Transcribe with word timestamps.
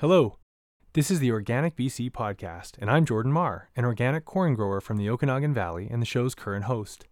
Hello. 0.00 0.38
This 0.92 1.10
is 1.10 1.18
the 1.18 1.32
Organic 1.32 1.74
BC 1.74 2.12
podcast, 2.12 2.78
and 2.78 2.88
I'm 2.88 3.04
Jordan 3.04 3.32
Marr, 3.32 3.68
an 3.74 3.84
organic 3.84 4.24
corn 4.24 4.54
grower 4.54 4.80
from 4.80 4.96
the 4.96 5.10
Okanagan 5.10 5.52
Valley 5.52 5.88
and 5.90 6.00
the 6.00 6.06
show's 6.06 6.36
current 6.36 6.66
host. 6.66 7.08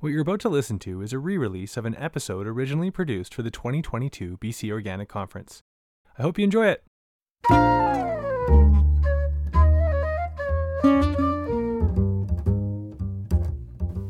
What 0.00 0.08
you're 0.08 0.22
about 0.22 0.40
to 0.40 0.48
listen 0.48 0.80
to 0.80 1.02
is 1.02 1.12
a 1.12 1.20
re 1.20 1.38
release 1.38 1.76
of 1.76 1.84
an 1.84 1.94
episode 1.94 2.48
originally 2.48 2.90
produced 2.90 3.32
for 3.32 3.42
the 3.42 3.52
2022 3.52 4.38
BC 4.38 4.72
Organic 4.72 5.08
Conference. 5.08 5.62
I 6.18 6.22
hope 6.22 6.36
you 6.36 6.42
enjoy 6.42 6.66
it. 6.66 6.82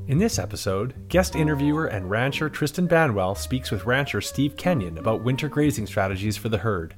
In 0.09 0.17
this 0.17 0.39
episode, 0.39 0.95
guest 1.09 1.37
interviewer 1.37 1.85
and 1.85 2.09
rancher 2.09 2.49
Tristan 2.49 2.89
Banwell 2.89 3.37
speaks 3.37 3.71
with 3.71 3.85
rancher 3.85 4.23
Steve 4.23 4.57
Kenyon 4.57 4.97
about 4.97 5.23
winter 5.23 5.51
grazing 5.51 5.87
strategies 5.87 6.39
for 6.39 6.49
the 6.49 6.57
herd. 6.57 6.95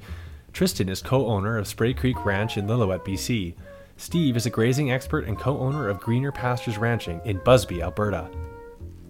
Tristan 0.53 0.89
is 0.89 1.03
co 1.03 1.27
owner 1.27 1.59
of 1.59 1.69
Spray 1.69 1.95
Creek 1.95 2.25
Ranch 2.25 2.57
in 2.57 2.67
Lillooet, 2.67 3.05
BC. 3.05 3.55
Steve 3.97 4.37
is 4.37 4.47
a 4.47 4.51
grazing 4.51 4.93
expert 4.93 5.27
and 5.27 5.39
co 5.39 5.59
owner 5.59 5.89
of 5.89 6.01
Greener 6.01 6.33
Pastures 6.33 6.79
Ranching 6.79 7.21
in 7.25 7.41
Busby, 7.45 7.83
Alberta. 7.83 8.31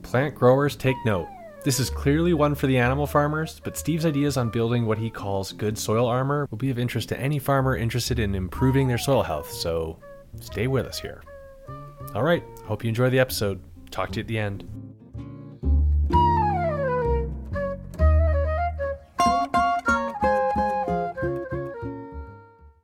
Plant 0.03 0.35
growers 0.35 0.77
take 0.77 0.97
note. 1.05 1.29
This 1.65 1.81
is 1.81 1.91
clearly 1.91 2.33
one 2.33 2.55
for 2.55 2.67
the 2.67 2.79
animal 2.79 3.07
farmers, 3.07 3.61
but 3.63 3.77
Steve's 3.77 4.07
ideas 4.07 4.37
on 4.37 4.49
building 4.49 4.87
what 4.87 4.97
he 4.97 5.11
calls 5.11 5.53
good 5.53 5.77
soil 5.77 6.07
armor 6.07 6.47
will 6.51 6.59
be 6.59 6.71
of 6.71 6.79
interest 6.79 7.09
to 7.11 7.21
any 7.21 7.39
farmer 7.39 7.77
interested 7.77 8.19
in 8.19 8.35
improving 8.35 8.89
their 8.89 8.97
soil 8.97 9.23
health, 9.23 9.51
so 9.51 9.99
stay 10.41 10.67
with 10.69 10.87
us 10.87 11.01
here. 11.01 11.23
All 12.15 12.23
right, 12.23 12.45
hope 12.65 12.85
you 12.85 12.89
enjoy 12.89 13.11
the 13.11 13.19
episode. 13.19 13.61
Talk 13.91 14.11
to 14.13 14.17
you 14.17 14.23
at 14.23 14.29
the 14.29 14.39
end. 14.39 14.65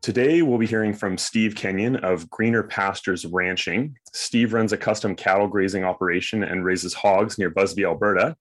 Today, 0.05 0.43
we'll 0.43 0.59
be 0.59 0.67
hearing 0.67 0.93
from 0.93 1.17
Steve 1.17 1.55
Kenyon 1.55 1.97
of 1.97 2.29
Greener 2.29 2.63
Pastures 2.63 3.25
Ranching. 3.25 3.97
Steve 4.13 4.53
runs 4.53 4.75
a 4.75 4.77
custom 4.77 5.17
cattle 5.17 5.49
grazing 5.49 5.83
operation 5.83 6.45
and 6.45 6.63
raises 6.63 6.93
hogs 6.93 7.39
near 7.39 7.49
Busby, 7.49 7.87
Alberta. 7.87 8.37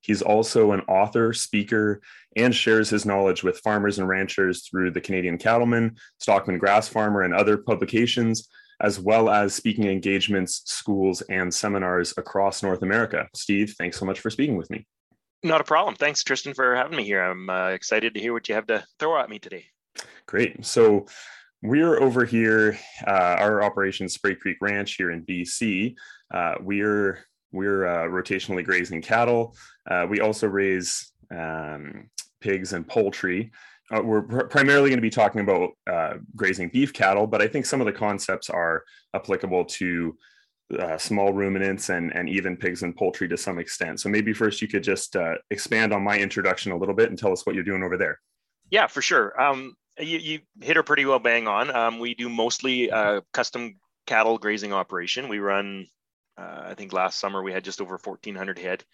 He's 0.00 0.22
also 0.22 0.70
an 0.70 0.82
author, 0.82 1.32
speaker, 1.32 2.00
and 2.36 2.54
shares 2.54 2.88
his 2.88 3.04
knowledge 3.04 3.42
with 3.42 3.58
farmers 3.58 3.98
and 3.98 4.06
ranchers 4.06 4.68
through 4.68 4.92
the 4.92 5.00
Canadian 5.00 5.38
Cattlemen, 5.38 5.96
Stockman 6.20 6.56
Grass 6.56 6.86
Farmer, 6.86 7.22
and 7.22 7.34
other 7.34 7.56
publications, 7.56 8.48
as 8.80 9.00
well 9.00 9.28
as 9.28 9.52
speaking 9.52 9.86
engagements, 9.86 10.62
schools, 10.66 11.20
and 11.22 11.52
seminars 11.52 12.14
across 12.16 12.62
North 12.62 12.82
America. 12.82 13.26
Steve, 13.34 13.74
thanks 13.76 13.98
so 13.98 14.06
much 14.06 14.20
for 14.20 14.30
speaking 14.30 14.56
with 14.56 14.70
me. 14.70 14.86
Not 15.42 15.60
a 15.60 15.64
problem. 15.64 15.96
Thanks, 15.96 16.22
Tristan, 16.22 16.54
for 16.54 16.76
having 16.76 16.96
me 16.96 17.02
here. 17.02 17.20
I'm 17.20 17.50
uh, 17.50 17.70
excited 17.70 18.14
to 18.14 18.20
hear 18.20 18.32
what 18.32 18.48
you 18.48 18.54
have 18.54 18.68
to 18.68 18.84
throw 19.00 19.18
at 19.18 19.28
me 19.28 19.40
today. 19.40 19.64
Great. 20.28 20.66
So 20.66 21.06
we're 21.62 22.02
over 22.02 22.26
here, 22.26 22.78
uh, 23.06 23.36
our 23.38 23.62
operation 23.62 24.10
Spray 24.10 24.34
Creek 24.34 24.58
Ranch 24.60 24.96
here 24.96 25.10
in 25.10 25.24
BC. 25.24 25.94
Uh, 26.32 26.56
we're 26.60 27.20
we're 27.50 27.86
uh, 27.86 28.08
rotationally 28.08 28.62
grazing 28.62 29.00
cattle. 29.00 29.56
Uh, 29.90 30.06
we 30.08 30.20
also 30.20 30.46
raise 30.46 31.14
um, 31.34 32.10
pigs 32.42 32.74
and 32.74 32.86
poultry. 32.86 33.50
Uh, 33.90 34.02
we're 34.02 34.20
pr- 34.20 34.44
primarily 34.44 34.90
going 34.90 34.98
to 34.98 35.02
be 35.02 35.08
talking 35.08 35.40
about 35.40 35.70
uh, 35.90 36.18
grazing 36.36 36.68
beef 36.68 36.92
cattle, 36.92 37.26
but 37.26 37.40
I 37.40 37.48
think 37.48 37.64
some 37.64 37.80
of 37.80 37.86
the 37.86 37.92
concepts 37.92 38.50
are 38.50 38.84
applicable 39.14 39.64
to 39.64 40.14
small 40.98 41.32
ruminants 41.32 41.88
and, 41.88 42.14
and 42.14 42.28
even 42.28 42.54
pigs 42.54 42.82
and 42.82 42.94
poultry 42.94 43.26
to 43.28 43.38
some 43.38 43.58
extent. 43.58 43.98
So 43.98 44.10
maybe 44.10 44.34
first 44.34 44.60
you 44.60 44.68
could 44.68 44.82
just 44.82 45.16
expand 45.50 45.94
on 45.94 46.04
my 46.04 46.18
introduction 46.18 46.72
a 46.72 46.76
little 46.76 46.94
bit 46.94 47.08
and 47.08 47.18
tell 47.18 47.32
us 47.32 47.46
what 47.46 47.54
you're 47.54 47.64
doing 47.64 47.82
over 47.82 47.96
there. 47.96 48.20
Yeah, 48.70 48.86
for 48.86 49.00
sure. 49.00 49.40
Um, 49.40 49.74
you, 50.00 50.18
you 50.18 50.40
hit 50.60 50.76
her 50.76 50.82
pretty 50.82 51.04
well 51.04 51.18
bang 51.18 51.48
on. 51.48 51.74
Um, 51.74 51.98
we 51.98 52.14
do 52.14 52.28
mostly 52.28 52.90
uh, 52.90 53.20
custom 53.32 53.76
cattle 54.06 54.38
grazing 54.38 54.72
operation. 54.72 55.28
We 55.28 55.38
run, 55.38 55.86
uh, 56.36 56.62
I 56.66 56.74
think 56.74 56.92
last 56.92 57.18
summer 57.18 57.42
we 57.42 57.52
had 57.52 57.64
just 57.64 57.80
over 57.80 57.98
1,400 58.02 58.58
head. 58.58 58.84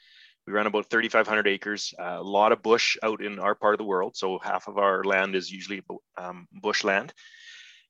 We 0.47 0.53
run 0.53 0.67
about 0.67 0.91
3,500 0.91 1.47
acres, 1.47 1.95
uh, 1.99 2.17
a 2.19 2.23
lot 2.23 2.53
of 2.53 2.63
bush 2.63 2.99
out 3.03 3.23
in 3.23 3.39
our 3.39 3.55
part 3.55 3.75
of 3.75 3.79
the 3.79 3.85
world. 3.85 4.17
So 4.17 4.39
half 4.39 4.69
of 4.69 4.77
our 4.77 5.03
land 5.03 5.35
is 5.35 5.51
usually 5.51 5.83
um, 6.19 6.47
bush 6.53 6.85
land. 6.85 7.15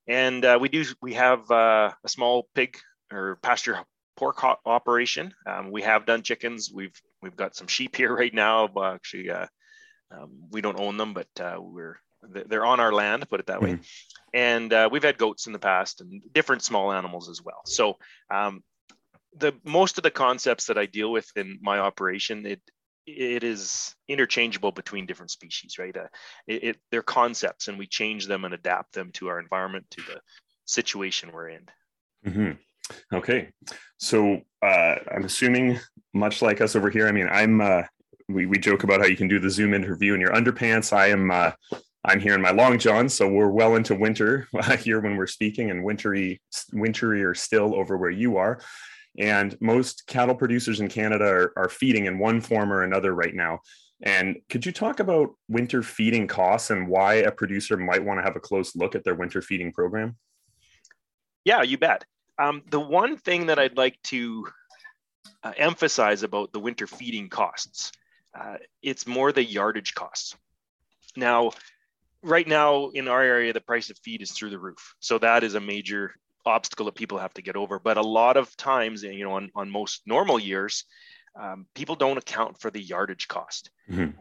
And 0.07 0.45
uh, 0.45 0.59
we 0.61 0.69
do, 0.69 0.85
we 1.03 1.15
have 1.15 1.51
uh, 1.51 1.93
a 2.05 2.09
small 2.09 2.49
pig 2.55 2.79
or 3.13 3.39
pasture 3.43 3.79
pork 4.17 4.45
operation. 4.65 5.35
Um, 5.47 5.73
we 5.73 5.83
have 5.83 6.07
done 6.07 6.23
chickens. 6.23 6.71
We've, 6.73 6.95
we've 7.23 7.37
got 7.37 7.57
some 7.57 7.67
sheep 7.67 7.97
here 7.97 8.15
right 8.15 8.35
now. 8.35 8.69
Actually, 8.85 9.31
uh, 9.31 9.47
um, 10.13 10.45
we 10.51 10.61
don't 10.61 10.79
own 10.79 10.97
them, 10.97 11.13
but 11.15 11.27
we're 11.61 11.97
they're 12.29 12.67
on 12.67 12.81
our 12.81 12.93
land, 12.93 13.29
put 13.29 13.41
it 13.41 13.47
that 13.47 13.63
way. 13.63 13.73
Mm-hmm. 13.73 13.83
And 14.33 14.73
uh, 14.73 14.89
we've 14.91 15.03
had 15.03 15.19
goats 15.19 15.47
in 15.47 15.53
the 15.53 15.59
past 15.59 16.01
and 16.01 16.23
different 16.33 16.63
small 16.63 16.93
animals 16.93 17.29
as 17.29 17.41
well. 17.43 17.63
So 17.67 17.99
um, 18.31 18.63
the 19.37 19.55
most 19.65 19.99
of 19.99 20.03
the 20.03 20.11
concepts 20.11 20.67
that 20.67 20.79
I 20.79 20.87
deal 20.87 21.13
with 21.13 21.27
in 21.37 21.59
my 21.63 21.79
operation, 21.79 22.47
it 22.47 22.61
it 23.07 23.45
is 23.45 23.95
interchangeable 24.09 24.73
between 24.73 25.05
different 25.07 25.31
species, 25.31 25.79
right? 25.79 25.95
Uh, 25.95 26.09
it, 26.47 26.65
it, 26.65 26.77
they're 26.91 27.03
concepts, 27.03 27.69
and 27.69 27.79
we 27.79 27.87
change 27.87 28.27
them 28.27 28.47
and 28.47 28.55
adapt 28.55 28.95
them 28.95 29.11
to 29.13 29.29
our 29.29 29.39
environment, 29.39 29.85
to 29.91 30.01
the 30.03 30.21
situation 30.65 31.31
we're 31.31 31.51
in. 31.51 31.67
Mm-hmm. 32.27 33.17
Okay, 33.17 33.51
so 33.99 34.41
uh, 34.63 34.95
I'm 35.15 35.25
assuming, 35.25 35.79
much 36.15 36.41
like 36.41 36.63
us 36.63 36.77
over 36.77 36.91
here, 36.91 37.07
I 37.07 37.13
mean, 37.13 37.29
I'm. 37.31 37.61
Uh, 37.61 37.83
we, 38.29 38.47
we 38.47 38.59
joke 38.59 38.85
about 38.85 39.01
how 39.01 39.07
you 39.07 39.19
can 39.19 39.29
do 39.29 39.39
the 39.39 39.51
Zoom 39.51 39.75
interview 39.75 40.15
in 40.15 40.21
your 40.21 40.33
underpants. 40.33 40.95
I 40.95 41.09
am 41.09 41.31
uh, 41.31 41.53
I'm 42.05 42.21
here 42.21 42.35
in 42.35 42.43
my 42.43 42.51
long 42.51 42.79
john, 42.79 43.09
so 43.09 43.27
we're 43.27 43.49
well 43.49 43.77
into 43.77 43.95
winter 43.95 44.47
here 44.81 45.01
when 45.01 45.17
we're 45.17 45.27
speaking, 45.27 45.71
and 45.71 45.83
wintry, 45.83 46.41
wintry 46.73 47.25
or 47.25 47.35
still 47.35 47.75
over 47.75 47.97
where 47.97 48.11
you 48.11 48.37
are. 48.37 48.61
And 49.19 49.57
most 49.61 50.07
cattle 50.07 50.35
producers 50.35 50.81
in 50.81 50.89
Canada 50.89 51.25
are, 51.25 51.53
are 51.57 51.69
feeding 51.69 52.07
in 52.07 52.19
one 52.19 52.41
form 52.41 52.73
or 52.73 52.83
another 52.83 53.15
right 53.15 53.35
now. 53.35 53.61
And 54.03 54.37
could 54.51 54.67
you 54.67 54.73
talk 54.73 55.01
about 55.01 55.35
winter 55.49 55.83
feeding 55.83 56.27
costs 56.27 56.71
and 56.71 56.89
why 56.89 57.15
a 57.15 57.31
producer 57.31 57.77
might 57.77 58.05
want 58.05 58.19
to 58.19 58.25
have 58.25 58.37
a 58.37 58.41
close 58.41 58.77
look 58.77 58.95
at 58.95 59.05
their 59.05 59.15
winter 59.15 59.41
feeding 59.41 59.73
program? 59.73 60.17
Yeah, 61.45 61.63
you 61.63 61.79
bet. 61.79 62.05
Um, 62.39 62.63
the 62.69 62.81
one 62.81 63.17
thing 63.17 63.47
that 63.47 63.59
I'd 63.59 63.77
like 63.77 64.01
to 64.05 64.49
uh, 65.43 65.53
emphasize 65.57 66.23
about 66.23 66.53
the 66.53 66.59
winter 66.59 66.87
feeding 66.87 67.29
costs, 67.29 67.93
uh, 68.39 68.57
it's 68.83 69.07
more 69.07 69.31
the 69.31 69.45
yardage 69.45 69.95
costs. 69.95 70.37
Now, 71.17 71.53
right 72.25 72.47
now 72.49 72.89
in 72.89 73.07
our 73.09 73.23
area, 73.23 73.53
the 73.53 73.61
price 73.61 73.91
of 73.91 73.99
feed 73.99 74.23
is 74.23 74.33
through 74.33 74.51
the 74.51 74.59
roof. 74.59 74.95
So 74.99 75.19
that 75.19 75.45
is 75.45 75.55
a 75.55 75.61
major 75.61 76.15
obstacle 76.47 76.87
that 76.87 76.95
people 76.95 77.19
have 77.19 77.35
to 77.35 77.43
get 77.43 77.57
over. 77.57 77.79
But 77.79 77.97
a 77.97 78.03
lot 78.03 78.37
of 78.37 78.57
times, 78.57 79.03
you 79.03 79.25
know, 79.25 79.33
on, 79.33 79.51
on 79.55 79.71
most 79.71 80.03
normal 80.07 80.39
years, 80.39 80.85
um, 81.39 81.67
people 81.75 81.97
don't 81.97 82.19
account 82.19 82.61
for 82.61 82.71
the 82.71 82.83
yardage 82.83 83.29
cost, 83.29 83.71
mm-hmm. 83.91 84.17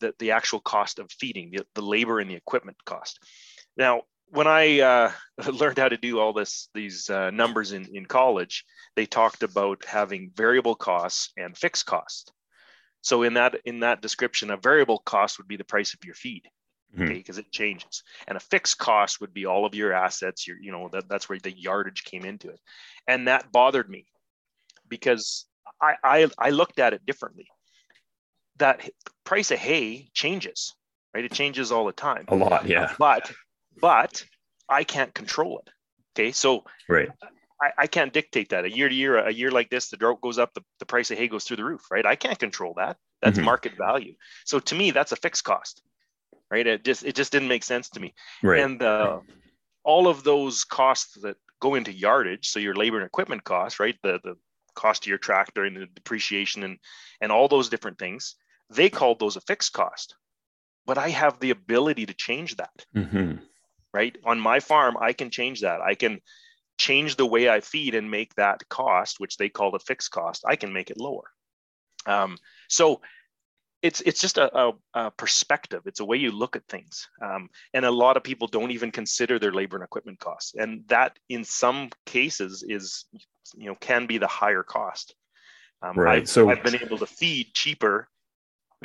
the, 0.00 0.14
the 0.18 0.32
actual 0.32 0.60
cost 0.60 0.98
of 0.98 1.10
feeding, 1.10 1.50
the, 1.50 1.66
the 1.74 1.82
labor 1.82 2.20
and 2.20 2.30
the 2.30 2.34
equipment 2.34 2.76
cost. 2.84 3.20
Now, 3.76 4.02
when 4.28 4.46
I 4.46 4.80
uh, 4.80 5.12
learned 5.52 5.78
how 5.78 5.88
to 5.88 5.96
do 5.96 6.18
all 6.18 6.32
this, 6.32 6.68
these 6.74 7.08
uh, 7.08 7.30
numbers 7.30 7.72
in, 7.72 7.86
in 7.94 8.06
college, 8.06 8.64
they 8.96 9.06
talked 9.06 9.42
about 9.42 9.84
having 9.84 10.32
variable 10.34 10.74
costs 10.74 11.32
and 11.36 11.56
fixed 11.56 11.86
costs. 11.86 12.30
So 13.02 13.22
in 13.22 13.34
that 13.34 13.54
in 13.64 13.80
that 13.80 14.02
description, 14.02 14.50
a 14.50 14.56
variable 14.56 14.98
cost 14.98 15.38
would 15.38 15.46
be 15.46 15.56
the 15.56 15.62
price 15.62 15.94
of 15.94 16.04
your 16.04 16.16
feed. 16.16 16.42
Okay 16.94 17.14
because 17.14 17.38
it 17.38 17.50
changes. 17.50 18.02
And 18.26 18.36
a 18.36 18.40
fixed 18.40 18.78
cost 18.78 19.20
would 19.20 19.34
be 19.34 19.46
all 19.46 19.66
of 19.66 19.74
your 19.74 19.92
assets 19.92 20.46
your 20.46 20.58
you 20.58 20.72
know 20.72 20.88
that, 20.92 21.08
that's 21.08 21.28
where 21.28 21.38
the 21.38 21.52
yardage 21.52 22.04
came 22.04 22.24
into 22.24 22.48
it. 22.48 22.60
And 23.06 23.28
that 23.28 23.52
bothered 23.52 23.88
me 23.88 24.06
because 24.88 25.46
I, 25.80 25.94
I 26.02 26.30
i 26.38 26.50
looked 26.50 26.78
at 26.78 26.94
it 26.94 27.06
differently. 27.06 27.48
That 28.58 28.88
price 29.24 29.50
of 29.50 29.58
hay 29.58 30.08
changes 30.14 30.74
right? 31.16 31.24
It 31.24 31.32
changes 31.32 31.72
all 31.72 31.86
the 31.86 31.92
time. 31.92 32.26
A 32.28 32.36
lot 32.36 32.66
yeah. 32.66 32.94
But 32.98 33.32
but 33.80 34.24
i 34.68 34.84
can't 34.84 35.14
control 35.14 35.62
it 35.64 35.70
okay? 36.14 36.32
So 36.32 36.64
right. 36.88 37.08
I, 37.60 37.70
I 37.78 37.86
can't 37.86 38.12
dictate 38.12 38.50
that. 38.50 38.64
A 38.64 38.70
year 38.70 38.88
to 38.88 38.94
year 38.94 39.16
a 39.18 39.32
year 39.32 39.50
like 39.50 39.70
this 39.70 39.88
the 39.88 39.96
drought 39.96 40.20
goes 40.20 40.38
up 40.38 40.52
the, 40.54 40.62
the 40.78 40.86
price 40.86 41.10
of 41.10 41.18
hay 41.18 41.28
goes 41.28 41.44
through 41.44 41.56
the 41.56 41.64
roof 41.64 41.82
right? 41.90 42.04
I 42.04 42.16
can't 42.16 42.38
control 42.38 42.74
that. 42.76 42.96
That's 43.22 43.38
mm-hmm. 43.38 43.46
market 43.46 43.72
value. 43.78 44.14
So 44.44 44.58
to 44.58 44.74
me 44.74 44.90
that's 44.90 45.12
a 45.12 45.16
fixed 45.16 45.44
cost 45.44 45.82
right? 46.50 46.66
It 46.66 46.84
just 46.84 47.04
it 47.04 47.14
just 47.14 47.32
didn't 47.32 47.48
make 47.48 47.64
sense 47.64 47.88
to 47.90 48.00
me. 48.00 48.14
Right. 48.42 48.60
And 48.60 48.82
uh, 48.82 49.20
all 49.84 50.08
of 50.08 50.24
those 50.24 50.64
costs 50.64 51.18
that 51.22 51.36
go 51.60 51.74
into 51.74 51.92
yardage, 51.92 52.48
so 52.48 52.58
your 52.58 52.74
labor 52.74 52.98
and 52.98 53.06
equipment 53.06 53.44
costs, 53.44 53.80
right? 53.80 53.96
The 54.02 54.20
the 54.22 54.36
cost 54.74 55.04
of 55.04 55.08
your 55.08 55.18
tractor 55.18 55.64
and 55.64 55.76
the 55.76 55.86
depreciation 55.86 56.62
and 56.62 56.78
and 57.20 57.32
all 57.32 57.48
those 57.48 57.68
different 57.68 57.98
things, 57.98 58.36
they 58.70 58.90
called 58.90 59.18
those 59.18 59.36
a 59.36 59.40
fixed 59.40 59.72
cost. 59.72 60.16
But 60.84 60.98
I 60.98 61.08
have 61.10 61.40
the 61.40 61.50
ability 61.50 62.06
to 62.06 62.14
change 62.14 62.56
that. 62.56 62.84
Mm-hmm. 62.94 63.36
Right 63.92 64.16
on 64.24 64.38
my 64.38 64.60
farm, 64.60 64.96
I 65.00 65.14
can 65.14 65.30
change 65.30 65.62
that. 65.62 65.80
I 65.80 65.94
can 65.94 66.20
change 66.78 67.16
the 67.16 67.26
way 67.26 67.48
I 67.48 67.60
feed 67.60 67.94
and 67.94 68.10
make 68.10 68.34
that 68.34 68.68
cost, 68.68 69.18
which 69.18 69.36
they 69.36 69.48
call 69.48 69.70
the 69.70 69.78
fixed 69.78 70.10
cost, 70.10 70.44
I 70.46 70.56
can 70.56 70.72
make 70.72 70.90
it 70.90 70.98
lower. 70.98 71.24
Um, 72.06 72.36
so 72.68 73.00
it's 73.82 74.00
it's 74.02 74.20
just 74.20 74.38
a, 74.38 74.56
a, 74.58 74.72
a, 74.94 75.10
perspective. 75.10 75.82
It's 75.86 76.00
a 76.00 76.04
way 76.04 76.16
you 76.16 76.30
look 76.30 76.56
at 76.56 76.66
things, 76.68 77.08
um, 77.22 77.48
and 77.74 77.84
a 77.84 77.90
lot 77.90 78.16
of 78.16 78.22
people 78.22 78.48
don't 78.48 78.70
even 78.70 78.90
consider 78.90 79.38
their 79.38 79.52
labor 79.52 79.76
and 79.76 79.84
equipment 79.84 80.18
costs, 80.18 80.54
and 80.54 80.82
that 80.88 81.18
in 81.28 81.44
some 81.44 81.90
cases 82.06 82.64
is 82.66 83.04
you 83.56 83.66
know 83.66 83.74
can 83.76 84.06
be 84.06 84.18
the 84.18 84.26
higher 84.26 84.62
cost. 84.62 85.14
Um, 85.82 85.96
right. 85.96 86.22
I've, 86.22 86.28
so 86.28 86.48
I've 86.48 86.62
been 86.62 86.76
able 86.76 86.98
to 86.98 87.06
feed 87.06 87.52
cheaper 87.54 88.08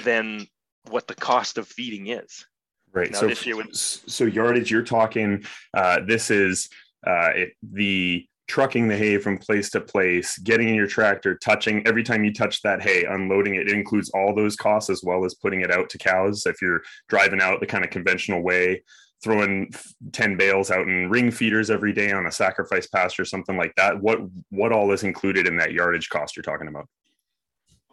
than 0.03 0.47
what 0.89 1.07
the 1.07 1.15
cost 1.15 1.57
of 1.57 1.67
feeding 1.67 2.07
is. 2.07 2.45
Right. 2.93 3.11
Now, 3.11 3.33
so 3.33 3.55
would... 3.55 3.75
so 3.75 4.25
yardage. 4.25 4.69
You're 4.69 4.83
talking. 4.83 5.45
Uh, 5.73 6.01
this 6.05 6.29
is 6.29 6.69
uh, 7.07 7.29
it, 7.33 7.53
the 7.61 8.27
trucking 8.51 8.89
the 8.89 8.97
hay 8.97 9.17
from 9.17 9.37
place 9.37 9.69
to 9.69 9.79
place, 9.79 10.37
getting 10.39 10.67
in 10.67 10.75
your 10.75 10.85
tractor, 10.85 11.35
touching 11.35 11.87
every 11.87 12.03
time 12.03 12.25
you 12.25 12.33
touch 12.33 12.61
that 12.61 12.81
hay, 12.81 13.05
unloading 13.05 13.55
it, 13.55 13.69
it 13.69 13.73
includes 13.73 14.09
all 14.09 14.35
those 14.35 14.57
costs 14.57 14.89
as 14.89 15.01
well 15.05 15.23
as 15.23 15.35
putting 15.35 15.61
it 15.61 15.71
out 15.71 15.89
to 15.89 15.97
cows. 15.97 16.45
If 16.45 16.61
you're 16.61 16.81
driving 17.07 17.39
out 17.39 17.61
the 17.61 17.65
kind 17.65 17.85
of 17.85 17.91
conventional 17.91 18.41
way, 18.41 18.83
throwing 19.23 19.71
10 20.11 20.35
bales 20.35 20.69
out 20.69 20.85
in 20.85 21.09
ring 21.09 21.31
feeders 21.31 21.69
every 21.69 21.93
day 21.93 22.11
on 22.11 22.25
a 22.25 22.31
sacrifice 22.31 22.87
pasture, 22.87 23.23
something 23.23 23.55
like 23.55 23.73
that, 23.77 24.01
what 24.01 24.19
what 24.49 24.73
all 24.73 24.91
is 24.91 25.03
included 25.03 25.47
in 25.47 25.55
that 25.55 25.71
yardage 25.71 26.09
cost 26.09 26.35
you're 26.35 26.43
talking 26.43 26.67
about? 26.67 26.89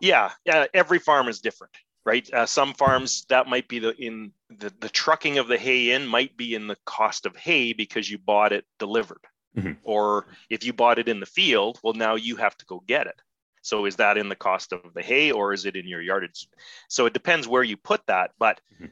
Yeah, 0.00 0.32
yeah, 0.44 0.66
every 0.74 0.98
farm 0.98 1.28
is 1.28 1.38
different 1.38 1.72
right? 2.04 2.32
Uh, 2.32 2.46
some 2.46 2.72
farms 2.72 3.26
that 3.28 3.48
might 3.48 3.68
be 3.68 3.78
the 3.80 3.94
in 4.02 4.32
the, 4.48 4.72
the 4.80 4.88
trucking 4.88 5.36
of 5.36 5.46
the 5.46 5.58
hay 5.58 5.90
in 5.90 6.06
might 6.06 6.34
be 6.38 6.54
in 6.54 6.66
the 6.66 6.76
cost 6.86 7.26
of 7.26 7.36
hay 7.36 7.74
because 7.74 8.10
you 8.10 8.16
bought 8.16 8.52
it 8.52 8.64
delivered. 8.78 9.20
Mm-hmm. 9.58 9.72
Or 9.82 10.26
if 10.48 10.64
you 10.64 10.72
bought 10.72 10.98
it 10.98 11.08
in 11.08 11.20
the 11.20 11.26
field, 11.26 11.78
well, 11.82 11.94
now 11.94 12.14
you 12.14 12.36
have 12.36 12.56
to 12.58 12.66
go 12.66 12.82
get 12.86 13.06
it. 13.06 13.20
So 13.62 13.86
is 13.86 13.96
that 13.96 14.16
in 14.16 14.28
the 14.28 14.36
cost 14.36 14.72
of 14.72 14.94
the 14.94 15.02
hay 15.02 15.30
or 15.30 15.52
is 15.52 15.66
it 15.66 15.76
in 15.76 15.86
your 15.86 16.00
yardage? 16.00 16.48
So 16.88 17.06
it 17.06 17.12
depends 17.12 17.46
where 17.46 17.62
you 17.62 17.76
put 17.76 18.06
that, 18.06 18.30
but 18.38 18.60
mm-hmm. 18.74 18.86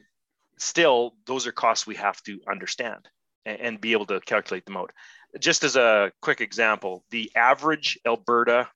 still, 0.57 1.15
those 1.25 1.47
are 1.47 1.51
costs 1.51 1.87
we 1.87 1.95
have 1.95 2.21
to 2.23 2.41
understand 2.49 3.07
and, 3.45 3.59
and, 3.59 3.81
be 3.81 3.93
able 3.93 4.05
to 4.07 4.19
calculate 4.19 4.65
them 4.65 4.77
out. 4.77 4.91
Just 5.39 5.63
as 5.63 5.75
a 5.75 6.11
quick 6.21 6.41
example, 6.41 7.03
the 7.09 7.31
average 7.35 7.97
Alberta 8.05 8.67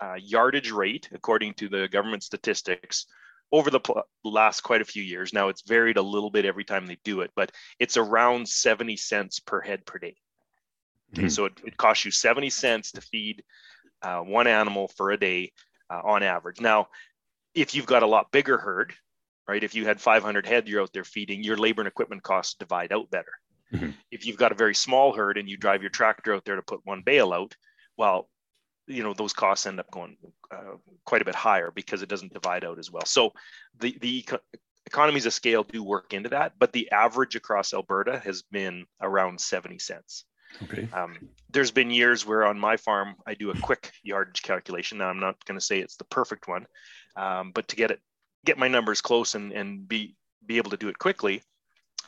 uh, 0.00 0.14
yardage 0.14 0.70
rate, 0.70 1.08
according 1.12 1.54
to 1.54 1.68
the 1.68 1.88
government 1.88 2.22
statistics, 2.22 3.06
over 3.52 3.70
the 3.70 3.80
pl- 3.80 4.02
last 4.24 4.62
quite 4.62 4.80
a 4.80 4.84
few 4.84 5.02
years, 5.02 5.32
now 5.32 5.48
it's 5.48 5.62
varied 5.62 5.96
a 5.96 6.02
little 6.02 6.30
bit 6.30 6.44
every 6.44 6.64
time 6.64 6.86
they 6.86 6.98
do 7.04 7.20
it, 7.20 7.30
but 7.36 7.52
it's 7.78 7.96
around 7.96 8.48
70 8.48 8.96
cents 8.96 9.40
per 9.40 9.60
head 9.60 9.86
per 9.86 9.98
day. 9.98 10.16
Okay, 11.12 11.22
mm-hmm. 11.22 11.28
so 11.28 11.46
it, 11.46 11.52
it, 11.64 11.76
costs 11.76 12.04
you 12.04 12.10
70 12.10 12.50
cents 12.50 12.92
to 12.92 13.00
feed 13.00 13.44
uh, 14.02 14.20
one 14.20 14.46
animal 14.46 14.88
for 14.88 15.10
a 15.10 15.16
day 15.16 15.52
uh, 15.90 16.00
on 16.04 16.22
average. 16.22 16.60
Now, 16.60 16.88
if 17.54 17.74
you've 17.74 17.86
got 17.86 18.02
a 18.02 18.06
lot 18.06 18.32
bigger 18.32 18.58
herd, 18.58 18.92
right, 19.48 19.62
if 19.62 19.74
you 19.74 19.86
had 19.86 20.00
500 20.00 20.46
head 20.46 20.68
you're 20.68 20.82
out 20.82 20.92
there 20.92 21.04
feeding, 21.04 21.42
your 21.42 21.56
labor 21.56 21.82
and 21.82 21.88
equipment 21.88 22.22
costs 22.22 22.54
divide 22.58 22.92
out 22.92 23.10
better. 23.10 23.32
Mm-hmm. 23.72 23.90
If 24.10 24.26
you've 24.26 24.36
got 24.36 24.52
a 24.52 24.56
very 24.56 24.74
small 24.74 25.12
herd 25.12 25.38
and 25.38 25.48
you 25.48 25.56
drive 25.56 25.82
your 25.82 25.90
tractor 25.90 26.34
out 26.34 26.44
there 26.44 26.56
to 26.56 26.62
put 26.62 26.80
one 26.84 27.02
bale 27.02 27.32
out, 27.32 27.56
well, 27.96 28.28
you 28.86 29.02
know 29.02 29.14
those 29.14 29.32
costs 29.32 29.66
end 29.66 29.80
up 29.80 29.90
going 29.90 30.16
uh, 30.50 30.76
quite 31.04 31.22
a 31.22 31.24
bit 31.24 31.34
higher 31.34 31.70
because 31.74 32.02
it 32.02 32.08
doesn't 32.08 32.32
divide 32.32 32.64
out 32.64 32.78
as 32.78 32.90
well. 32.90 33.04
So 33.04 33.32
the 33.78 33.96
the 34.00 34.18
eco- 34.18 34.38
economies 34.86 35.26
of 35.26 35.32
scale 35.32 35.64
do 35.64 35.82
work 35.82 36.12
into 36.12 36.28
that, 36.30 36.52
but 36.58 36.72
the 36.72 36.90
average 36.92 37.34
across 37.34 37.74
Alberta 37.74 38.20
has 38.20 38.42
been 38.42 38.86
around 39.00 39.40
70 39.40 39.78
cents. 39.80 40.24
Okay. 40.62 40.88
Um, 40.92 41.16
there's 41.50 41.70
been 41.70 41.90
years 41.90 42.26
where 42.26 42.44
on 42.44 42.58
my 42.58 42.76
farm 42.76 43.14
I 43.26 43.34
do 43.34 43.50
a 43.50 43.58
quick 43.60 43.92
yardage 44.02 44.42
calculation. 44.42 44.98
Now 44.98 45.08
I'm 45.08 45.20
not 45.20 45.44
going 45.44 45.58
to 45.58 45.64
say 45.64 45.78
it's 45.78 45.96
the 45.96 46.04
perfect 46.04 46.48
one, 46.48 46.66
um, 47.16 47.52
but 47.52 47.68
to 47.68 47.76
get 47.76 47.90
it, 47.90 48.00
get 48.44 48.58
my 48.58 48.68
numbers 48.68 49.00
close 49.00 49.34
and 49.34 49.52
and 49.52 49.86
be 49.88 50.16
be 50.46 50.56
able 50.58 50.70
to 50.70 50.76
do 50.76 50.88
it 50.88 50.98
quickly, 50.98 51.42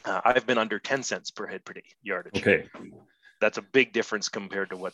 uh, 0.05 0.21
I've 0.25 0.47
been 0.47 0.59
under 0.59 0.79
10 0.79 1.03
cents 1.03 1.31
per 1.31 1.47
head 1.47 1.65
per 1.65 1.75
day 1.75 1.83
yardage. 2.03 2.41
Okay. 2.41 2.69
That's 3.41 3.59
a 3.59 3.63
big 3.63 3.93
difference 3.93 4.29
compared 4.29 4.71
to 4.71 4.77
what 4.77 4.93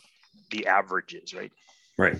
the 0.51 0.67
average 0.67 1.13
is, 1.13 1.33
right? 1.33 1.51
Right. 1.97 2.17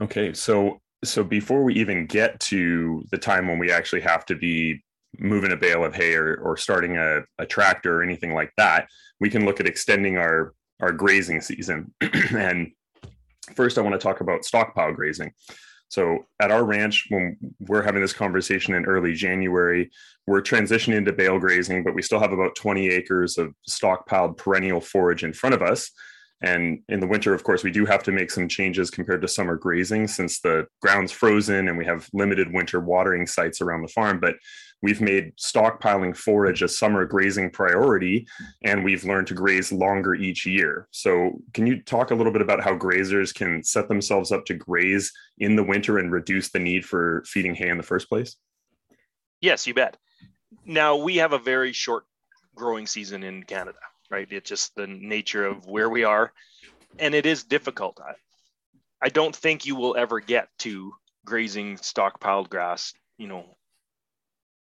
Okay. 0.00 0.32
So 0.32 0.80
so 1.04 1.24
before 1.24 1.62
we 1.62 1.74
even 1.74 2.06
get 2.06 2.38
to 2.40 3.04
the 3.10 3.18
time 3.18 3.48
when 3.48 3.58
we 3.58 3.70
actually 3.70 4.02
have 4.02 4.26
to 4.26 4.34
be 4.34 4.82
moving 5.18 5.52
a 5.52 5.56
bale 5.56 5.84
of 5.84 5.94
hay 5.94 6.14
or, 6.14 6.36
or 6.36 6.56
starting 6.56 6.96
a, 6.96 7.20
a 7.38 7.46
tractor 7.46 7.98
or 7.98 8.02
anything 8.02 8.34
like 8.34 8.52
that, 8.56 8.88
we 9.18 9.30
can 9.30 9.44
look 9.44 9.60
at 9.60 9.66
extending 9.66 10.16
our 10.16 10.54
our 10.80 10.92
grazing 10.92 11.40
season. 11.40 11.92
and 12.30 12.72
first, 13.54 13.78
I 13.78 13.82
want 13.82 13.92
to 13.92 13.98
talk 13.98 14.20
about 14.20 14.44
stockpile 14.44 14.94
grazing. 14.94 15.32
So 15.88 16.26
at 16.40 16.52
our 16.52 16.64
ranch, 16.64 17.06
when 17.08 17.36
we're 17.58 17.82
having 17.82 18.00
this 18.00 18.12
conversation 18.12 18.74
in 18.74 18.84
early 18.84 19.12
January, 19.12 19.90
we're 20.26 20.40
transitioning 20.40 21.04
to 21.04 21.12
bale 21.12 21.38
grazing, 21.38 21.82
but 21.82 21.94
we 21.94 22.02
still 22.02 22.20
have 22.20 22.32
about 22.32 22.54
20 22.54 22.88
acres 22.88 23.38
of 23.38 23.52
stockpiled 23.68 24.36
perennial 24.36 24.80
forage 24.80 25.24
in 25.24 25.32
front 25.32 25.54
of 25.54 25.62
us. 25.62 25.90
And 26.42 26.80
in 26.88 27.00
the 27.00 27.08
winter, 27.08 27.34
of 27.34 27.42
course, 27.42 27.64
we 27.64 27.72
do 27.72 27.84
have 27.84 28.02
to 28.04 28.12
make 28.12 28.30
some 28.30 28.48
changes 28.48 28.88
compared 28.88 29.20
to 29.22 29.28
summer 29.28 29.56
grazing 29.56 30.06
since 30.08 30.40
the 30.40 30.66
ground's 30.80 31.12
frozen 31.12 31.68
and 31.68 31.76
we 31.76 31.84
have 31.84 32.08
limited 32.14 32.52
winter 32.52 32.80
watering 32.80 33.26
sites 33.26 33.60
around 33.60 33.82
the 33.82 33.88
farm. 33.88 34.20
But 34.20 34.36
we've 34.82 35.00
made 35.00 35.36
stockpiling 35.36 36.16
forage 36.16 36.62
a 36.62 36.68
summer 36.68 37.04
grazing 37.04 37.50
priority 37.50 38.26
and 38.62 38.84
we've 38.84 39.04
learned 39.04 39.26
to 39.26 39.34
graze 39.34 39.72
longer 39.72 40.14
each 40.14 40.46
year. 40.46 40.88
So, 40.90 41.40
can 41.54 41.66
you 41.66 41.82
talk 41.82 42.10
a 42.10 42.14
little 42.14 42.32
bit 42.32 42.42
about 42.42 42.62
how 42.62 42.76
grazers 42.76 43.34
can 43.34 43.62
set 43.62 43.88
themselves 43.88 44.32
up 44.32 44.44
to 44.46 44.54
graze 44.54 45.12
in 45.38 45.56
the 45.56 45.64
winter 45.64 45.98
and 45.98 46.12
reduce 46.12 46.50
the 46.50 46.58
need 46.58 46.84
for 46.84 47.22
feeding 47.26 47.54
hay 47.54 47.68
in 47.68 47.76
the 47.76 47.82
first 47.82 48.08
place? 48.08 48.36
Yes, 49.40 49.66
you 49.66 49.74
bet. 49.74 49.96
Now, 50.64 50.96
we 50.96 51.16
have 51.16 51.32
a 51.32 51.38
very 51.38 51.72
short 51.72 52.04
growing 52.54 52.86
season 52.86 53.22
in 53.22 53.42
Canada 53.44 53.78
right? 54.10 54.28
It's 54.30 54.50
just 54.50 54.74
the 54.74 54.86
nature 54.86 55.46
of 55.46 55.66
where 55.66 55.88
we 55.88 56.04
are. 56.04 56.32
And 56.98 57.14
it 57.14 57.24
is 57.24 57.44
difficult. 57.44 58.00
I, 58.04 58.14
I 59.00 59.08
don't 59.08 59.34
think 59.34 59.64
you 59.64 59.76
will 59.76 59.96
ever 59.96 60.20
get 60.20 60.48
to 60.60 60.92
grazing 61.24 61.76
stockpiled 61.76 62.50
grass, 62.50 62.92
you 63.16 63.28
know, 63.28 63.56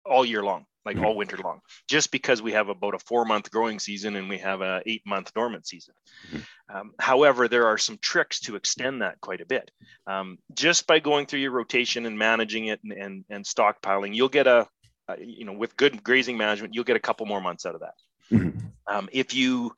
all 0.05 0.25
year 0.25 0.43
long, 0.43 0.67
like 0.85 0.97
mm-hmm. 0.97 1.05
all 1.05 1.17
winter 1.17 1.37
long, 1.38 1.61
just 1.88 2.11
because 2.11 2.43
we 2.43 2.52
have 2.52 2.69
about 2.69 2.94
a 2.94 2.99
four 2.99 3.25
month 3.25 3.50
growing 3.50 3.79
season 3.79 4.17
and 4.17 4.29
we 4.29 4.38
have 4.38 4.61
a 4.61 4.82
eight 4.87 5.02
month 5.06 5.32
dormant 5.35 5.67
season. 5.67 5.94
Mm-hmm. 6.32 6.76
Um, 6.76 6.93
however, 6.99 7.49
there 7.49 7.67
are 7.67 7.79
some 7.79 7.99
tricks 7.99 8.41
to 8.41 8.56
extend 8.56 9.02
that 9.02 9.20
quite 9.20 9.41
a 9.41 9.47
bit. 9.47 9.70
Um, 10.06 10.38
just 10.55 10.87
by 10.87 10.99
going 11.00 11.26
through 11.26 11.41
your 11.41 11.52
rotation 11.52 12.06
and 12.06 12.19
managing 12.19 12.67
it 12.67 12.81
and, 12.82 12.93
and, 12.93 13.25
and 13.31 13.44
stockpiling, 13.44 14.14
you'll 14.14 14.29
get 14.29 14.47
a, 14.47 14.67
a, 15.08 15.17
you 15.20 15.44
know, 15.44 15.52
with 15.52 15.76
good 15.76 16.03
grazing 16.03 16.38
management, 16.38 16.75
you'll 16.75 16.85
get 16.85 16.96
a 16.96 17.00
couple 17.00 17.26
more 17.26 17.41
months 17.41 17.67
out 17.67 17.75
of 17.75 17.81
that. 17.81 17.94
Mm-hmm. 18.32 18.58
Um, 18.87 19.08
if 19.12 19.35
you 19.35 19.73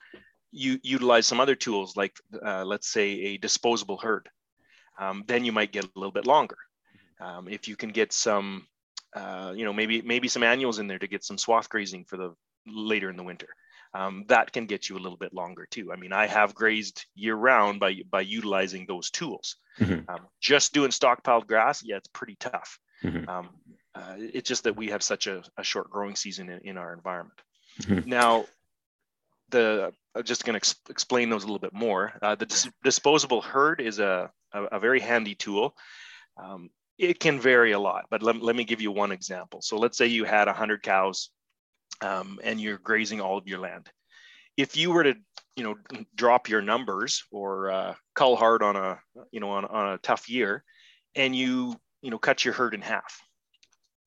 you 0.55 0.79
utilize 0.83 1.27
some 1.27 1.41
other 1.41 1.55
tools 1.55 1.97
like 1.97 2.15
uh, 2.45 2.65
let's 2.65 2.87
say 2.87 3.09
a 3.11 3.39
disposable 3.39 3.97
herd, 3.97 4.29
um, 4.99 5.25
then 5.27 5.45
you 5.45 5.53
might 5.53 5.73
get 5.73 5.85
a 5.85 5.91
little 5.97 6.13
bit 6.13 6.27
longer. 6.27 6.59
Um, 7.21 7.49
if 7.49 7.69
you 7.69 7.77
can 7.77 7.91
get 7.91 8.13
some, 8.13 8.67
uh, 9.15 9.53
you 9.55 9.65
know, 9.65 9.73
maybe 9.73 10.03
maybe 10.03 10.29
some 10.29 10.43
annuals 10.43 10.79
in 10.79 10.87
there 10.87 10.99
to 10.99 11.09
get 11.09 11.25
some 11.25 11.39
swath 11.39 11.69
grazing 11.69 12.05
for 12.05 12.17
the 12.17 12.35
later 12.67 13.11
in 13.11 13.17
the 13.17 13.23
winter. 13.23 13.49
Um, 13.95 14.25
that 14.29 14.53
can 14.53 14.67
get 14.67 14.89
you 14.89 14.97
a 14.97 15.03
little 15.03 15.19
bit 15.19 15.35
longer 15.35 15.67
too. 15.71 15.93
I 15.93 15.97
mean, 15.97 16.13
I 16.13 16.27
have 16.27 16.55
grazed 16.55 17.05
year 17.15 17.35
round 17.35 17.81
by 17.81 18.03
by 18.09 18.23
utilizing 18.23 18.87
those 18.87 19.11
tools. 19.11 19.57
Mm-hmm. 19.79 20.11
Um, 20.11 20.27
just 20.41 20.73
doing 20.73 20.91
stockpiled 20.91 21.47
grass, 21.47 21.83
yeah, 21.85 21.97
it's 21.97 22.09
pretty 22.09 22.37
tough. 22.37 22.79
Mm-hmm. 23.05 23.29
Um, 23.29 23.51
uh, 23.95 24.15
it's 24.17 24.49
just 24.49 24.65
that 24.65 24.77
we 24.77 24.89
have 24.89 25.03
such 25.03 25.27
a, 25.27 25.43
a 25.59 25.63
short 25.63 25.91
growing 25.91 26.17
season 26.17 26.49
in, 26.49 26.61
in 26.61 26.79
our 26.79 26.95
environment. 26.95 27.39
Mm-hmm. 27.83 28.09
Now, 28.09 28.47
the 29.51 29.93
I'm 30.15 30.25
just 30.25 30.45
going 30.45 30.55
to 30.55 30.59
ex- 30.59 30.75
explain 30.89 31.31
those 31.31 31.43
a 31.43 31.47
little 31.47 31.59
bit 31.59 31.75
more. 31.75 32.13
Uh, 32.21 32.35
the 32.35 32.47
dis- 32.47 32.71
disposable 32.83 33.43
herd 33.43 33.81
is 33.81 33.99
a, 33.99 34.31
a, 34.53 34.63
a 34.65 34.81
very 34.81 35.01
handy 35.01 35.35
tool. 35.35 35.75
Um, 36.43 36.71
it 36.99 37.19
can 37.19 37.41
vary 37.41 37.73
a 37.73 37.79
lot, 37.79 38.07
but 38.11 38.23
let, 38.23 38.41
let 38.41 38.57
me 38.57 38.65
give 38.65 38.81
you 38.81 38.93
one 38.93 39.13
example. 39.13 39.61
So 39.63 39.77
let's 39.77 39.99
say 39.99 40.07
you 40.07 40.25
had 40.25 40.47
100 40.47 40.83
cows 40.83 41.31
um, 42.01 42.39
and 42.43 42.61
you're 42.61 42.79
grazing 42.79 43.21
all 43.21 43.39
of 43.39 43.47
your 43.47 43.59
land. 43.59 43.89
If 44.57 44.77
you 44.77 44.93
were 44.93 45.05
to, 45.05 45.15
you 45.57 45.65
know, 45.65 46.05
drop 46.15 46.49
your 46.49 46.63
numbers 46.63 47.25
or 47.31 47.71
uh, 47.71 47.95
cull 48.15 48.37
hard 48.37 48.63
on 48.63 48.77
a, 48.77 49.01
you 49.31 49.41
know, 49.41 49.51
on, 49.51 49.65
on 49.65 49.95
a 49.95 49.99
tough 49.99 50.29
year, 50.29 50.65
and 51.15 51.35
you, 51.35 51.75
you 52.01 52.11
know, 52.11 52.19
cut 52.19 52.45
your 52.45 52.55
herd 52.55 52.75
in 52.75 52.81
half, 52.81 53.21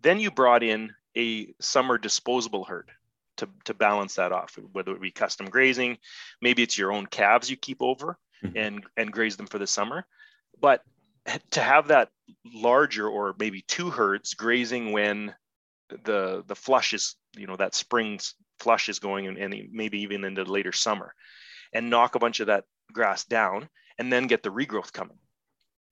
then 0.01 0.19
you 0.19 0.31
brought 0.31 0.63
in 0.63 0.91
a 1.17 1.53
summer 1.59 1.97
disposable 1.97 2.63
herd 2.63 2.91
to, 3.37 3.49
to 3.65 3.73
balance 3.73 4.15
that 4.15 4.31
off, 4.31 4.57
whether 4.71 4.91
it 4.93 5.01
be 5.01 5.11
custom 5.11 5.47
grazing, 5.47 5.97
maybe 6.41 6.63
it's 6.63 6.77
your 6.77 6.91
own 6.91 7.05
calves 7.05 7.49
you 7.49 7.57
keep 7.57 7.81
over 7.81 8.17
mm-hmm. 8.43 8.57
and, 8.57 8.83
and 8.97 9.11
graze 9.11 9.37
them 9.37 9.47
for 9.47 9.59
the 9.59 9.67
summer. 9.67 10.05
But 10.59 10.81
to 11.51 11.61
have 11.61 11.87
that 11.87 12.09
larger 12.45 13.07
or 13.07 13.35
maybe 13.39 13.63
two 13.67 13.89
herds 13.89 14.33
grazing 14.33 14.91
when 14.91 15.33
the 16.03 16.43
the 16.47 16.55
flush 16.55 16.93
is, 16.93 17.15
you 17.35 17.47
know, 17.47 17.55
that 17.55 17.75
spring 17.75 18.19
flush 18.59 18.89
is 18.89 18.99
going 18.99 19.27
and, 19.27 19.37
and 19.37 19.55
maybe 19.71 20.01
even 20.01 20.23
into 20.23 20.43
later 20.43 20.71
summer 20.71 21.13
and 21.73 21.89
knock 21.89 22.15
a 22.15 22.19
bunch 22.19 22.39
of 22.39 22.47
that 22.47 22.63
grass 22.93 23.25
down 23.25 23.69
and 23.97 24.11
then 24.11 24.27
get 24.27 24.43
the 24.43 24.49
regrowth 24.49 24.93
coming. 24.93 25.17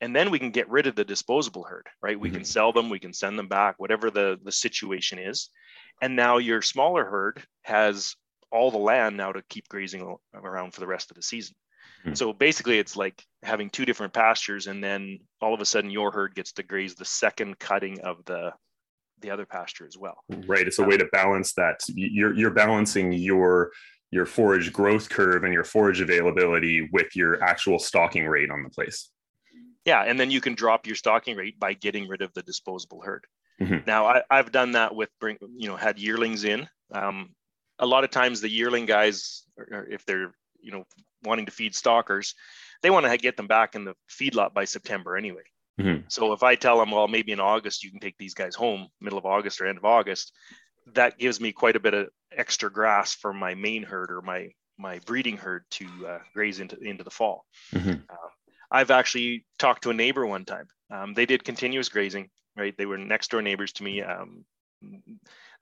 And 0.02 0.16
then 0.16 0.32
we 0.32 0.40
can 0.40 0.52
get 0.52 0.70
rid 0.70 0.88
of 0.88 0.96
the 0.96 1.06
disposable 1.06 1.64
herd 1.64 1.88
right? 2.02 2.20
We 2.20 2.30
mm-hmm. 2.30 2.38
can 2.38 2.46
sell 2.46 2.72
them 2.72 2.90
we 2.90 3.00
can 3.00 3.14
send 3.14 3.38
them 3.38 3.48
back 3.48 3.76
whatever 3.78 4.12
the 4.12 4.40
the 4.44 4.52
situation 4.52 5.20
is. 5.20 5.50
And 6.02 6.16
now 6.16 6.38
your 6.38 6.62
smaller 6.62 7.06
herd 7.06 7.44
has 7.64 8.16
all 8.52 8.72
the 8.72 8.78
land 8.78 9.18
now 9.18 9.32
to 9.32 9.42
keep 9.50 9.68
grazing 9.68 10.16
around 10.34 10.74
for 10.74 10.80
the 10.80 10.88
rest 10.88 11.10
of 11.10 11.16
the 11.16 11.24
season 11.24 11.56
mm-hmm. 12.06 12.14
so 12.14 12.34
basically 12.34 12.80
it's 12.80 12.96
like 12.96 13.24
having 13.44 13.70
two 13.70 13.86
different 13.86 14.14
pastures 14.14 14.68
and 14.68 14.84
then 14.84 15.20
all 15.42 15.54
of 15.54 15.62
a 15.62 15.66
sudden 15.66 15.90
your 15.90 16.12
herd 16.12 16.36
gets 16.36 16.52
to 16.54 16.64
graze 16.64 16.96
the 16.96 17.06
second 17.06 17.58
cutting 17.60 18.00
of 18.02 18.24
the 18.26 18.52
the 19.22 19.32
other 19.32 19.46
pasture 19.46 19.88
as 19.88 19.98
well 19.98 20.18
right 20.46 20.68
it's 20.68 20.80
a 20.80 20.84
um, 20.84 20.90
way 20.90 20.98
to 20.98 21.06
balance 21.14 21.54
that 21.54 21.80
you're 21.94 22.34
you're 22.34 22.52
balancing 22.52 23.12
your 23.12 23.72
your 24.12 24.26
forage 24.26 24.72
growth 24.72 25.10
curve 25.10 25.44
and 25.44 25.54
your 25.54 25.64
forage 25.64 26.02
availability 26.02 26.90
with 26.92 27.16
your 27.16 27.42
actual 27.44 27.80
stocking 27.80 28.26
rate 28.28 28.52
on 28.52 28.64
the 28.64 28.70
place 28.70 29.10
yeah, 29.86 30.04
and 30.04 30.20
then 30.20 30.32
you 30.32 30.40
can 30.40 30.56
drop 30.56 30.88
your 30.88 30.96
stocking 30.96 31.36
rate 31.36 31.60
by 31.60 31.74
getting 31.74 32.08
rid 32.08 32.22
of 32.22 32.34
the 32.34 32.42
disposable 32.42 33.02
herd. 33.02 33.26
Mm-hmm. 33.62 33.80
Now, 33.86 34.06
I, 34.06 34.22
I've 34.30 34.52
done 34.52 34.72
that 34.74 34.96
with 34.96 35.10
bring, 35.20 35.38
you 35.58 35.68
know, 35.68 35.76
had 35.76 36.00
yearlings 36.00 36.46
in. 36.46 36.68
Um, 36.92 37.32
a 37.80 37.86
lot 37.86 38.04
of 38.04 38.10
times, 38.10 38.40
the 38.40 38.50
yearling 38.50 38.86
guys, 38.86 39.44
if 39.90 40.06
they're 40.06 40.34
you 40.62 40.72
know 40.72 40.86
wanting 41.24 41.46
to 41.46 41.52
feed 41.52 41.76
stockers, 41.76 42.36
they 42.82 42.90
want 42.90 43.06
to 43.06 43.18
get 43.18 43.38
them 43.38 43.48
back 43.48 43.76
in 43.76 43.86
the 43.86 43.96
feedlot 44.10 44.54
by 44.54 44.66
September 44.66 45.16
anyway. 45.18 45.44
Mm-hmm. 45.80 46.06
So 46.08 46.34
if 46.34 46.44
I 46.44 46.56
tell 46.56 46.78
them, 46.78 46.92
well, 46.92 47.08
maybe 47.08 47.32
in 47.32 47.40
August 47.40 47.84
you 47.84 47.92
can 47.92 48.00
take 48.00 48.18
these 48.18 48.34
guys 48.34 48.56
home, 48.56 48.88
middle 49.02 49.18
of 49.18 49.26
August 49.26 49.60
or 49.60 49.68
end 49.68 49.78
of 49.78 49.86
August, 49.86 50.34
that 50.94 51.18
gives 51.18 51.40
me 51.40 51.52
quite 51.52 51.76
a 51.76 51.80
bit 51.80 51.94
of 51.94 52.10
extra 52.32 52.72
grass 52.72 53.14
for 53.14 53.34
my 53.34 53.56
main 53.56 53.84
herd 53.84 54.12
or 54.12 54.22
my 54.22 54.50
my 54.78 55.00
breeding 55.06 55.38
herd 55.38 55.64
to 55.70 55.86
uh, 56.08 56.20
graze 56.34 56.60
into 56.60 56.78
into 56.80 57.04
the 57.04 57.10
fall. 57.10 57.46
Mm-hmm. 57.74 58.02
Uh, 58.10 58.30
I've 58.72 58.92
actually 58.92 59.46
talked 59.60 59.84
to 59.84 59.92
a 59.92 59.94
neighbor 59.94 60.26
one 60.26 60.46
time. 60.46 60.68
Um, 60.92 61.14
they 61.14 61.26
did 61.26 61.44
continuous 61.44 61.90
grazing, 61.90 62.30
right? 62.58 62.76
They 62.78 62.86
were 62.86 62.98
next 62.98 63.32
door 63.32 63.42
neighbors 63.42 63.72
to 63.74 63.84
me. 63.84 64.02
Um, 64.02 64.46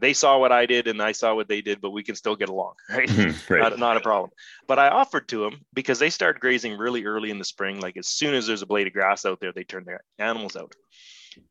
they 0.02 0.14
saw 0.14 0.38
what 0.38 0.52
I 0.52 0.66
did 0.66 0.88
and 0.88 1.02
I 1.02 1.14
saw 1.14 1.34
what 1.36 1.48
they 1.48 1.62
did, 1.62 1.80
but 1.80 1.92
we 1.92 2.04
can 2.04 2.16
still 2.16 2.36
get 2.36 2.50
along, 2.50 2.74
right? 2.90 3.08
Mm-hmm, 3.08 3.54
right. 3.54 3.62
Not, 3.62 3.80
not, 3.80 3.98
a 3.98 4.02
problem. 4.02 4.32
But 4.68 4.80
I 4.80 4.90
offered 4.90 5.30
to 5.30 5.44
them 5.44 5.62
because 5.74 6.00
they 6.00 6.10
start 6.10 6.40
grazing 6.40 6.78
really 6.78 7.06
early 7.06 7.30
in 7.30 7.38
the 7.38 7.46
spring. 7.46 7.80
Like 7.80 7.98
as 7.98 8.08
soon 8.08 8.34
as 8.34 8.48
there's 8.48 8.64
a 8.64 8.68
blade 8.68 8.88
of 8.88 8.94
grass 8.94 9.26
out 9.26 9.40
there, 9.40 9.54
they 9.54 9.64
turn 9.64 9.86
their 9.86 10.04
animals 10.20 10.56
out. 10.56 10.74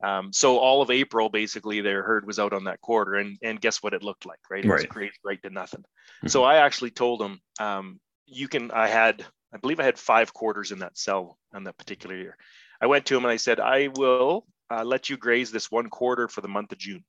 Um, 0.05 0.33
so 0.33 0.59
all 0.59 0.83
of 0.83 0.91
April, 0.91 1.31
basically, 1.31 1.81
their 1.81 2.03
herd 2.03 2.27
was 2.27 2.39
out 2.39 2.53
on 2.53 2.65
that 2.65 2.83
quarter, 2.83 3.15
and 3.15 3.39
and 3.43 3.59
guess 3.59 3.83
what 3.83 3.95
it 3.95 4.03
looked 4.03 4.27
like, 4.27 4.39
right? 4.51 4.63
It 4.63 4.69
right. 4.69 4.81
was 4.81 4.87
grazed 4.87 5.19
right 5.25 5.43
to 5.43 5.49
nothing. 5.49 5.81
Mm-hmm. 5.81 6.29
So 6.29 6.45
I 6.45 6.57
actually 6.57 6.91
told 6.91 7.21
them, 7.21 7.41
um, 7.59 7.99
you 8.27 8.47
can. 8.47 8.71
I 8.73 8.89
had 8.89 9.25
I 9.53 9.59
believe 9.59 9.81
I 9.81 9.85
had 9.85 9.99
five 9.99 10.33
quarters 10.33 10.71
in 10.71 10.81
that 10.81 10.97
cell 10.97 11.39
on 11.55 11.65
that 11.65 11.79
particular 11.79 12.17
year. 12.17 12.37
I 12.81 12.87
went 12.87 13.07
to 13.07 13.17
him 13.17 13.25
and 13.25 13.33
I 13.33 13.37
said, 13.37 13.61
I 13.61 13.89
will 13.89 14.47
uh, 14.71 14.85
let 14.85 15.11
you 15.11 15.17
graze 15.17 15.51
this 15.51 15.71
one 15.71 15.91
quarter 15.91 16.29
for 16.29 16.41
the 16.41 16.49
month 16.49 16.73
of 16.73 16.79
June. 16.79 17.05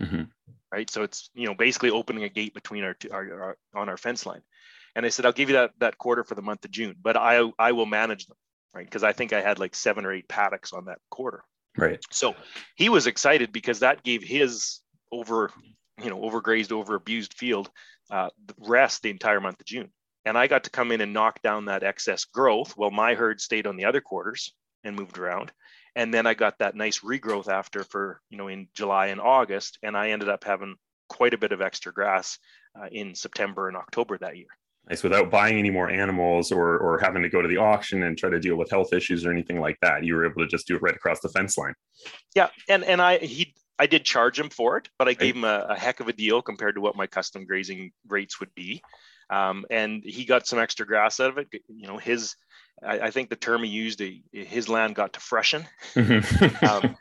Mm-hmm. 0.00 0.22
Right. 0.72 0.90
So 0.90 1.02
it's, 1.02 1.30
you 1.34 1.46
know, 1.46 1.54
basically 1.54 1.90
opening 1.90 2.24
a 2.24 2.28
gate 2.28 2.54
between 2.54 2.84
our, 2.84 2.94
two, 2.94 3.10
our, 3.10 3.42
our, 3.42 3.56
on 3.74 3.88
our 3.88 3.96
fence 3.96 4.26
line. 4.26 4.42
And 4.94 5.06
I 5.06 5.10
said, 5.10 5.24
I'll 5.24 5.32
give 5.32 5.48
you 5.48 5.56
that, 5.56 5.72
that 5.78 5.98
quarter 5.98 6.24
for 6.24 6.34
the 6.34 6.42
month 6.42 6.64
of 6.64 6.70
June, 6.70 6.96
but 7.00 7.16
I, 7.16 7.50
I 7.58 7.72
will 7.72 7.86
manage 7.86 8.26
them. 8.26 8.36
Right. 8.74 8.90
Cause 8.90 9.04
I 9.04 9.12
think 9.12 9.32
I 9.32 9.40
had 9.40 9.58
like 9.58 9.74
seven 9.74 10.04
or 10.04 10.12
eight 10.12 10.28
paddocks 10.28 10.72
on 10.72 10.86
that 10.86 10.98
quarter. 11.10 11.44
Right. 11.78 12.04
So 12.10 12.34
he 12.74 12.88
was 12.88 13.06
excited 13.06 13.52
because 13.52 13.80
that 13.80 14.02
gave 14.02 14.22
his 14.22 14.80
over, 15.10 15.50
you 16.02 16.10
know, 16.10 16.20
overgrazed, 16.20 16.72
over 16.72 16.94
abused 16.94 17.34
field 17.34 17.70
uh, 18.10 18.28
rest 18.58 19.02
the 19.02 19.10
entire 19.10 19.40
month 19.40 19.60
of 19.60 19.66
June 19.66 19.90
and 20.26 20.36
I 20.36 20.48
got 20.48 20.64
to 20.64 20.70
come 20.70 20.90
in 20.90 21.00
and 21.00 21.12
knock 21.12 21.40
down 21.40 21.66
that 21.66 21.84
excess 21.84 22.24
growth 22.24 22.76
while 22.76 22.90
my 22.90 23.14
herd 23.14 23.40
stayed 23.40 23.66
on 23.66 23.76
the 23.76 23.84
other 23.84 24.00
quarters 24.00 24.52
and 24.82 24.96
moved 24.96 25.18
around. 25.18 25.52
And 25.96 26.12
then 26.12 26.26
I 26.26 26.34
got 26.34 26.58
that 26.58 26.76
nice 26.76 27.00
regrowth 27.00 27.48
after 27.48 27.82
for, 27.82 28.20
you 28.30 28.36
know, 28.36 28.48
in 28.48 28.68
July 28.74 29.06
and 29.06 29.20
August. 29.20 29.78
And 29.82 29.96
I 29.96 30.10
ended 30.10 30.28
up 30.28 30.44
having 30.44 30.76
quite 31.08 31.34
a 31.34 31.38
bit 31.38 31.52
of 31.52 31.62
extra 31.62 31.92
grass 31.92 32.38
uh, 32.78 32.86
in 32.92 33.14
September 33.14 33.68
and 33.68 33.76
October 33.76 34.18
that 34.18 34.36
year. 34.36 34.46
Nice 34.88 35.02
without 35.02 35.30
buying 35.30 35.58
any 35.58 35.70
more 35.70 35.90
animals 35.90 36.52
or, 36.52 36.78
or 36.78 36.98
having 36.98 37.22
to 37.22 37.28
go 37.28 37.42
to 37.42 37.48
the 37.48 37.56
auction 37.56 38.04
and 38.04 38.16
try 38.16 38.30
to 38.30 38.38
deal 38.38 38.56
with 38.56 38.70
health 38.70 38.92
issues 38.92 39.26
or 39.26 39.32
anything 39.32 39.58
like 39.58 39.78
that. 39.82 40.04
You 40.04 40.14
were 40.14 40.26
able 40.26 40.42
to 40.42 40.46
just 40.46 40.68
do 40.68 40.76
it 40.76 40.82
right 40.82 40.94
across 40.94 41.20
the 41.20 41.28
fence 41.30 41.58
line. 41.58 41.74
Yeah. 42.36 42.50
And, 42.68 42.84
and 42.84 43.02
I, 43.02 43.18
he, 43.18 43.54
I 43.78 43.86
did 43.86 44.04
charge 44.04 44.38
him 44.38 44.50
for 44.50 44.76
it, 44.76 44.88
but 44.98 45.08
I 45.08 45.14
gave 45.14 45.34
him 45.34 45.44
a, 45.44 45.66
a 45.70 45.78
heck 45.78 46.00
of 46.00 46.08
a 46.08 46.12
deal 46.12 46.40
compared 46.40 46.76
to 46.76 46.80
what 46.80 46.94
my 46.94 47.06
custom 47.06 47.46
grazing 47.46 47.90
rates 48.06 48.38
would 48.38 48.54
be 48.54 48.82
um, 49.30 49.64
and 49.70 50.02
he 50.04 50.24
got 50.24 50.46
some 50.46 50.58
extra 50.58 50.86
grass 50.86 51.20
out 51.20 51.30
of 51.30 51.38
it. 51.38 51.48
You 51.68 51.88
know, 51.88 51.98
his 51.98 52.36
I, 52.84 53.00
I 53.00 53.10
think 53.10 53.30
the 53.30 53.36
term 53.36 53.62
he 53.62 53.70
used, 53.70 54.02
his 54.32 54.68
land 54.68 54.94
got 54.94 55.12
to 55.14 55.20
freshen, 55.20 55.66
um, 55.96 56.96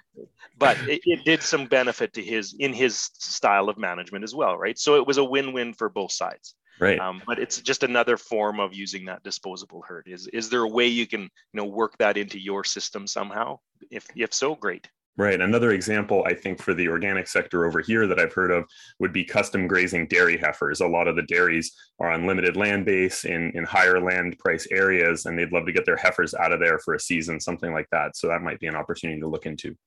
but 0.57 0.77
it, 0.87 1.01
it, 1.05 1.25
did 1.25 1.41
some 1.41 1.67
benefit 1.67 2.13
to 2.13 2.23
his 2.23 2.55
in 2.59 2.73
his 2.73 3.09
style 3.13 3.69
of 3.69 3.77
management 3.77 4.23
as 4.23 4.33
well, 4.33 4.57
right? 4.57 4.77
So 4.77 4.95
it 4.95 5.05
was 5.05 5.17
a 5.17 5.23
win-win 5.23 5.73
for 5.73 5.89
both 5.89 6.11
sides. 6.11 6.55
Right. 6.79 6.99
Um, 6.99 7.21
but 7.25 7.39
it's 7.39 7.61
just 7.61 7.83
another 7.83 8.17
form 8.17 8.59
of 8.59 8.73
using 8.73 9.05
that 9.05 9.23
disposable 9.23 9.81
herd. 9.81 10.07
Is 10.07 10.27
is 10.27 10.49
there 10.49 10.61
a 10.61 10.67
way 10.67 10.87
you 10.87 11.07
can 11.07 11.21
you 11.21 11.29
know 11.53 11.65
work 11.65 11.97
that 11.99 12.17
into 12.17 12.37
your 12.39 12.63
system 12.63 13.07
somehow? 13.07 13.59
If 13.89 14.07
if 14.15 14.33
so, 14.33 14.55
great. 14.55 14.89
Right. 15.17 15.39
Another 15.39 15.71
example, 15.71 16.25
I 16.27 16.33
think, 16.33 16.61
for 16.61 16.73
the 16.73 16.89
organic 16.89 17.29
sector 17.29 17.65
over 17.65 17.79
here 17.79 18.05
that 18.05 18.19
I've 18.19 18.33
heard 18.33 18.51
of 18.51 18.65
would 18.99 19.13
be 19.13 19.23
custom 19.23 19.65
grazing 19.65 20.07
dairy 20.07 20.37
heifers. 20.37 20.81
A 20.81 20.87
lot 20.87 21.07
of 21.07 21.15
the 21.15 21.21
dairies 21.21 21.73
are 22.01 22.11
on 22.11 22.27
limited 22.27 22.57
land 22.57 22.85
base 22.85 23.23
in, 23.23 23.51
in 23.55 23.63
higher 23.63 24.01
land 24.01 24.37
price 24.39 24.67
areas, 24.71 25.25
and 25.25 25.39
they'd 25.39 25.53
love 25.53 25.65
to 25.67 25.71
get 25.71 25.85
their 25.85 25.95
heifers 25.95 26.33
out 26.33 26.51
of 26.51 26.59
there 26.59 26.79
for 26.79 26.95
a 26.95 26.99
season, 26.99 27.39
something 27.39 27.71
like 27.71 27.87
that. 27.93 28.17
So 28.17 28.27
that 28.27 28.41
might 28.41 28.59
be 28.59 28.67
an 28.67 28.75
opportunity 28.75 29.21
to 29.21 29.27
look 29.27 29.45
into. 29.45 29.77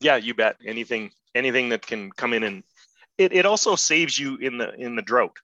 Yeah, 0.00 0.16
you 0.16 0.32
bet. 0.32 0.56
Anything, 0.64 1.10
anything 1.34 1.68
that 1.68 1.86
can 1.86 2.10
come 2.12 2.32
in 2.32 2.42
and 2.44 2.62
it, 3.18 3.34
it 3.34 3.44
also 3.44 3.76
saves 3.76 4.18
you 4.18 4.36
in 4.36 4.56
the 4.56 4.72
in 4.74 4.96
the 4.96 5.02
drought. 5.02 5.36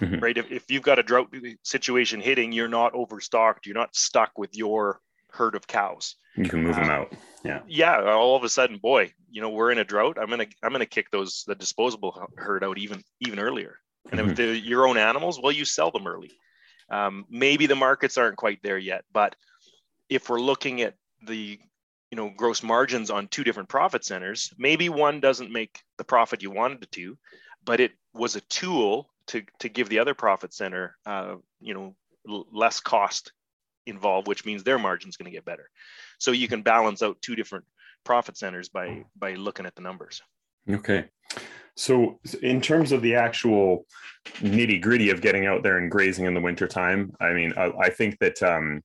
Mm-hmm. 0.00 0.18
Right. 0.18 0.36
If, 0.36 0.50
if 0.50 0.70
you've 0.70 0.82
got 0.82 0.98
a 0.98 1.04
drought 1.04 1.32
situation 1.62 2.20
hitting, 2.20 2.52
you're 2.52 2.68
not 2.68 2.94
overstocked, 2.94 3.64
you're 3.64 3.76
not 3.76 3.94
stuck 3.94 4.32
with 4.36 4.50
your 4.56 5.00
herd 5.34 5.54
of 5.54 5.66
cows. 5.66 6.16
You 6.36 6.48
can 6.48 6.62
move 6.62 6.76
uh, 6.76 6.80
them 6.80 6.90
out. 6.90 7.12
Yeah. 7.44 7.60
Yeah. 7.66 8.12
All 8.12 8.36
of 8.36 8.44
a 8.44 8.48
sudden, 8.48 8.78
boy, 8.78 9.12
you 9.30 9.40
know, 9.40 9.50
we're 9.50 9.70
in 9.70 9.78
a 9.78 9.84
drought. 9.84 10.16
I'm 10.20 10.30
gonna 10.30 10.46
I'm 10.62 10.72
gonna 10.72 10.86
kick 10.86 11.10
those 11.10 11.44
the 11.46 11.54
disposable 11.54 12.28
herd 12.36 12.64
out 12.64 12.78
even 12.78 13.02
even 13.20 13.38
earlier. 13.38 13.78
And 14.10 14.20
mm-hmm. 14.20 14.30
if 14.30 14.36
they're 14.36 14.54
your 14.54 14.86
own 14.86 14.98
animals, 14.98 15.40
well, 15.42 15.52
you 15.52 15.64
sell 15.64 15.90
them 15.90 16.06
early. 16.06 16.30
Um, 16.90 17.24
maybe 17.30 17.66
the 17.66 17.74
markets 17.74 18.18
aren't 18.18 18.36
quite 18.36 18.62
there 18.62 18.78
yet, 18.78 19.04
but 19.12 19.36
if 20.08 20.28
we're 20.28 20.40
looking 20.40 20.82
at 20.82 20.94
the 21.26 21.58
you 22.10 22.16
know 22.16 22.30
gross 22.36 22.62
margins 22.62 23.10
on 23.10 23.28
two 23.28 23.44
different 23.44 23.68
profit 23.68 24.04
centers, 24.04 24.52
maybe 24.58 24.88
one 24.88 25.20
doesn't 25.20 25.52
make 25.52 25.82
the 25.98 26.04
profit 26.04 26.42
you 26.42 26.50
wanted 26.50 26.82
it 26.82 26.92
to, 26.92 27.18
but 27.64 27.80
it 27.80 27.92
was 28.12 28.36
a 28.36 28.40
tool 28.42 29.08
to 29.28 29.42
to 29.60 29.68
give 29.68 29.88
the 29.88 29.98
other 29.98 30.14
profit 30.14 30.52
center 30.52 30.96
uh, 31.06 31.36
you 31.60 31.74
know 31.74 31.94
less 32.26 32.80
cost 32.80 33.32
involved, 33.86 34.28
which 34.28 34.44
means 34.44 34.62
their 34.62 34.78
margin's 34.78 35.16
going 35.16 35.30
to 35.30 35.36
get 35.36 35.44
better. 35.44 35.68
So 36.18 36.32
you 36.32 36.48
can 36.48 36.62
balance 36.62 37.02
out 37.02 37.20
two 37.20 37.36
different 37.36 37.64
profit 38.04 38.36
centers 38.36 38.68
by 38.68 39.04
by 39.16 39.34
looking 39.34 39.66
at 39.66 39.74
the 39.74 39.82
numbers. 39.82 40.22
Okay. 40.70 41.06
So 41.76 42.20
in 42.42 42.60
terms 42.60 42.92
of 42.92 43.02
the 43.02 43.16
actual 43.16 43.86
nitty 44.38 44.80
gritty 44.80 45.10
of 45.10 45.20
getting 45.20 45.46
out 45.46 45.62
there 45.62 45.78
and 45.78 45.90
grazing 45.90 46.26
in 46.26 46.34
the 46.34 46.40
wintertime, 46.40 47.12
I 47.20 47.32
mean, 47.32 47.52
I, 47.56 47.72
I 47.80 47.90
think 47.90 48.18
that 48.20 48.40
um, 48.42 48.82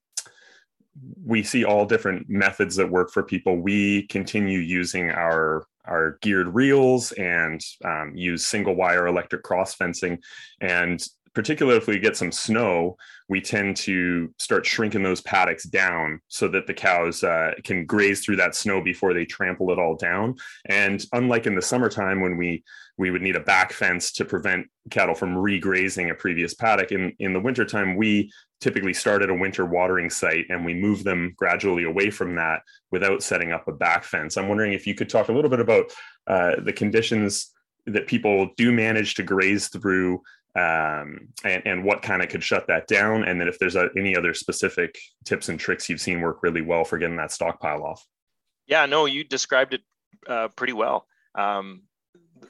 we 1.24 1.44
see 1.44 1.64
all 1.64 1.86
different 1.86 2.30
methods 2.30 2.76
that 2.78 2.90
work 2.90 3.12
for 3.12 3.24
people. 3.24 3.58
We 3.58 4.08
continue 4.08 4.60
using 4.60 5.12
our 5.12 5.66
our 5.86 6.20
geared 6.22 6.54
reels 6.54 7.12
and 7.14 7.62
um, 7.84 8.14
use 8.16 8.46
single 8.46 8.76
wire 8.76 9.08
electric 9.08 9.42
cross 9.42 9.74
fencing. 9.74 10.20
And 10.62 11.04
particularly 11.40 11.78
if 11.78 11.88
we 11.88 11.98
get 11.98 12.18
some 12.18 12.34
snow, 12.34 12.98
we 13.30 13.40
tend 13.40 13.74
to 13.74 14.30
start 14.40 14.66
shrinking 14.66 15.04
those 15.04 15.22
paddocks 15.22 15.64
down 15.64 16.20
so 16.28 16.50
that 16.50 16.68
the 16.68 16.74
cows 16.74 17.24
uh, 17.24 17.52
can 17.64 17.86
graze 17.86 18.20
through 18.20 18.36
that 18.36 18.54
snow 18.54 18.82
before 18.82 19.14
they 19.14 19.24
trample 19.24 19.72
it 19.72 19.80
all 19.80 19.96
down. 19.96 20.36
And 20.66 21.02
unlike 21.14 21.48
in 21.48 21.56
the 21.56 21.62
summertime 21.62 22.20
when 22.20 22.36
we 22.36 22.66
we 22.98 23.10
would 23.10 23.22
need 23.22 23.38
a 23.38 23.40
back 23.40 23.72
fence 23.72 24.12
to 24.12 24.26
prevent 24.26 24.68
cattle 24.90 25.16
from 25.16 25.34
regrazing 25.34 26.12
a 26.12 26.14
previous 26.14 26.54
paddock, 26.54 26.92
in 26.92 27.14
in 27.20 27.32
the 27.32 27.40
wintertime 27.40 27.96
we 27.96 28.30
typically 28.60 28.94
start 28.94 29.22
at 29.22 29.30
a 29.30 29.34
winter 29.34 29.66
watering 29.66 30.10
site 30.10 30.46
and 30.50 30.66
we 30.66 30.74
move 30.74 31.06
them 31.06 31.34
gradually 31.38 31.86
away 31.86 32.10
from 32.10 32.36
that 32.36 32.64
without 32.92 33.24
setting 33.24 33.54
up 33.54 33.66
a 33.70 33.72
back 33.72 34.04
fence. 34.04 34.36
I'm 34.36 34.50
wondering 34.50 34.74
if 34.74 34.86
you 34.86 34.94
could 34.94 35.08
talk 35.08 35.30
a 35.30 35.32
little 35.32 35.50
bit 35.50 35.62
about 35.62 35.86
uh, 36.28 36.56
the 36.62 36.74
conditions 36.74 37.54
that 37.86 38.08
people 38.08 38.50
do 38.58 38.72
manage 38.72 39.16
to 39.16 39.24
graze 39.24 39.68
through 39.68 40.22
um, 40.56 41.30
and, 41.44 41.62
and 41.66 41.84
what 41.84 42.02
kind 42.02 42.22
of 42.22 42.30
could 42.30 42.44
shut 42.44 42.68
that 42.68 42.88
down. 42.88 43.24
And 43.24 43.40
then 43.40 43.48
if 43.48 43.60
there's 43.60 43.76
a, 43.76 43.90
any 43.98 44.16
other 44.16 44.34
specific 44.34 44.98
tips 45.26 45.50
and 45.50 45.60
tricks 45.60 45.90
you've 45.90 46.02
seen 46.02 46.22
work 46.22 46.44
really 46.44 46.62
well 46.62 46.84
for 46.84 46.98
getting 46.98 47.18
that 47.18 47.32
stockpile 47.32 47.84
off. 47.84 48.06
Yeah, 48.68 48.86
no, 48.86 49.06
you 49.06 49.24
described 49.24 49.74
it 49.74 49.82
uh, 50.28 50.50
pretty 50.50 50.74
well. 50.74 51.08
Um, 51.36 51.84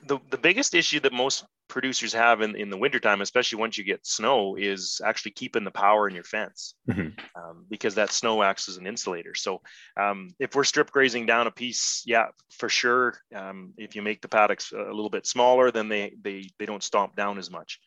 the, 0.10 0.20
the 0.32 0.38
biggest 0.38 0.74
issue 0.74 1.00
that 1.01 1.13
most 1.13 1.46
producers 1.68 2.13
have 2.13 2.42
in, 2.42 2.56
in 2.56 2.70
the 2.70 2.78
wintertime, 2.78 3.22
especially 3.22 3.60
once 3.60 3.78
you 3.78 3.84
get 3.84 4.06
snow, 4.06 4.56
is 4.56 5.00
actually 5.06 5.32
keeping 5.32 5.63
the 5.63 5.72
power 5.72 6.08
in 6.10 6.16
your 6.16 6.24
fence 6.24 6.75
Mhm. 6.88 7.13
um, 7.36 7.66
because 7.70 7.96
that 7.96 8.12
snow 8.12 8.42
acts 8.42 8.68
as 8.68 8.78
an 8.78 8.88
insulator. 8.88 9.36
So 9.36 9.62
um, 9.96 10.32
if 10.39 10.56
we're 10.56 10.63
strip 10.63 10.92
grazing 10.92 11.28
down 11.28 11.48
a 11.48 11.51
piece, 11.51 12.04
yeah, 12.06 12.28
for 12.58 12.70
sure. 12.70 13.16
Um, 13.34 13.74
if 13.78 13.96
you 13.96 14.01
make 14.01 14.22
the 14.22 14.28
paddocks 14.28 14.72
a 14.72 14.78
little 14.78 15.12
bit 15.12 15.28
smaller, 15.28 15.72
then 15.72 15.89
they 15.89 16.16
they 16.22 16.50
they 16.58 16.66
don't 16.66 16.84
stomp 16.84 17.16
down 17.16 17.38
as 17.38 17.51
much. 17.51 17.80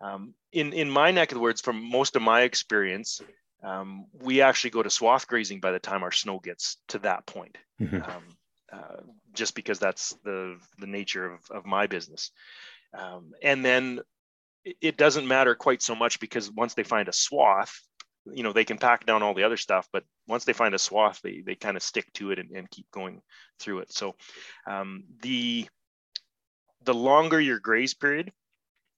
Um, 0.00 0.34
in 0.52 0.72
in 0.72 0.90
my 0.90 1.10
neck 1.10 1.32
of 1.32 1.36
the 1.36 1.40
woods, 1.40 1.62
from 1.62 1.82
most 1.90 2.16
of 2.16 2.22
my 2.22 2.42
experience, 2.42 3.22
um, 3.62 4.06
we 4.22 4.42
actually 4.42 4.70
go 4.70 4.82
to 4.82 4.90
swath 4.90 5.26
grazing 5.26 5.60
by 5.60 5.72
the 5.72 5.78
time 5.78 6.02
our 6.02 6.12
snow 6.12 6.38
gets 6.38 6.76
to 6.88 6.98
that 6.98 7.26
point 7.26 7.56
Mhm. 7.80 8.06
Uh, 8.74 9.02
just 9.34 9.54
because 9.54 9.78
that's 9.78 10.10
the 10.24 10.58
the 10.78 10.86
nature 10.86 11.32
of, 11.34 11.40
of 11.50 11.66
my 11.66 11.86
business. 11.86 12.32
Um, 12.98 13.32
and 13.42 13.64
then 13.64 14.00
it, 14.64 14.96
doesn't 14.96 15.28
matter 15.28 15.54
quite 15.54 15.82
so 15.82 15.94
much 15.94 16.20
because 16.20 16.50
once 16.50 16.74
they 16.74 16.84
find 16.84 17.08
a 17.08 17.12
swath, 17.12 17.74
you 18.32 18.42
know, 18.42 18.52
they 18.52 18.64
can 18.64 18.78
pack 18.78 19.06
down 19.06 19.22
all 19.22 19.34
the 19.34 19.44
other 19.44 19.56
stuff, 19.56 19.88
but 19.92 20.04
once 20.26 20.44
they 20.44 20.52
find 20.54 20.74
a 20.74 20.78
swath, 20.78 21.20
they, 21.22 21.42
they 21.44 21.54
kind 21.54 21.76
of 21.76 21.82
stick 21.82 22.12
to 22.14 22.30
it 22.30 22.38
and, 22.38 22.50
and 22.56 22.70
keep 22.70 22.90
going 22.90 23.20
through 23.60 23.80
it. 23.80 23.92
So 23.92 24.14
um, 24.66 25.04
the 25.22 25.68
the 26.84 26.94
longer 26.94 27.40
your 27.40 27.60
graze 27.60 27.94
period, 27.94 28.32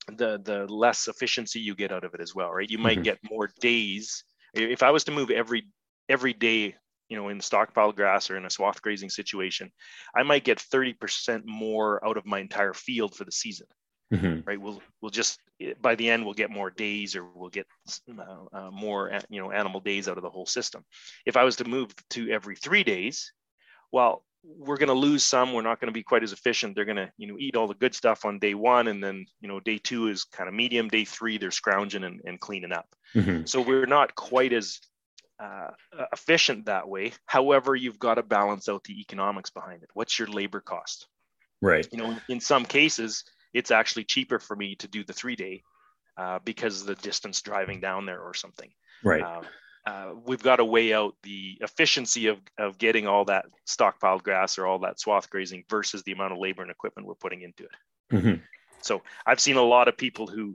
the 0.09 0.39
the 0.43 0.67
less 0.67 1.09
efficiency 1.09 1.61
you 1.61 1.75
get 1.75 1.93
out 1.93 2.05
of 2.05 2.15
it 2.15 2.21
as 2.21 2.35
well, 2.35 2.51
right? 2.53 2.71
You 2.71 2.79
might 2.79 3.03
Mhm. 3.03 3.03
get 3.03 3.19
more 3.29 3.51
days. 3.61 4.25
If 4.55 4.83
I 4.83 4.91
was 4.91 5.05
to 5.05 5.13
move 5.13 5.31
every 5.31 5.69
every 6.09 6.35
day, 6.35 6.77
you 7.09 7.17
know, 7.17 7.29
in 7.29 7.41
stockpile 7.41 7.93
grass 7.93 8.31
or 8.31 8.37
in 8.37 8.45
a 8.47 8.51
swath 8.51 8.83
grazing 8.83 9.11
situation, 9.11 9.71
I 10.15 10.23
might 10.23 10.45
get 10.45 10.59
30% 10.59 11.43
more 11.45 12.05
out 12.07 12.17
of 12.17 12.27
my 12.27 12.41
entire 12.41 12.75
field 12.75 13.15
for 13.15 13.25
the 13.25 13.33
season, 13.33 13.67
Mhm. 14.13 14.47
right? 14.47 14.61
We'll 14.61 14.83
we'll 15.01 15.11
just 15.11 15.41
by 15.81 15.95
the 15.95 16.11
end 16.11 16.25
we'll 16.25 16.35
get 16.35 16.51
more 16.51 16.71
days 16.71 17.17
or 17.17 17.25
we'll 17.25 17.51
get 17.51 17.67
uh, 18.19 18.45
uh, 18.53 18.71
more 18.71 19.13
uh, 19.13 19.21
you 19.31 19.41
know 19.41 19.51
animal 19.53 19.81
days 19.81 20.09
out 20.09 20.17
of 20.19 20.23
the 20.23 20.31
whole 20.31 20.47
system. 20.47 20.85
If 21.25 21.37
I 21.37 21.45
was 21.45 21.57
to 21.57 21.65
move 21.65 21.95
to 22.11 22.31
every 22.31 22.57
three 22.57 22.85
days, 22.85 23.33
well, 23.93 24.25
we're 24.45 24.77
going 24.77 24.89
to 24.89 24.95
lose 24.95 25.25
some. 25.25 25.53
We're 25.53 25.63
not 25.63 25.81
going 25.81 25.89
to 25.89 25.93
be 25.93 26.05
quite 26.05 26.23
as 26.23 26.33
efficient. 26.33 26.77
They're 26.77 26.85
going 26.85 26.97
to 27.05 27.11
you 27.17 27.27
know 27.27 27.37
eat 27.39 27.57
all 27.57 27.67
the 27.67 27.75
good 27.75 27.95
stuff 27.95 28.25
on 28.25 28.39
day 28.39 28.55
one, 28.55 28.89
and 28.89 29.03
then 29.03 29.27
you 29.41 29.49
know 29.49 29.59
day 29.61 29.79
two 29.79 30.09
is 30.09 30.25
kind 30.25 30.49
of 30.49 30.55
medium. 30.55 30.89
Day 30.89 31.05
three 31.05 31.39
they're 31.39 31.51
scrounging 31.51 32.05
and, 32.05 32.21
and 32.25 32.39
cleaning 32.41 32.73
up. 32.73 32.89
Mhm. 33.15 33.49
So 33.49 33.61
we're 33.61 33.87
not 33.87 34.15
quite 34.15 34.53
as 34.53 34.81
uh, 35.39 35.69
efficient 36.13 36.67
that 36.67 36.89
way. 36.89 37.13
However, 37.27 37.75
you've 37.75 37.99
got 37.99 38.15
to 38.15 38.23
balance 38.23 38.69
out 38.69 38.85
the 38.85 39.01
economics 39.01 39.51
behind 39.51 39.83
it. 39.83 39.91
What's 39.95 40.19
your 40.19 40.29
labor 40.29 40.61
cost? 40.61 41.09
Right. 41.61 41.87
You 41.93 41.99
know, 41.99 42.17
in 42.29 42.41
some 42.41 42.65
cases, 42.65 43.25
it's 43.53 43.71
actually 43.71 44.05
cheaper 44.05 44.39
for 44.39 44.57
me 44.57 44.77
to 44.77 44.89
do 44.89 45.05
the 45.05 45.13
three 45.13 45.37
day 45.37 45.63
uh, 46.17 46.39
because 46.45 46.81
of 46.81 46.87
the 46.87 46.95
distance 46.97 47.41
driving 47.43 47.81
down 47.81 48.07
there 48.07 48.21
or 48.21 48.35
something. 48.35 48.71
Right. 49.03 49.23
Uh, 49.23 49.43
uh, 49.87 50.15
we've 50.25 50.43
got 50.43 50.57
to 50.57 50.65
weigh 50.65 50.93
out 50.93 51.15
the 51.23 51.59
efficiency 51.61 52.27
of, 52.27 52.39
of 52.59 52.77
getting 52.77 53.07
all 53.07 53.25
that 53.27 53.47
stockpiled 53.67 54.23
grass 54.23 54.59
or 54.59 54.67
all 54.67 54.81
that 54.81 54.99
swath 54.99 55.31
grazing 55.31 55.65
versus 55.71 56.03
the 56.03 56.13
amount 56.13 56.33
of 56.33 56.39
labor 56.39 56.63
and 56.63 56.71
equipment 56.71 57.07
we're 57.07 57.15
putting 57.15 57.43
into 57.43 57.65
it. 57.65 57.71
Mhm. 58.13 58.43
So 58.83 59.03
I've 59.25 59.41
seen 59.41 59.57
a 59.57 59.63
lot 59.63 59.89
of 59.89 59.97
people 59.97 60.27
who, 60.27 60.55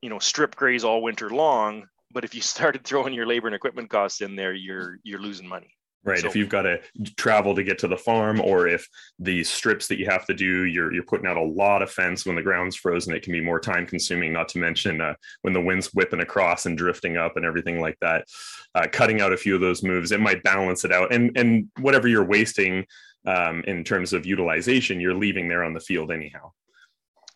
you 0.00 0.10
know, 0.10 0.18
strip 0.20 0.54
graze 0.54 0.84
all 0.84 1.02
winter 1.02 1.28
long, 1.28 1.88
but 2.12 2.24
if 2.24 2.34
you 2.34 2.40
started 2.56 2.84
throwing 2.84 3.14
your 3.14 3.26
labor 3.26 3.46
and 3.46 3.54
equipment 3.54 3.90
costs 3.90 4.20
in 4.20 4.36
there, 4.36 4.54
you're 4.54 4.98
you're 5.02 5.20
losing 5.20 5.48
money. 5.48 5.74
Right. 6.04 6.20
So- 6.20 6.28
if 6.28 6.36
you've 6.36 6.48
got 6.48 6.62
to 6.62 6.80
travel 7.16 7.54
to 7.54 7.62
get 7.62 7.78
to 7.80 7.88
the 7.88 7.96
farm, 7.96 8.40
or 8.40 8.68
if 8.68 8.88
the 9.18 9.42
strips 9.44 9.88
that 9.88 9.98
you 9.98 10.06
have 10.06 10.24
to 10.26 10.34
do, 10.34 10.64
you're 10.64 10.92
you're 10.92 11.02
putting 11.02 11.26
out 11.26 11.36
a 11.36 11.42
lot 11.42 11.82
of 11.82 11.90
fence 11.90 12.24
when 12.24 12.36
the 12.36 12.42
ground's 12.42 12.76
frozen. 12.76 13.14
It 13.14 13.22
can 13.22 13.32
be 13.32 13.40
more 13.40 13.60
time 13.60 13.86
consuming. 13.86 14.32
Not 14.32 14.48
to 14.50 14.58
mention 14.58 15.00
uh, 15.00 15.14
when 15.42 15.52
the 15.52 15.60
wind's 15.60 15.88
whipping 15.88 16.20
across 16.20 16.66
and 16.66 16.78
drifting 16.78 17.16
up 17.16 17.36
and 17.36 17.44
everything 17.44 17.80
like 17.80 17.98
that. 18.00 18.26
Uh, 18.74 18.86
cutting 18.90 19.20
out 19.20 19.32
a 19.32 19.36
few 19.36 19.54
of 19.54 19.60
those 19.60 19.82
moves, 19.82 20.12
it 20.12 20.20
might 20.20 20.42
balance 20.42 20.84
it 20.84 20.92
out. 20.92 21.12
And 21.12 21.36
and 21.36 21.68
whatever 21.80 22.06
you're 22.08 22.24
wasting 22.24 22.86
um, 23.26 23.62
in 23.66 23.84
terms 23.84 24.12
of 24.12 24.24
utilization, 24.24 25.00
you're 25.00 25.14
leaving 25.14 25.48
there 25.48 25.64
on 25.64 25.74
the 25.74 25.80
field 25.80 26.12
anyhow. 26.12 26.52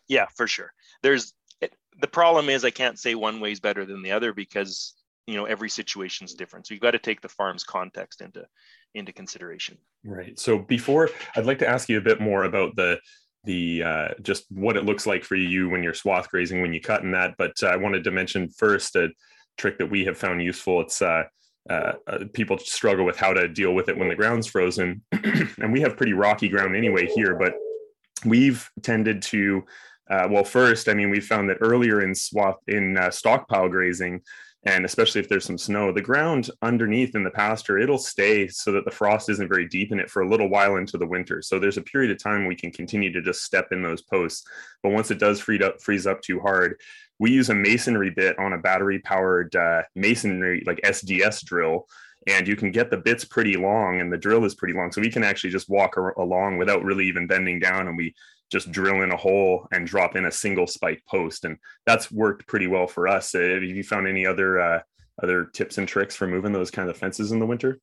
Yeah, 0.08 0.26
for 0.36 0.46
sure. 0.46 0.72
There's 1.02 1.34
the 2.00 2.08
problem 2.08 2.48
is 2.48 2.64
I 2.64 2.70
can't 2.70 2.98
say 2.98 3.14
one 3.14 3.40
way 3.40 3.52
is 3.52 3.60
better 3.60 3.84
than 3.84 4.02
the 4.02 4.12
other 4.12 4.32
because 4.32 4.94
you 5.26 5.36
know 5.36 5.44
every 5.44 5.70
situation 5.70 6.24
is 6.24 6.34
different. 6.34 6.66
So 6.66 6.74
you've 6.74 6.82
got 6.82 6.92
to 6.92 6.98
take 6.98 7.20
the 7.20 7.28
farm's 7.28 7.64
context 7.64 8.20
into 8.20 8.46
into 8.94 9.12
consideration. 9.12 9.78
Right. 10.04 10.38
So 10.38 10.58
before, 10.58 11.10
I'd 11.36 11.46
like 11.46 11.58
to 11.60 11.68
ask 11.68 11.88
you 11.88 11.98
a 11.98 12.02
bit 12.02 12.20
more 12.20 12.44
about 12.44 12.76
the 12.76 12.98
the 13.44 13.82
uh, 13.82 14.08
just 14.22 14.44
what 14.50 14.76
it 14.76 14.84
looks 14.84 15.06
like 15.06 15.24
for 15.24 15.34
you 15.34 15.68
when 15.68 15.82
you're 15.82 15.94
swath 15.94 16.28
grazing 16.28 16.62
when 16.62 16.72
you 16.72 16.80
cut 16.80 17.02
in 17.02 17.10
that. 17.12 17.34
But 17.38 17.54
uh, 17.62 17.68
I 17.68 17.76
wanted 17.76 18.04
to 18.04 18.10
mention 18.10 18.48
first 18.48 18.94
a 18.96 19.08
trick 19.56 19.78
that 19.78 19.90
we 19.90 20.04
have 20.04 20.16
found 20.16 20.42
useful. 20.42 20.80
It's 20.80 21.02
uh, 21.02 21.24
uh, 21.68 21.92
uh, 22.06 22.18
people 22.32 22.58
struggle 22.58 23.04
with 23.04 23.16
how 23.16 23.32
to 23.32 23.48
deal 23.48 23.74
with 23.74 23.88
it 23.88 23.96
when 23.96 24.08
the 24.08 24.14
ground's 24.14 24.46
frozen, 24.46 25.02
and 25.12 25.72
we 25.72 25.80
have 25.80 25.96
pretty 25.96 26.12
rocky 26.12 26.48
ground 26.48 26.76
anyway 26.76 27.06
here. 27.06 27.36
But 27.36 27.54
we've 28.24 28.68
tended 28.82 29.22
to 29.22 29.64
uh, 30.12 30.28
well, 30.30 30.44
first, 30.44 30.90
I 30.90 30.94
mean, 30.94 31.08
we 31.08 31.20
found 31.20 31.48
that 31.48 31.56
earlier 31.62 32.02
in 32.02 32.14
swath 32.14 32.58
in 32.68 32.98
uh, 32.98 33.10
stockpile 33.10 33.70
grazing, 33.70 34.20
and 34.64 34.84
especially 34.84 35.22
if 35.22 35.28
there's 35.28 35.46
some 35.46 35.56
snow, 35.56 35.90
the 35.90 36.02
ground 36.02 36.50
underneath 36.60 37.14
in 37.14 37.24
the 37.24 37.30
pasture 37.30 37.78
it'll 37.78 37.96
stay 37.96 38.46
so 38.46 38.72
that 38.72 38.84
the 38.84 38.90
frost 38.90 39.30
isn't 39.30 39.48
very 39.48 39.66
deep 39.66 39.90
in 39.90 39.98
it 39.98 40.10
for 40.10 40.20
a 40.20 40.28
little 40.28 40.50
while 40.50 40.76
into 40.76 40.98
the 40.98 41.06
winter. 41.06 41.40
So 41.40 41.58
there's 41.58 41.78
a 41.78 41.82
period 41.82 42.10
of 42.10 42.22
time 42.22 42.46
we 42.46 42.54
can 42.54 42.70
continue 42.70 43.10
to 43.10 43.22
just 43.22 43.42
step 43.42 43.68
in 43.72 43.82
those 43.82 44.02
posts. 44.02 44.46
But 44.82 44.92
once 44.92 45.10
it 45.10 45.18
does 45.18 45.40
freeze 45.40 45.62
up, 45.62 45.80
freeze 45.80 46.06
up 46.06 46.20
too 46.20 46.40
hard, 46.40 46.78
we 47.18 47.30
use 47.30 47.48
a 47.48 47.54
masonry 47.54 48.10
bit 48.10 48.38
on 48.38 48.52
a 48.52 48.58
battery 48.58 48.98
powered 48.98 49.56
uh, 49.56 49.82
masonry 49.96 50.62
like 50.66 50.82
SDS 50.84 51.42
drill. 51.46 51.86
And 52.28 52.46
you 52.46 52.54
can 52.54 52.70
get 52.70 52.90
the 52.90 52.98
bits 52.98 53.24
pretty 53.24 53.56
long, 53.56 54.00
and 54.00 54.12
the 54.12 54.18
drill 54.18 54.44
is 54.44 54.54
pretty 54.54 54.74
long. 54.74 54.92
So 54.92 55.00
we 55.00 55.10
can 55.10 55.24
actually 55.24 55.50
just 55.50 55.68
walk 55.68 55.96
along 55.96 56.58
without 56.58 56.84
really 56.84 57.06
even 57.06 57.26
bending 57.26 57.58
down, 57.58 57.88
and 57.88 57.96
we 57.96 58.14
just 58.52 58.70
drill 58.70 59.02
in 59.02 59.10
a 59.10 59.16
hole 59.16 59.66
and 59.72 59.86
drop 59.86 60.14
in 60.14 60.26
a 60.26 60.30
single 60.30 60.66
spike 60.66 61.02
post, 61.08 61.44
and 61.44 61.56
that's 61.86 62.12
worked 62.12 62.46
pretty 62.46 62.66
well 62.66 62.86
for 62.86 63.08
us. 63.08 63.34
Uh, 63.34 63.40
have 63.40 63.62
you 63.62 63.82
found 63.82 64.06
any 64.06 64.26
other 64.26 64.60
uh, 64.60 64.80
other 65.22 65.46
tips 65.46 65.78
and 65.78 65.88
tricks 65.88 66.14
for 66.14 66.26
moving 66.26 66.52
those 66.52 66.70
kind 66.70 66.90
of 66.90 66.96
fences 66.96 67.32
in 67.32 67.38
the 67.38 67.46
winter? 67.46 67.80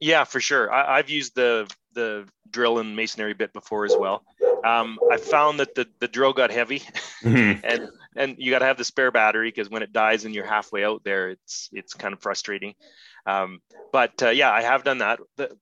Yeah, 0.00 0.24
for 0.24 0.40
sure. 0.40 0.72
I, 0.72 0.98
I've 0.98 1.10
used 1.10 1.34
the 1.34 1.68
the 1.92 2.26
drill 2.50 2.78
and 2.78 2.94
masonry 2.96 3.34
bit 3.34 3.52
before 3.52 3.84
as 3.84 3.94
well. 3.98 4.24
Um, 4.64 4.98
I 5.10 5.16
found 5.16 5.60
that 5.60 5.74
the 5.74 5.86
the 5.98 6.08
drill 6.08 6.32
got 6.32 6.50
heavy, 6.50 6.80
Mhm. 7.22 7.60
and 7.64 7.88
and 8.16 8.36
you 8.38 8.52
got 8.52 8.60
to 8.60 8.66
have 8.66 8.78
the 8.78 8.84
spare 8.84 9.10
battery 9.10 9.48
because 9.48 9.68
when 9.68 9.82
it 9.82 9.92
dies 9.92 10.24
and 10.24 10.34
you're 10.34 10.46
halfway 10.46 10.84
out 10.84 11.02
there, 11.04 11.30
it's 11.30 11.68
it's 11.72 11.94
kind 11.94 12.14
of 12.14 12.20
frustrating. 12.22 12.74
Um, 13.26 13.60
but 13.92 14.22
uh, 14.22 14.30
yeah, 14.30 14.52
I 14.52 14.62
have 14.62 14.84
done 14.84 14.98
that. 14.98 15.18
The, 15.36 15.56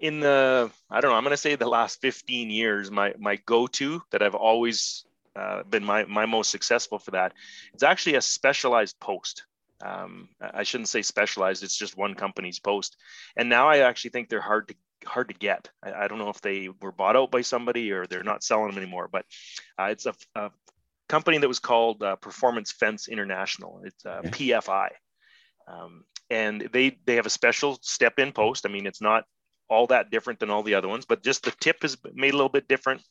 in 0.00 0.20
the 0.20 0.70
I 0.90 1.00
don't 1.00 1.10
know, 1.10 1.16
I'm 1.16 1.24
going 1.24 1.32
to 1.32 1.36
say 1.36 1.56
the 1.56 1.68
last 1.68 2.00
15 2.00 2.50
years, 2.50 2.90
my 2.90 3.14
my 3.18 3.36
go-to 3.46 4.02
that 4.10 4.22
I've 4.22 4.34
always 4.34 5.04
uh, 5.34 5.62
been 5.64 5.84
my 5.84 6.04
my 6.04 6.26
most 6.26 6.50
successful 6.50 6.98
for 6.98 7.12
that. 7.12 7.32
It's 7.74 7.82
actually 7.82 8.16
a 8.16 8.22
specialized 8.22 8.98
post. 9.00 9.44
Um, 9.84 10.30
I 10.40 10.62
shouldn't 10.62 10.88
say 10.88 11.02
specialized; 11.02 11.62
it's 11.62 11.76
just 11.76 11.96
one 11.96 12.14
company's 12.14 12.58
post. 12.58 12.96
And 13.36 13.48
now 13.48 13.68
I 13.68 13.78
actually 13.78 14.10
think 14.10 14.28
they're 14.28 14.40
hard 14.40 14.68
to 14.68 14.74
hard 15.06 15.28
to 15.28 15.34
get. 15.34 15.68
I, 15.82 15.92
I 15.92 16.08
don't 16.08 16.18
know 16.18 16.30
if 16.30 16.40
they 16.40 16.68
were 16.80 16.92
bought 16.92 17.16
out 17.16 17.30
by 17.30 17.42
somebody 17.42 17.92
or 17.92 18.06
they're 18.06 18.22
not 18.22 18.42
selling 18.42 18.68
them 18.68 18.78
anymore. 18.82 19.08
But 19.10 19.26
uh, 19.78 19.88
it's 19.90 20.06
a, 20.06 20.14
a 20.34 20.50
company 21.08 21.38
that 21.38 21.48
was 21.48 21.58
called 21.58 22.02
uh, 22.02 22.16
Performance 22.16 22.72
Fence 22.72 23.08
International. 23.08 23.82
It's 23.84 24.04
uh, 24.06 24.22
PFI, 24.24 24.88
um, 25.68 26.04
and 26.30 26.68
they 26.72 26.98
they 27.04 27.16
have 27.16 27.26
a 27.26 27.30
special 27.30 27.78
step 27.82 28.18
in 28.18 28.32
post. 28.32 28.66
I 28.66 28.70
mean, 28.70 28.86
it's 28.86 29.02
not 29.02 29.24
all 29.68 29.86
that 29.88 30.10
different 30.10 30.40
than 30.40 30.50
all 30.50 30.62
the 30.62 30.74
other 30.74 30.88
ones, 30.88 31.04
but 31.04 31.22
just 31.22 31.44
the 31.44 31.50
tip 31.50 31.84
is 31.84 31.96
made 32.14 32.34
a 32.34 32.36
little 32.36 32.48
bit 32.48 32.68
different. 32.68 33.02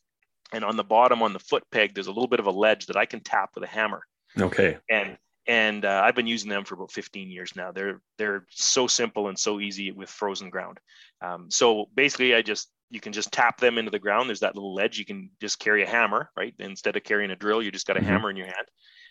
And 0.52 0.64
on 0.64 0.76
the 0.76 0.84
bottom, 0.84 1.22
on 1.22 1.32
the 1.32 1.40
foot 1.40 1.64
peg, 1.70 1.94
there's 1.94 2.06
a 2.06 2.12
little 2.12 2.28
bit 2.28 2.40
of 2.40 2.46
a 2.46 2.52
ledge 2.52 2.86
that 2.86 2.96
I 2.96 3.04
can 3.04 3.20
tap 3.20 3.50
with 3.54 3.64
a 3.64 3.68
hammer. 3.68 4.02
Okay. 4.40 4.78
And 4.88 5.18
and 5.48 5.84
uh, 5.84 6.02
I've 6.04 6.16
been 6.16 6.26
using 6.26 6.50
them 6.50 6.64
for 6.64 6.74
about 6.74 6.90
15 6.90 7.30
years 7.30 7.54
now. 7.54 7.72
They're 7.72 8.00
they're 8.18 8.46
so 8.50 8.86
simple 8.86 9.28
and 9.28 9.38
so 9.38 9.60
easy 9.60 9.92
with 9.92 10.08
frozen 10.10 10.50
ground. 10.50 10.78
Um, 11.20 11.50
so 11.50 11.86
basically, 11.94 12.34
I 12.34 12.42
just 12.42 12.70
you 12.90 13.00
can 13.00 13.12
just 13.12 13.32
tap 13.32 13.60
them 13.60 13.78
into 13.78 13.90
the 13.90 13.98
ground. 13.98 14.28
There's 14.28 14.40
that 14.40 14.54
little 14.54 14.74
ledge. 14.74 14.98
You 14.98 15.04
can 15.04 15.30
just 15.40 15.58
carry 15.58 15.82
a 15.82 15.88
hammer, 15.88 16.30
right? 16.36 16.54
Instead 16.58 16.96
of 16.96 17.04
carrying 17.04 17.30
a 17.30 17.36
drill, 17.36 17.62
you 17.62 17.72
just 17.72 17.86
got 17.86 17.96
a 17.96 18.00
Mhm. 18.00 18.04
hammer 18.04 18.30
in 18.30 18.36
your 18.36 18.46
hand. 18.46 18.68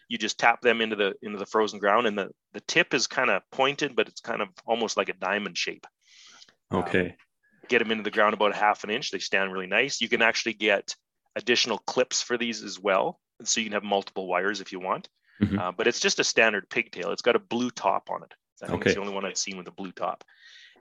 You 0.07 0.17
just 0.17 0.39
tap 0.39 0.61
them 0.61 0.81
into 0.81 0.95
the 0.95 1.15
into 1.21 1.37
the 1.37 1.45
frozen 1.45 1.79
ground, 1.79 2.07
and 2.07 2.17
the 2.17 2.29
the 2.53 2.61
tip 2.61 2.93
is 2.93 3.07
kind 3.07 3.29
of 3.29 3.41
pointed, 3.51 3.95
but 3.95 4.07
it's 4.07 4.21
kind 4.21 4.41
of 4.41 4.49
almost 4.65 4.97
like 4.97 5.09
a 5.09 5.13
diamond 5.13 5.57
shape. 5.57 5.85
Okay. 6.71 7.15
Get 7.67 7.79
them 7.79 7.91
into 7.91 8.03
the 8.03 8.11
ground 8.11 8.33
about 8.33 8.53
a 8.53 8.57
half 8.57 8.83
an 8.83 8.89
inch. 8.89 9.11
They 9.11 9.19
stand 9.19 9.51
really 9.51 9.67
nice. 9.67 10.01
You 10.01 10.09
can 10.09 10.21
actually 10.21 10.53
get 10.53 10.95
additional 11.35 11.79
clips 11.79 12.21
for 12.21 12.37
these 12.37 12.63
as 12.63 12.79
well, 12.79 13.19
so 13.43 13.59
you 13.59 13.65
can 13.65 13.73
have 13.73 13.83
multiple 13.83 14.27
wires 14.27 14.61
if 14.61 14.71
you 14.71 14.79
want. 14.79 15.09
Mhm. 15.41 15.59
Uh, 15.59 15.71
but 15.71 15.87
it's 15.87 15.99
just 15.99 16.19
a 16.19 16.23
standard 16.23 16.69
pigtail. 16.69 17.11
It's 17.11 17.21
got 17.21 17.35
a 17.35 17.39
blue 17.39 17.69
top 17.69 18.09
on 18.09 18.23
it. 18.23 18.33
I 18.63 18.67
think 18.67 18.81
Okay. 18.81 18.89
it's 18.91 18.95
the 18.95 19.01
only 19.01 19.13
one 19.13 19.25
I've 19.25 19.37
seen 19.37 19.57
with 19.57 19.67
a 19.67 19.71
blue 19.71 19.91
top. 19.91 20.23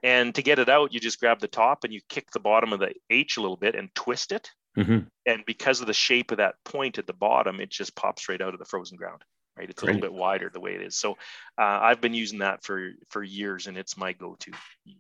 And 0.03 0.35
to 0.35 0.43
get 0.43 0.59
it 0.59 0.69
out, 0.69 0.93
you 0.93 1.01
just 1.01 1.19
grab 1.19 1.41
the 1.41 1.49
top 1.49 1.83
and 1.83 1.93
you 1.93 2.01
kick 2.09 2.31
the 2.31 2.41
bottom 2.41 2.73
of 2.73 2.79
the 2.81 2.95
H 3.11 3.37
a 3.37 3.41
little 3.41 3.57
bit 3.57 3.75
and 3.75 3.93
twist 3.95 4.31
it. 4.31 4.51
Mhm. 4.77 5.09
And 5.27 5.45
because 5.47 5.81
of 5.81 5.87
the 5.87 5.95
shape 5.95 6.31
of 6.31 6.37
that 6.39 6.63
point 6.65 6.99
at 6.99 7.07
the 7.07 7.13
bottom, 7.13 7.59
it 7.61 7.71
just 7.71 7.97
pops 7.97 8.29
right 8.29 8.41
out 8.41 8.53
of 8.53 8.59
the 8.59 8.65
frozen 8.65 8.97
ground. 8.97 9.25
Right, 9.57 9.71
it's 9.71 9.83
a 9.83 9.87
little 9.87 10.01
bit 10.01 10.13
wider 10.13 10.51
the 10.53 10.59
way 10.59 10.75
it 10.75 10.83
is. 10.83 10.97
So 10.97 11.13
uh, 11.57 11.79
I've 11.81 12.01
been 12.01 12.13
using 12.13 12.41
that 12.41 12.65
for 12.65 12.91
for 13.09 13.23
years, 13.23 13.69
and 13.69 13.77
it's 13.79 13.97
my 13.97 14.13
go-to. 14.13 14.51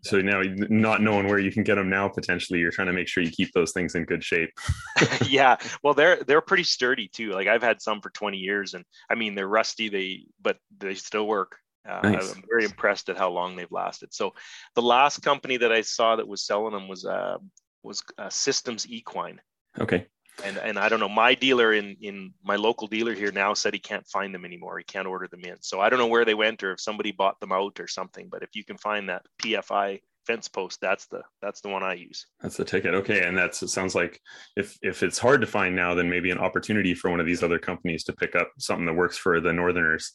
So 0.04 0.20
now, 0.20 0.42
not 0.68 1.02
knowing 1.02 1.26
where 1.26 1.40
you 1.40 1.50
can 1.50 1.64
get 1.64 1.74
them 1.74 1.90
now, 1.90 2.08
potentially, 2.08 2.60
you're 2.60 2.70
trying 2.70 2.86
to 2.86 2.92
make 2.92 3.08
sure 3.08 3.24
you 3.24 3.32
keep 3.32 3.52
those 3.52 3.72
things 3.72 3.96
in 3.96 4.04
good 4.04 4.22
shape. 4.22 4.50
yeah, 5.28 5.56
well, 5.82 5.92
they're 5.92 6.22
they're 6.22 6.40
pretty 6.40 6.62
sturdy 6.62 7.08
too. 7.08 7.32
Like 7.32 7.48
I've 7.48 7.64
had 7.64 7.82
some 7.82 8.00
for 8.00 8.10
20 8.10 8.38
years, 8.38 8.74
and 8.74 8.84
I 9.10 9.16
mean 9.16 9.34
they're 9.34 9.48
rusty, 9.48 9.88
they 9.88 10.26
but 10.40 10.58
they 10.78 10.94
still 10.94 11.26
work. 11.26 11.56
Uh, 11.88 12.12
Nice. 12.12 12.32
I'm 12.32 12.42
very 12.48 12.64
impressed 12.64 13.08
at 13.08 13.18
how 13.18 13.30
long 13.30 13.56
they've 13.56 13.70
lasted. 13.72 14.14
So 14.14 14.34
the 14.74 14.82
last 14.82 15.18
company 15.18 15.56
that 15.58 15.72
I 15.72 15.80
saw 15.80 16.16
that 16.16 16.28
was 16.28 16.46
selling 16.46 16.72
them 16.72 16.86
was 16.86 17.04
uh, 17.04 17.38
was 17.82 18.04
uh, 18.18 18.30
Systems 18.30 18.88
Equine. 18.88 19.40
Okay. 19.80 20.06
And 20.42 20.56
and 20.58 20.78
I 20.78 20.88
don't 20.88 21.00
know. 21.00 21.08
My 21.08 21.34
dealer 21.34 21.72
in 21.72 21.96
in 22.00 22.32
my 22.42 22.56
local 22.56 22.86
dealer 22.88 23.14
here 23.14 23.30
now 23.30 23.54
said 23.54 23.72
he 23.74 23.80
can't 23.80 24.06
find 24.08 24.34
them 24.34 24.44
anymore. 24.44 24.78
He 24.78 24.84
can't 24.84 25.06
order 25.06 25.28
them 25.28 25.44
in. 25.44 25.56
So 25.60 25.80
I 25.80 25.88
don't 25.88 25.98
know 25.98 26.06
where 26.06 26.24
they 26.24 26.34
went 26.34 26.62
or 26.62 26.72
if 26.72 26.80
somebody 26.80 27.12
bought 27.12 27.38
them 27.40 27.52
out 27.52 27.78
or 27.78 27.86
something. 27.86 28.28
But 28.30 28.42
if 28.42 28.50
you 28.54 28.64
can 28.64 28.76
find 28.78 29.08
that 29.08 29.22
PFI 29.42 30.00
fence 30.26 30.48
post, 30.48 30.80
that's 30.80 31.06
the 31.06 31.22
that's 31.40 31.60
the 31.60 31.68
one 31.68 31.82
I 31.82 31.94
use. 31.94 32.26
That's 32.40 32.56
the 32.56 32.64
ticket. 32.64 32.94
Okay, 32.94 33.24
and 33.26 33.36
that's 33.36 33.62
it. 33.62 33.68
Sounds 33.68 33.94
like 33.94 34.20
if 34.56 34.76
if 34.82 35.02
it's 35.02 35.18
hard 35.18 35.40
to 35.42 35.46
find 35.46 35.76
now, 35.76 35.94
then 35.94 36.10
maybe 36.10 36.30
an 36.30 36.38
opportunity 36.38 36.94
for 36.94 37.10
one 37.10 37.20
of 37.20 37.26
these 37.26 37.42
other 37.42 37.58
companies 37.58 38.02
to 38.04 38.12
pick 38.12 38.34
up 38.34 38.50
something 38.58 38.86
that 38.86 38.94
works 38.94 39.16
for 39.16 39.40
the 39.40 39.52
Northerners. 39.52 40.12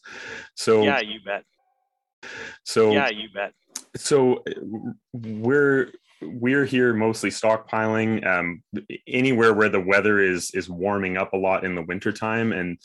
So 0.56 0.84
Yeah, 0.84 1.00
you 1.00 1.20
bet. 1.26 1.44
so 2.66 2.92
Yeah, 2.92 3.10
you 3.10 3.30
bet. 3.34 3.54
so 3.96 4.44
uh, 4.48 4.52
we're 5.14 5.92
we're 6.22 6.66
here 6.66 6.94
mostly 6.94 7.30
stockpiling 7.30 8.26
um, 8.26 8.62
anywhere 9.08 9.54
where 9.54 9.70
the 9.70 9.80
weather 9.80 10.20
is 10.20 10.52
is 10.54 10.70
warming 10.70 11.18
up 11.18 11.34
a 11.34 11.38
lot 11.38 11.64
in 11.64 11.76
the 11.76 11.84
wintertime 11.84 12.52
and 12.52 12.78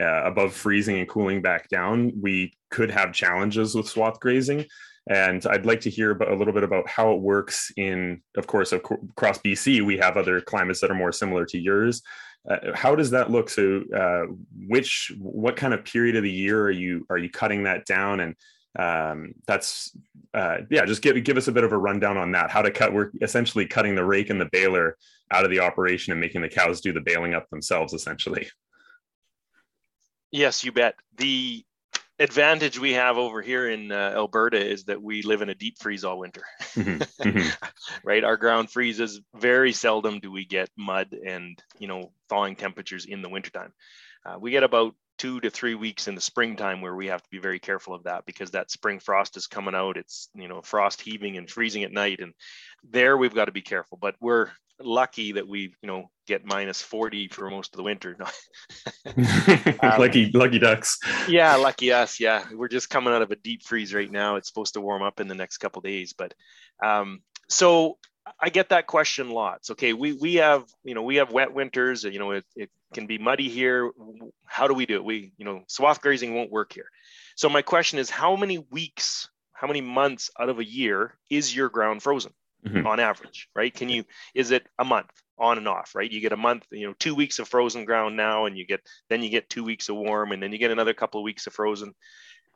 uh, 0.00 0.24
above 0.24 0.52
freezing 0.54 0.98
and 0.98 1.08
cooling 1.08 1.42
back 1.42 1.68
down 1.68 2.12
we 2.20 2.52
could 2.70 2.90
have 2.90 3.12
challenges 3.12 3.74
with 3.74 3.88
swath 3.88 4.20
grazing. 4.20 4.64
And 5.08 5.44
i'd 5.46 5.66
like 5.66 5.80
to 5.82 5.90
hear 5.90 6.12
about, 6.12 6.30
a 6.30 6.36
little 6.36 6.54
bit 6.54 6.64
about 6.64 6.88
how 6.88 7.12
it 7.12 7.20
works 7.20 7.72
in 7.76 8.22
of 8.36 8.46
course 8.46 8.72
across 8.72 9.38
bc 9.38 9.84
we 9.84 9.98
have 9.98 10.16
other 10.16 10.40
climates 10.40 10.80
that 10.80 10.90
are 10.90 10.94
more 10.94 11.12
similar 11.12 11.44
to 11.46 11.58
yours. 11.58 12.02
Uh, 12.48 12.74
how 12.74 12.94
does 12.96 13.10
that 13.10 13.30
look? 13.30 13.48
So 13.48 13.82
uh, 13.96 14.24
which 14.66 15.12
what 15.18 15.56
kind 15.56 15.72
of 15.72 15.84
period 15.84 16.16
of 16.16 16.24
the 16.24 16.30
year 16.30 16.60
are 16.62 16.70
you 16.70 17.06
are 17.08 17.18
you 17.18 17.30
cutting 17.30 17.64
that 17.64 17.86
down? 17.86 18.20
And 18.20 18.34
um, 18.78 19.34
that's 19.46 19.96
uh, 20.34 20.58
yeah, 20.70 20.84
just 20.86 21.02
give 21.02 21.22
give 21.24 21.36
us 21.36 21.48
a 21.48 21.52
bit 21.52 21.64
of 21.64 21.72
a 21.72 21.78
rundown 21.78 22.16
on 22.16 22.32
that. 22.32 22.50
How 22.50 22.62
to 22.62 22.70
cut? 22.70 22.92
We're 22.92 23.10
essentially 23.20 23.66
cutting 23.66 23.94
the 23.94 24.04
rake 24.04 24.30
and 24.30 24.40
the 24.40 24.48
baler 24.50 24.96
out 25.30 25.44
of 25.44 25.50
the 25.50 25.60
operation 25.60 26.12
and 26.12 26.20
making 26.20 26.42
the 26.42 26.48
cows 26.48 26.80
do 26.80 26.92
the 26.92 27.00
baling 27.00 27.34
up 27.34 27.48
themselves, 27.50 27.92
essentially. 27.92 28.48
Yes, 30.30 30.64
you 30.64 30.72
bet. 30.72 30.94
The 31.18 31.64
advantage 32.18 32.78
we 32.78 32.92
have 32.92 33.18
over 33.18 33.42
here 33.42 33.68
in 33.68 33.90
uh, 33.90 34.12
Alberta 34.14 34.64
is 34.64 34.84
that 34.84 35.02
we 35.02 35.22
live 35.22 35.42
in 35.42 35.48
a 35.48 35.54
deep 35.54 35.76
freeze 35.78 36.04
all 36.04 36.18
winter. 36.18 36.42
Mhm, 36.74 36.98
mhm. 37.20 37.70
right 38.04 38.24
our 38.24 38.36
ground 38.36 38.70
freezes 38.70 39.20
very 39.34 39.72
seldom 39.72 40.20
do 40.20 40.30
we 40.30 40.44
get 40.44 40.70
mud 40.76 41.14
and 41.26 41.60
you 41.78 41.88
know 41.88 42.12
thawing 42.28 42.54
temperatures 42.54 43.06
in 43.06 43.22
the 43.22 43.28
wintertime 43.28 43.72
uh, 44.24 44.36
we 44.38 44.50
get 44.50 44.62
about 44.62 44.94
two 45.18 45.40
to 45.40 45.50
three 45.50 45.74
weeks 45.74 46.08
in 46.08 46.14
the 46.14 46.20
springtime 46.20 46.80
where 46.80 46.96
we 46.96 47.06
have 47.06 47.22
to 47.22 47.28
be 47.30 47.38
very 47.38 47.58
careful 47.58 47.94
of 47.94 48.02
that 48.04 48.24
because 48.26 48.50
that 48.50 48.70
spring 48.70 48.98
frost 48.98 49.36
is 49.36 49.46
coming 49.46 49.74
out. 49.74 49.96
It's 49.96 50.28
you 50.34 50.48
know 50.48 50.62
frost 50.62 51.00
heaving 51.00 51.36
and 51.36 51.48
freezing 51.48 51.84
at 51.84 51.92
night 51.92 52.20
and 52.20 52.32
there 52.90 53.16
we've 53.16 53.34
got 53.34 53.44
to 53.44 53.52
be 53.52 53.62
careful. 53.62 53.98
But 54.00 54.16
we're 54.20 54.50
lucky 54.80 55.32
that 55.32 55.46
we 55.46 55.74
you 55.80 55.86
know 55.86 56.10
get 56.26 56.44
minus 56.44 56.82
40 56.82 57.28
for 57.28 57.50
most 57.50 57.72
of 57.72 57.76
the 57.76 57.82
winter. 57.84 58.16
Lucky 59.98 60.30
lucky 60.32 60.58
ducks. 60.58 60.98
yeah 61.28 61.54
lucky 61.56 61.92
us. 61.92 62.18
Yeah 62.18 62.44
we're 62.52 62.68
just 62.68 62.90
coming 62.90 63.12
out 63.12 63.22
of 63.22 63.30
a 63.30 63.36
deep 63.36 63.62
freeze 63.62 63.94
right 63.94 64.10
now. 64.10 64.36
It's 64.36 64.48
supposed 64.48 64.74
to 64.74 64.80
warm 64.80 65.02
up 65.02 65.20
in 65.20 65.28
the 65.28 65.34
next 65.34 65.58
couple 65.58 65.82
days 65.82 66.14
but 66.14 66.34
um, 66.84 67.20
so 67.48 67.98
i 68.40 68.48
get 68.50 68.68
that 68.68 68.86
question 68.86 69.30
lots. 69.30 69.70
Okay 69.70 69.92
we 69.92 70.12
we 70.12 70.34
have 70.36 70.64
you 70.84 70.94
know 70.94 71.02
we 71.02 71.16
have 71.16 71.32
wet 71.32 71.52
winters 71.52 72.04
you 72.04 72.18
know 72.18 72.32
it, 72.32 72.44
it 72.56 72.70
can 72.94 73.06
be 73.06 73.18
muddy 73.18 73.48
here. 73.48 73.90
How 74.44 74.68
do 74.68 74.74
we 74.74 74.86
do 74.86 74.96
it? 74.96 75.04
We 75.04 75.32
you 75.38 75.44
know 75.44 75.62
swath 75.66 76.00
grazing 76.00 76.34
won't 76.34 76.50
work 76.50 76.72
here. 76.72 76.88
So 77.36 77.48
my 77.48 77.62
question 77.62 77.98
is 77.98 78.10
how 78.10 78.36
many 78.36 78.58
weeks 78.58 79.28
how 79.52 79.66
many 79.66 79.80
months 79.80 80.30
out 80.38 80.48
of 80.48 80.58
a 80.58 80.64
year 80.64 81.16
is 81.30 81.54
your 81.54 81.68
ground 81.68 82.02
frozen 82.02 82.32
Mhm. 82.66 82.86
on 82.86 83.00
average 83.00 83.48
right? 83.56 83.74
Can 83.74 83.88
you 83.88 84.04
is 84.34 84.50
it 84.52 84.64
a 84.78 84.84
month 84.84 85.10
on 85.38 85.58
and 85.58 85.66
off 85.66 85.94
right? 85.96 86.10
You 86.10 86.20
get 86.20 86.32
a 86.32 86.36
month 86.36 86.64
you 86.70 86.86
know 86.86 86.94
two 86.98 87.14
weeks 87.14 87.38
of 87.40 87.48
frozen 87.48 87.84
ground 87.84 88.16
now 88.16 88.46
and 88.46 88.56
you 88.56 88.64
get 88.66 88.80
then 89.08 89.22
you 89.22 89.30
get 89.30 89.48
two 89.50 89.64
weeks 89.64 89.88
of 89.88 89.96
warm 89.96 90.30
and 90.32 90.40
then 90.42 90.52
you 90.52 90.58
get 90.58 90.70
another 90.70 90.94
couple 90.94 91.20
of 91.20 91.24
weeks 91.24 91.46
of 91.48 91.54
frozen 91.54 91.92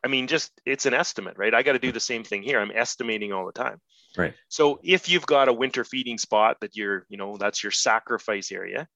i 0.07 0.09
mean 0.09 0.27
just 0.27 0.51
it's 0.65 0.85
an 0.85 0.93
estimate 0.93 1.35
right? 1.37 1.53
I 1.53 1.63
got 1.63 1.73
to 1.73 1.79
do 1.87 1.91
the 1.91 1.99
same 2.11 2.23
thing 2.23 2.41
here. 2.43 2.59
I'm 2.61 2.71
estimating 2.71 3.33
all 3.33 3.45
the 3.45 3.51
time. 3.51 3.79
Right. 4.17 4.33
so 4.47 4.79
if 4.83 5.09
you've 5.09 5.25
got 5.27 5.49
a 5.49 5.53
winter 5.53 5.83
feeding 5.83 6.17
spot 6.17 6.57
that 6.61 6.75
you're 6.77 7.05
you 7.09 7.17
know 7.17 7.37
that's 7.37 7.61
your 7.63 7.71
sacrifice 7.71 8.51
area 8.51 8.87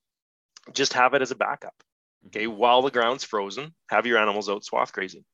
just 0.74 0.94
have 0.94 1.14
it 1.16 1.22
as 1.22 1.32
a 1.32 1.36
backup 1.36 1.76
okay? 2.28 2.48
While 2.48 2.82
the 2.82 2.92
ground's 2.92 3.26
frozen 3.26 3.74
have 3.90 4.06
your 4.06 4.18
animals 4.18 4.50
out 4.50 4.64
swath 4.64 4.94
grazing. 4.94 5.26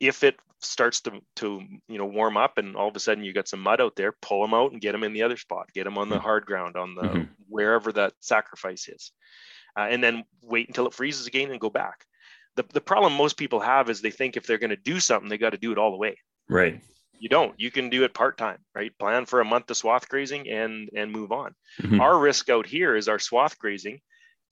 If 0.00 0.24
it 0.24 0.36
starts 0.62 1.00
to 1.02 1.10
to 1.36 1.46
you 1.88 1.98
know 1.98 2.06
warm 2.06 2.36
up 2.36 2.58
and 2.58 2.76
all 2.76 2.88
of 2.88 2.96
a 2.96 3.00
sudden 3.00 3.24
you 3.24 3.32
got 3.32 3.48
some 3.48 3.60
mud 3.60 3.80
out 3.80 3.96
there 3.96 4.12
pull 4.22 4.42
them 4.42 4.54
out 4.54 4.72
and 4.72 4.80
get 4.80 4.92
them 4.92 5.04
in 5.04 5.12
the 5.12 5.22
other 5.22 5.36
spot. 5.36 5.72
Get 5.74 5.84
them 5.84 5.98
on 5.98 6.08
the 6.08 6.18
Mhm. 6.18 6.22
hard 6.28 6.46
ground 6.46 6.76
on 6.76 6.94
the 6.94 7.02
Mhm. 7.02 7.28
wherever 7.48 7.92
that 7.92 8.14
sacrifice 8.20 8.88
is. 8.88 9.12
Uh, 9.76 9.88
and 9.92 10.02
then 10.02 10.24
wait 10.42 10.68
until 10.68 10.86
it 10.86 10.94
freezes 10.94 11.26
again 11.26 11.50
and 11.50 11.60
go 11.60 11.70
back 11.70 12.06
the, 12.60 12.74
the 12.74 12.80
problem 12.80 13.12
most 13.14 13.36
people 13.36 13.60
have 13.60 13.90
is 13.90 14.00
they 14.00 14.10
think 14.10 14.36
if 14.36 14.46
they're 14.46 14.58
going 14.64 14.70
to 14.70 14.76
do 14.92 15.00
something 15.00 15.28
they 15.28 15.38
got 15.38 15.50
to 15.50 15.58
do 15.58 15.72
it 15.72 15.78
all 15.78 15.90
the 15.92 15.96
way. 15.96 16.16
Right. 16.48 16.80
you 17.18 17.28
don't. 17.28 17.54
You 17.58 17.70
can 17.70 17.90
do 17.90 18.04
it 18.04 18.14
part-time 18.14 18.58
right? 18.74 18.92
Plan 18.98 19.26
for 19.26 19.40
a 19.40 19.44
month 19.44 19.70
of 19.70 19.76
swath 19.76 20.08
grazing 20.08 20.48
and 20.48 20.88
and 20.94 21.10
move 21.12 21.32
on. 21.32 21.54
Mhm. 21.82 22.00
our 22.00 22.18
risk 22.18 22.48
out 22.48 22.66
here 22.66 22.96
is 22.96 23.08
our 23.08 23.18
swath 23.18 23.58
grazing 23.58 24.00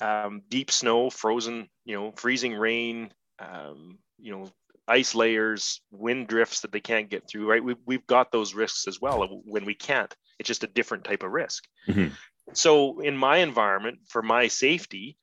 um, 0.01 0.43
deep 0.49 0.71
snow 0.71 1.11
frozen 1.11 1.69
you 1.85 1.95
know 1.97 2.13
freezing 2.17 2.55
rain 2.55 3.11
um, 3.41 3.99
you 4.19 4.31
know 4.33 4.45
ice 4.87 5.15
layers 5.15 5.81
wind 5.91 6.29
drifts 6.29 6.61
that 6.61 6.73
they 6.73 6.81
can't 6.81 7.11
get 7.11 7.23
through 7.29 7.47
right? 7.51 7.63
We've, 7.65 7.83
we've 7.87 8.07
got 8.07 8.31
those 8.33 8.55
risks 8.55 8.87
as 8.87 9.01
well 9.01 9.19
when 9.45 9.65
we 9.65 9.75
can't. 9.75 10.15
It's 10.39 10.47
just 10.47 10.65
a 10.65 10.69
different 10.79 11.05
type 11.05 11.23
of 11.25 11.31
risk. 11.33 11.65
Mhm. 11.89 12.13
so 12.55 13.01
in 13.01 13.17
my 13.17 13.37
environment 13.39 13.99
for 14.13 14.23
my 14.23 14.49
safety 14.49 15.17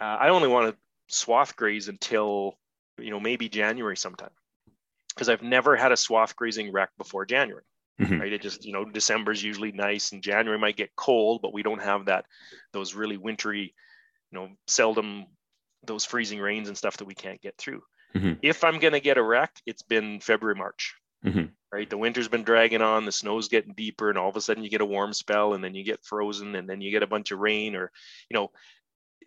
uh, 0.00 0.16
i 0.24 0.28
only 0.28 0.48
want 0.54 0.64
to 0.70 0.76
swath 1.12 1.56
graze 1.56 1.88
until 1.88 2.58
you 2.98 3.10
know 3.10 3.20
maybe 3.20 3.48
january 3.48 3.96
sometime 3.96 4.30
because 5.08 5.28
i've 5.28 5.42
never 5.42 5.76
had 5.76 5.92
a 5.92 5.96
swath 5.96 6.36
grazing 6.36 6.72
wreck 6.72 6.90
before 6.98 7.26
january 7.26 7.64
Mhm. 8.00 8.18
right? 8.18 8.32
It 8.32 8.40
just, 8.40 8.64
you 8.64 8.72
know, 8.72 8.86
December 8.86 9.30
is 9.30 9.42
usually 9.42 9.72
nice 9.72 10.12
and 10.12 10.22
January 10.22 10.58
might 10.58 10.78
get 10.78 10.96
cold, 10.96 11.42
but 11.42 11.52
we 11.52 11.62
don't 11.62 11.82
have 11.82 12.06
that, 12.06 12.24
those 12.72 12.94
really 12.94 13.18
wintry, 13.18 13.74
you 14.30 14.38
know, 14.38 14.48
seldom 14.66 15.26
those 15.84 16.06
freezing 16.06 16.40
rains 16.40 16.68
and 16.68 16.78
stuff 16.78 16.96
that 16.96 17.04
we 17.04 17.14
can't 17.14 17.42
get 17.42 17.58
through. 17.58 17.82
Mhm. 18.14 18.38
If 18.40 18.64
I'm 18.64 18.78
going 18.78 18.94
to 18.94 19.00
get 19.00 19.18
a 19.18 19.22
wreck, 19.22 19.52
it's 19.66 19.82
been 19.82 20.18
February, 20.20 20.56
March, 20.56 20.94
Mhm. 21.26 21.52
right? 21.70 21.90
The 21.90 21.98
winter's 21.98 22.28
been 22.28 22.42
dragging 22.42 22.80
on, 22.80 23.04
the 23.04 23.12
snow's 23.12 23.48
getting 23.48 23.74
deeper, 23.74 24.08
and 24.08 24.16
all 24.16 24.30
of 24.30 24.36
a 24.36 24.40
sudden 24.40 24.64
you 24.64 24.70
get 24.70 24.80
a 24.80 24.86
warm 24.86 25.12
spell 25.12 25.52
and 25.52 25.62
then 25.62 25.74
you 25.74 25.84
get 25.84 26.02
frozen 26.02 26.54
and 26.54 26.66
then 26.66 26.80
you 26.80 26.90
get 26.90 27.02
a 27.02 27.06
bunch 27.06 27.32
of 27.32 27.38
rain 27.38 27.76
or, 27.76 27.92
you 28.30 28.34
know, 28.34 28.50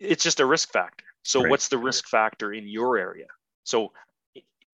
it's 0.00 0.24
just 0.24 0.40
a 0.40 0.46
risk 0.46 0.72
factor. 0.72 1.06
So 1.24 1.40
what's 1.40 1.68
the 1.68 1.78
risk 1.78 2.06
factor 2.06 2.52
in 2.52 2.68
your 2.68 2.98
area? 2.98 3.26
So 3.64 3.92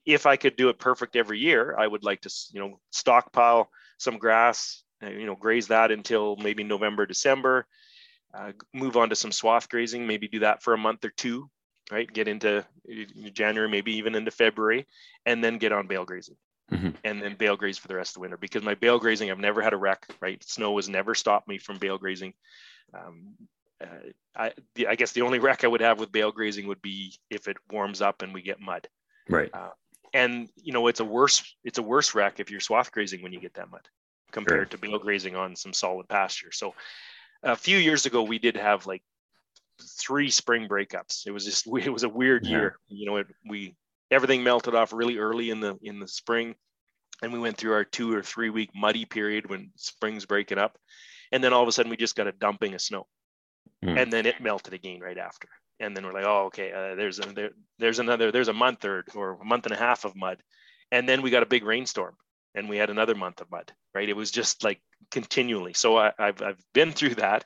if 0.04 0.26
I 0.26 0.36
could 0.36 0.56
do 0.56 0.68
it 0.68 0.78
perfect 0.78 1.16
every 1.16 1.38
year, 1.38 1.76
I 1.78 1.86
would 1.86 2.04
like 2.04 2.22
to, 2.22 2.30
you 2.52 2.60
know, 2.60 2.80
stockpile 2.90 3.70
some 3.98 4.18
grass, 4.18 4.82
uh, 5.02 5.10
you 5.10 5.26
know, 5.26 5.36
graze 5.36 5.68
that 5.68 5.90
until 5.90 6.36
maybe 6.36 6.64
November, 6.64 7.06
December, 7.06 7.66
uh, 8.34 8.52
move 8.72 8.96
on 8.96 9.10
to 9.10 9.16
some 9.16 9.32
swath 9.32 9.68
grazing, 9.68 10.06
maybe 10.06 10.26
do 10.28 10.40
that 10.40 10.62
for 10.62 10.74
a 10.74 10.78
month 10.78 11.04
or 11.04 11.10
two, 11.10 11.48
right? 11.90 12.12
Get 12.12 12.28
into 12.28 12.66
January, 13.32 13.68
maybe 13.68 13.96
even 13.96 14.14
into 14.14 14.30
February, 14.30 14.86
and 15.26 15.42
then 15.44 15.58
get 15.58 15.72
on 15.72 15.86
bale 15.86 16.04
grazing. 16.04 16.36
Mhm. 16.72 16.96
And 17.04 17.22
then 17.22 17.34
bale 17.34 17.56
graze 17.56 17.78
for 17.78 17.88
the 17.88 17.96
rest 17.96 18.10
of 18.10 18.14
the 18.14 18.20
winter 18.20 18.36
because 18.36 18.62
my 18.62 18.74
bale 18.74 18.98
grazing, 18.98 19.30
I've 19.30 19.38
never 19.38 19.60
had 19.62 19.72
a 19.72 19.76
wreck, 19.76 20.06
right? 20.20 20.42
Snow 20.42 20.76
has 20.76 20.88
never 20.88 21.14
stopped 21.14 21.48
me 21.48 21.58
from 21.58 21.78
bale 21.78 21.98
grazing. 21.98 22.34
Um, 22.94 23.36
uh, 23.80 23.86
I, 24.36 24.52
the, 24.74 24.86
I 24.88 24.94
guess 24.94 25.12
the 25.12 25.22
only 25.22 25.38
wreck 25.38 25.64
I 25.64 25.68
would 25.68 25.80
have 25.80 25.98
with 25.98 26.12
bale 26.12 26.32
grazing 26.32 26.66
would 26.68 26.82
be 26.82 27.14
if 27.30 27.48
it 27.48 27.56
warms 27.70 28.00
up 28.02 28.22
and 28.22 28.32
we 28.34 28.42
get 28.42 28.60
mud. 28.60 28.88
Right. 29.28 29.50
and 30.12 30.50
you 30.56 30.72
know 30.72 30.88
it's 30.88 30.98
a 31.00 31.04
worse 31.04 31.54
it's 31.62 31.78
a 31.78 31.82
worse 31.82 32.14
wreck 32.16 32.40
if 32.40 32.50
you're 32.50 32.58
swath 32.60 32.90
grazing 32.90 33.22
when 33.22 33.32
you 33.32 33.38
get 33.40 33.54
that 33.54 33.70
mud 33.70 33.86
compared 34.32 34.70
to 34.72 34.78
bale 34.78 34.98
grazing 34.98 35.36
on 35.36 35.54
some 35.56 35.72
solid 35.72 36.08
pasture. 36.08 36.50
So 36.52 36.74
a 37.42 37.56
few 37.56 37.76
years 37.78 38.06
ago 38.06 38.22
we 38.22 38.38
did 38.38 38.56
have 38.56 38.86
like 38.86 39.02
three 39.80 40.30
spring 40.30 40.68
breakups. 40.68 41.26
It 41.26 41.30
was 41.30 41.44
just 41.44 41.66
it 41.86 41.90
was 41.92 42.02
a 42.02 42.08
weird 42.08 42.44
Yeah. 42.46 42.50
year. 42.58 42.76
You 42.88 43.06
know 43.06 43.16
it, 43.18 43.26
we 43.48 43.76
everything 44.10 44.42
melted 44.42 44.74
off 44.74 44.92
really 44.92 45.18
early 45.18 45.50
in 45.50 45.60
the 45.60 45.76
in 45.82 46.00
the 46.00 46.08
spring 46.08 46.54
and 47.22 47.32
we 47.32 47.38
went 47.38 47.56
through 47.56 47.72
our 47.74 47.84
two 47.84 48.12
or 48.12 48.22
three 48.22 48.50
week 48.50 48.70
muddy 48.74 49.04
period 49.04 49.48
when 49.48 49.70
spring's 49.76 50.26
breaking 50.26 50.58
up 50.58 50.76
and 51.30 51.44
then 51.44 51.52
all 51.52 51.62
of 51.62 51.68
a 51.68 51.72
sudden 51.72 51.90
we 51.90 51.96
just 51.96 52.16
got 52.16 52.26
a 52.26 52.32
dumping 52.32 52.74
of 52.74 52.80
snow 52.80 53.06
mm. 53.84 54.00
and 54.00 54.12
then 54.12 54.26
it 54.26 54.40
melted 54.40 54.74
again 54.74 55.00
right 55.00 55.18
after. 55.18 55.48
And 55.78 55.96
then 55.96 56.04
we're 56.04 56.12
like, 56.12 56.24
oh, 56.24 56.46
okay, 56.46 56.72
uh, 56.72 56.94
there's 56.94 57.18
a, 57.18 57.32
there, 57.32 57.50
there's 57.78 57.98
another, 57.98 58.30
there's 58.30 58.48
a 58.48 58.52
month 58.52 58.84
or 58.84 59.04
or 59.14 59.38
a 59.40 59.44
month 59.44 59.66
and 59.66 59.74
a 59.74 59.78
half 59.78 60.04
of 60.04 60.14
mud, 60.14 60.42
and 60.92 61.08
then 61.08 61.22
we 61.22 61.30
got 61.30 61.42
a 61.42 61.46
big 61.46 61.64
rainstorm, 61.64 62.16
and 62.54 62.68
we 62.68 62.76
had 62.76 62.90
another 62.90 63.14
month 63.14 63.40
of 63.40 63.50
mud. 63.50 63.72
Right? 63.94 64.08
It 64.08 64.16
was 64.16 64.30
just 64.30 64.62
like 64.62 64.80
continually. 65.10 65.72
So 65.72 65.96
I, 65.96 66.12
have 66.18 66.42
I've 66.42 66.62
been 66.74 66.92
through 66.92 67.14
that, 67.16 67.44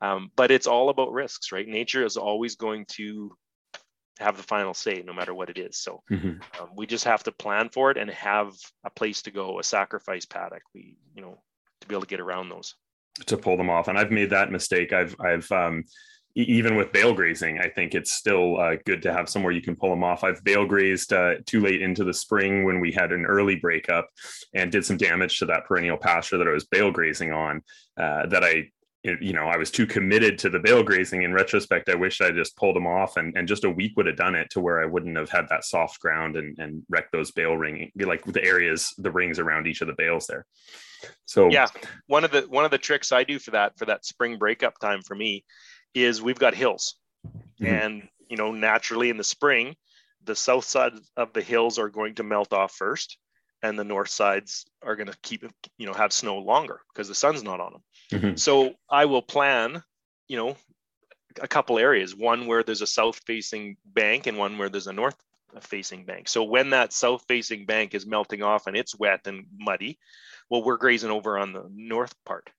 um, 0.00 0.30
but 0.34 0.50
it's 0.50 0.66
all 0.66 0.88
about 0.88 1.12
risks, 1.12 1.52
right? 1.52 1.68
Nature 1.68 2.04
is 2.04 2.16
always 2.16 2.56
going 2.56 2.86
to 2.92 3.36
have 4.18 4.36
the 4.36 4.42
final 4.42 4.74
say 4.74 5.02
no 5.04 5.12
matter 5.12 5.34
what 5.34 5.50
it 5.50 5.58
is 5.58 5.76
so 5.76 6.02
mm-hmm. 6.10 6.40
um, 6.62 6.70
we 6.76 6.86
just 6.86 7.04
have 7.04 7.24
to 7.24 7.32
plan 7.32 7.68
for 7.68 7.90
it 7.90 7.96
and 7.96 8.10
have 8.10 8.54
a 8.84 8.90
place 8.90 9.22
to 9.22 9.30
go 9.30 9.58
a 9.58 9.64
sacrifice 9.64 10.24
paddock 10.24 10.62
we 10.74 10.96
you 11.14 11.22
know 11.22 11.36
to 11.80 11.88
be 11.88 11.94
able 11.94 12.02
to 12.02 12.08
get 12.08 12.20
around 12.20 12.48
those 12.48 12.76
to 13.26 13.36
pull 13.36 13.56
them 13.56 13.70
off 13.70 13.88
and 13.88 13.98
i've 13.98 14.10
made 14.10 14.30
that 14.30 14.50
mistake 14.50 14.92
i've 14.92 15.14
i've 15.20 15.50
um, 15.52 15.84
even 16.36 16.74
with 16.74 16.92
bale 16.92 17.14
grazing 17.14 17.58
i 17.60 17.68
think 17.68 17.94
it's 17.94 18.12
still 18.12 18.60
uh, 18.60 18.74
good 18.86 19.02
to 19.02 19.12
have 19.12 19.28
somewhere 19.28 19.52
you 19.52 19.62
can 19.62 19.76
pull 19.76 19.90
them 19.90 20.02
off 20.02 20.24
i've 20.24 20.42
bale 20.42 20.66
grazed 20.66 21.12
uh, 21.12 21.34
too 21.46 21.60
late 21.60 21.80
into 21.80 22.02
the 22.04 22.14
spring 22.14 22.64
when 22.64 22.80
we 22.80 22.90
had 22.90 23.12
an 23.12 23.24
early 23.24 23.56
breakup 23.56 24.08
and 24.54 24.72
did 24.72 24.84
some 24.84 24.96
damage 24.96 25.38
to 25.38 25.46
that 25.46 25.64
perennial 25.64 25.96
pasture 25.96 26.38
that 26.38 26.48
i 26.48 26.52
was 26.52 26.66
bale 26.66 26.90
grazing 26.90 27.32
on 27.32 27.62
uh, 27.96 28.26
that 28.26 28.42
i 28.42 28.68
you 29.04 29.34
know, 29.34 29.46
I 29.46 29.58
was 29.58 29.70
too 29.70 29.86
committed 29.86 30.38
to 30.38 30.48
the 30.48 30.58
bale 30.58 30.82
grazing. 30.82 31.22
In 31.22 31.34
retrospect, 31.34 31.90
I 31.90 31.94
wish 31.94 32.22
I 32.22 32.30
just 32.30 32.56
pulled 32.56 32.74
them 32.74 32.86
off 32.86 33.18
and, 33.18 33.36
and 33.36 33.46
just 33.46 33.64
a 33.64 33.70
week 33.70 33.92
would 33.96 34.06
have 34.06 34.16
done 34.16 34.34
it 34.34 34.48
to 34.50 34.60
where 34.60 34.80
I 34.80 34.86
wouldn't 34.86 35.18
have 35.18 35.28
had 35.28 35.46
that 35.50 35.64
soft 35.64 36.00
ground 36.00 36.36
and, 36.36 36.58
and 36.58 36.82
wrecked 36.88 37.12
those 37.12 37.30
bale 37.30 37.56
ring, 37.56 37.92
like 37.96 38.24
the 38.24 38.42
areas, 38.42 38.94
the 38.96 39.10
rings 39.10 39.38
around 39.38 39.66
each 39.66 39.82
of 39.82 39.88
the 39.88 39.94
bales 39.94 40.26
there. 40.26 40.46
So 41.26 41.48
yeah, 41.50 41.68
one 42.06 42.24
of 42.24 42.30
the, 42.30 42.42
one 42.42 42.64
of 42.64 42.70
the 42.70 42.78
tricks 42.78 43.12
I 43.12 43.24
do 43.24 43.38
for 43.38 43.52
that, 43.52 43.78
for 43.78 43.86
that 43.86 44.04
spring 44.04 44.38
breakup 44.38 44.78
time 44.78 45.02
for 45.02 45.14
me 45.14 45.44
is 45.94 46.22
we've 46.22 46.38
got 46.38 46.54
hills 46.54 46.96
mm-hmm. 47.26 47.66
and, 47.66 48.08
you 48.28 48.36
know, 48.36 48.52
naturally 48.52 49.10
in 49.10 49.16
the 49.16 49.24
spring, 49.24 49.76
the 50.24 50.34
south 50.34 50.64
side 50.64 50.92
of 51.16 51.32
the 51.32 51.42
hills 51.42 51.78
are 51.78 51.88
going 51.88 52.14
to 52.16 52.22
melt 52.22 52.52
off 52.52 52.72
first 52.72 53.18
and 53.64 53.78
the 53.78 53.84
north 53.84 54.10
sides 54.10 54.66
are 54.82 54.94
going 54.94 55.06
to 55.06 55.16
keep 55.22 55.44
you 55.78 55.86
know 55.86 55.92
have 55.92 56.12
snow 56.12 56.38
longer 56.38 56.80
because 56.92 57.08
the 57.08 57.14
sun's 57.14 57.42
not 57.42 57.60
on 57.60 57.72
them 57.72 57.82
mm-hmm. 58.12 58.36
so 58.36 58.74
i 58.90 59.06
will 59.06 59.22
plan 59.22 59.82
you 60.28 60.36
know 60.36 60.56
a 61.40 61.48
couple 61.48 61.78
areas 61.78 62.14
one 62.14 62.46
where 62.46 62.62
there's 62.62 62.82
a 62.82 62.86
south 62.86 63.20
facing 63.26 63.76
bank 63.86 64.26
and 64.26 64.38
one 64.38 64.58
where 64.58 64.68
there's 64.68 64.86
a 64.86 64.92
north 64.92 65.16
facing 65.60 66.04
bank 66.04 66.28
so 66.28 66.42
when 66.42 66.70
that 66.70 66.92
south 66.92 67.24
facing 67.26 67.64
bank 67.64 67.94
is 67.94 68.06
melting 68.06 68.42
off 68.42 68.66
and 68.66 68.76
it's 68.76 68.98
wet 68.98 69.20
and 69.26 69.46
muddy 69.58 69.98
well 70.50 70.62
we're 70.62 70.76
grazing 70.76 71.10
over 71.10 71.38
on 71.38 71.52
the 71.52 71.68
north 71.74 72.14
part 72.24 72.50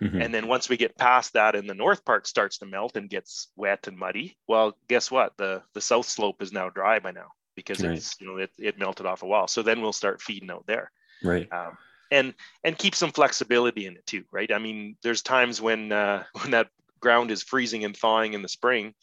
mm-hmm. 0.00 0.20
and 0.20 0.34
then 0.34 0.46
once 0.46 0.68
we 0.68 0.76
get 0.76 0.96
past 0.96 1.32
that 1.34 1.54
and 1.54 1.68
the 1.68 1.74
north 1.74 2.04
part 2.04 2.26
starts 2.26 2.58
to 2.58 2.66
melt 2.66 2.96
and 2.96 3.10
gets 3.10 3.48
wet 3.56 3.86
and 3.86 3.96
muddy 3.96 4.36
well 4.46 4.76
guess 4.88 5.10
what 5.10 5.36
the 5.36 5.62
the 5.74 5.80
south 5.80 6.06
slope 6.06 6.42
is 6.42 6.52
now 6.52 6.68
dry 6.68 6.98
by 6.98 7.10
now 7.10 7.28
because 7.58 7.82
right. 7.82 7.96
it's 7.96 8.14
you 8.20 8.26
know 8.26 8.36
it, 8.36 8.50
it 8.56 8.78
melted 8.78 9.04
off 9.04 9.24
a 9.24 9.26
while. 9.26 9.48
So 9.48 9.62
then 9.62 9.82
we'll 9.82 9.92
start 9.92 10.22
feeding 10.22 10.50
out 10.50 10.64
there. 10.68 10.92
Right. 11.24 11.52
Um, 11.52 11.76
and 12.10 12.34
and 12.62 12.78
keep 12.78 12.94
some 12.94 13.10
flexibility 13.10 13.86
in 13.86 13.96
it 13.96 14.06
too, 14.06 14.24
right? 14.30 14.50
I 14.52 14.58
mean, 14.58 14.96
there's 15.02 15.22
times 15.22 15.60
when 15.60 15.90
uh, 15.90 16.22
when 16.40 16.52
that 16.52 16.68
ground 17.00 17.32
is 17.32 17.42
freezing 17.42 17.84
and 17.84 17.96
thawing 17.96 18.34
in 18.34 18.42
the 18.42 18.48
spring, 18.48 18.94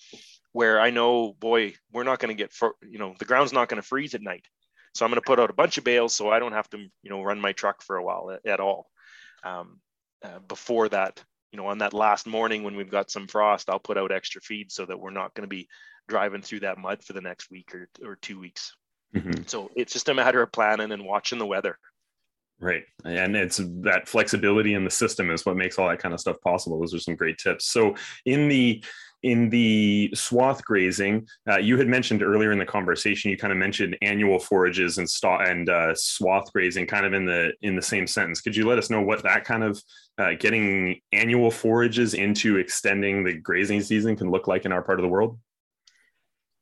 where 0.54 0.80
I 0.80 0.90
know, 0.90 1.34
boy, 1.34 1.74
we're 1.92 2.04
not 2.04 2.20
going 2.20 2.36
to 2.36 2.42
get, 2.42 2.52
for, 2.52 2.76
you 2.82 2.98
know, 2.98 3.14
the 3.20 3.26
ground's 3.26 3.54
not 3.54 3.70
going 3.70 3.82
to 3.82 3.88
freeze 3.88 4.16
at 4.16 4.22
night. 4.22 4.46
So 4.96 5.06
I'm 5.06 5.12
going 5.12 5.22
to 5.22 5.26
put 5.26 5.40
out 5.40 5.50
a 5.50 5.54
bunch 5.54 5.78
of 5.78 5.84
bales 5.84 6.16
so 6.16 6.30
I 6.30 6.40
don't 6.40 6.54
have 6.54 6.70
to, 6.70 6.78
you 6.78 7.10
know, 7.10 7.22
run 7.22 7.40
my 7.40 7.52
truck 7.52 7.84
for 7.84 7.98
a 7.98 8.04
while 8.04 8.32
at, 8.32 8.46
at 8.50 8.60
all. 8.60 8.88
Um, 9.44 9.82
uh, 10.24 10.40
before 10.48 10.90
that, 10.90 11.24
you 11.52 11.58
know, 11.58 11.68
on 11.68 11.80
that 11.80 11.94
last 11.94 12.26
morning 12.26 12.64
when 12.64 12.76
we've 12.76 12.90
got 12.90 13.12
some 13.12 13.28
frost, 13.28 13.70
I'll 13.70 13.78
put 13.78 13.98
out 13.98 14.12
extra 14.12 14.42
feed 14.42 14.72
so 14.72 14.86
that 14.86 15.00
we're 15.00 15.12
not 15.12 15.34
going 15.36 15.44
to 15.44 15.54
be 15.54 15.68
driving 16.08 16.42
through 16.42 16.62
that 16.62 16.78
mud 16.78 17.04
for 17.04 17.14
the 17.14 17.22
next 17.22 17.52
week 17.52 17.76
or, 17.76 17.90
or 18.04 18.16
two 18.16 18.40
weeks. 18.40 18.74
Mm-hmm. 19.14 19.44
So 19.48 19.70
it's 19.76 19.94
just 19.94 20.10
a 20.10 20.14
matter 20.14 20.42
of 20.42 20.52
planning 20.52 20.92
and 20.92 21.06
watching 21.06 21.40
the 21.40 21.46
weather. 21.46 21.78
Right. 22.60 22.84
And 23.04 23.36
it's 23.36 23.58
that 23.82 24.08
flexibility 24.08 24.76
in 24.76 24.86
the 24.86 24.90
system 24.90 25.30
is 25.30 25.46
what 25.46 25.58
makes 25.58 25.78
all 25.78 25.90
that 25.90 26.00
kind 26.00 26.14
of 26.14 26.22
stuff 26.22 26.38
possible. 26.42 26.80
Those 26.80 26.94
are 26.94 27.00
some 27.00 27.16
great 27.16 27.38
tips. 27.38 27.66
So 27.66 27.96
in 28.26 28.48
the 28.48 28.84
in 29.26 29.50
the 29.50 30.12
swath 30.14 30.64
grazing, 30.64 31.28
uh, 31.50 31.58
you 31.58 31.78
had 31.78 31.88
mentioned 31.88 32.22
earlier 32.22 32.52
in 32.52 32.60
the 32.60 32.66
conversation, 32.66 33.32
you 33.32 33.38
kind 33.38 33.52
of 33.52 33.58
mentioned 33.58 33.98
annual 34.04 34.38
forages 34.38 35.00
and 35.00 35.10
st- 35.10 35.42
and 35.42 35.68
uh, 35.68 35.96
swath 35.96 36.54
grazing, 36.54 36.86
kind 36.86 37.08
of 37.08 37.14
in 37.14 37.26
the 37.26 37.52
in 37.64 37.76
the 37.76 37.82
same 37.82 38.06
sentence. 38.06 38.40
Could 38.40 38.56
you 38.56 38.68
let 38.68 38.78
us 38.78 38.92
know 38.92 39.02
what 39.02 39.24
that 39.24 39.44
kind 39.44 39.64
of 39.64 39.82
uh, 40.20 40.34
getting 40.40 41.02
annual 41.12 41.50
forages 41.50 42.14
into 42.14 42.58
extending 42.58 43.24
the 43.24 43.34
grazing 43.34 43.82
season 43.82 44.16
can 44.16 44.30
look 44.30 44.48
like 44.48 44.64
in 44.64 44.72
our 44.72 44.84
part 44.84 45.00
of 45.00 45.04
the 45.04 45.10
world? 45.10 45.40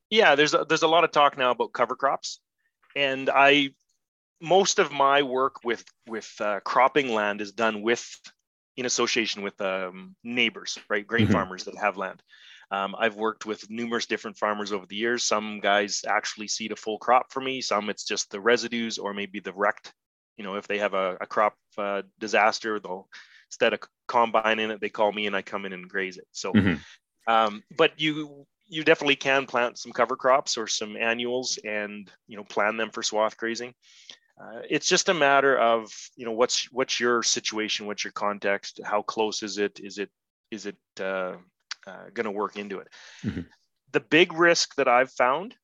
Yeah, 0.10 0.36
there's 0.36 0.54
a, 0.54 0.64
there's 0.64 0.84
a 0.84 0.88
lot 0.88 1.04
of 1.04 1.12
talk 1.12 1.38
now 1.38 1.52
about 1.52 1.74
cover 1.74 1.98
crops, 1.98 2.40
and 2.96 3.30
I 3.30 3.72
most 4.40 4.80
of 4.80 4.90
my 4.90 5.22
work 5.22 5.66
with 5.66 5.84
with 6.08 6.32
uh, 6.40 6.62
cropping 6.62 7.14
land 7.14 7.42
is 7.42 7.52
done 7.52 7.82
with 7.82 8.08
in 8.78 8.86
association 8.86 9.42
with 9.42 9.60
um, 9.60 10.16
neighbors, 10.24 10.80
right? 10.90 11.06
Grain 11.06 11.26
mm-hmm. 11.26 11.34
farmers 11.34 11.66
that 11.66 11.78
have 11.78 11.98
land. 11.98 12.24
Um, 12.74 12.96
I've 12.98 13.16
worked 13.16 13.46
with 13.46 13.70
numerous 13.70 14.08
different 14.08 14.36
farmers 14.36 14.72
over 14.72 14.88
the 14.88 14.96
years. 14.96 15.24
Some 15.24 15.60
guys 15.60 16.04
actually 16.08 16.48
seed 16.48 16.72
a 16.72 16.76
full 16.76 16.98
crop 16.98 17.32
for 17.32 17.40
me. 17.40 17.62
Some 17.62 17.92
it's 17.92 18.04
just 18.04 18.32
the 18.32 18.42
residues 18.42 18.98
or 18.98 19.14
maybe 19.14 19.40
the 19.40 19.54
wrecked. 19.54 19.94
You 20.38 20.44
know, 20.44 20.56
if 20.56 20.68
they 20.68 20.80
have 20.80 20.96
a, 20.96 21.18
a 21.22 21.28
crop 21.28 21.54
uh, 21.78 22.02
disaster, 22.20 22.80
they'll 22.80 23.08
instead 23.48 23.74
of 23.74 23.82
combining 24.08 24.72
it, 24.72 24.82
they 24.82 24.90
call 24.90 25.12
me 25.12 25.28
and 25.28 25.36
I 25.36 25.44
come 25.44 25.68
in 25.68 25.74
and 25.74 25.88
graze 25.88 26.18
it. 26.18 26.26
So, 26.32 26.52
mm-hmm. 26.52 27.32
um, 27.32 27.62
but 27.78 27.92
you 27.98 28.48
you 28.66 28.84
definitely 28.84 29.18
can 29.18 29.46
plant 29.46 29.78
some 29.78 29.92
cover 29.92 30.16
crops 30.16 30.58
or 30.58 30.66
some 30.66 30.98
annuals 30.98 31.60
and 31.64 32.10
you 32.28 32.38
know 32.38 32.44
plan 32.44 32.78
them 32.78 32.90
for 32.90 33.04
swath 33.04 33.38
grazing. 33.38 33.76
Uh, 34.42 34.62
it's 34.68 34.90
just 34.90 35.10
a 35.10 35.14
matter 35.14 35.56
of 35.56 35.94
you 36.16 36.26
know 36.26 36.32
what's 36.32 36.72
what's 36.72 37.00
your 37.00 37.22
situation, 37.22 37.86
what's 37.86 38.04
your 38.04 38.14
context, 38.14 38.80
how 38.84 39.04
close 39.04 39.44
is 39.44 39.60
it? 39.60 39.80
Is 39.80 40.00
it 40.00 40.10
is 40.50 40.66
it 40.66 40.78
uh, 41.00 41.34
uh, 41.88 42.06
going 42.14 42.26
to 42.26 42.32
work 42.32 42.58
into 42.58 42.80
it? 42.80 42.88
Mm-hmm. 43.24 43.42
The 43.92 44.00
big 44.00 44.34
risk 44.34 44.76
that 44.76 44.88
I've 44.88 45.12
found 45.12 45.56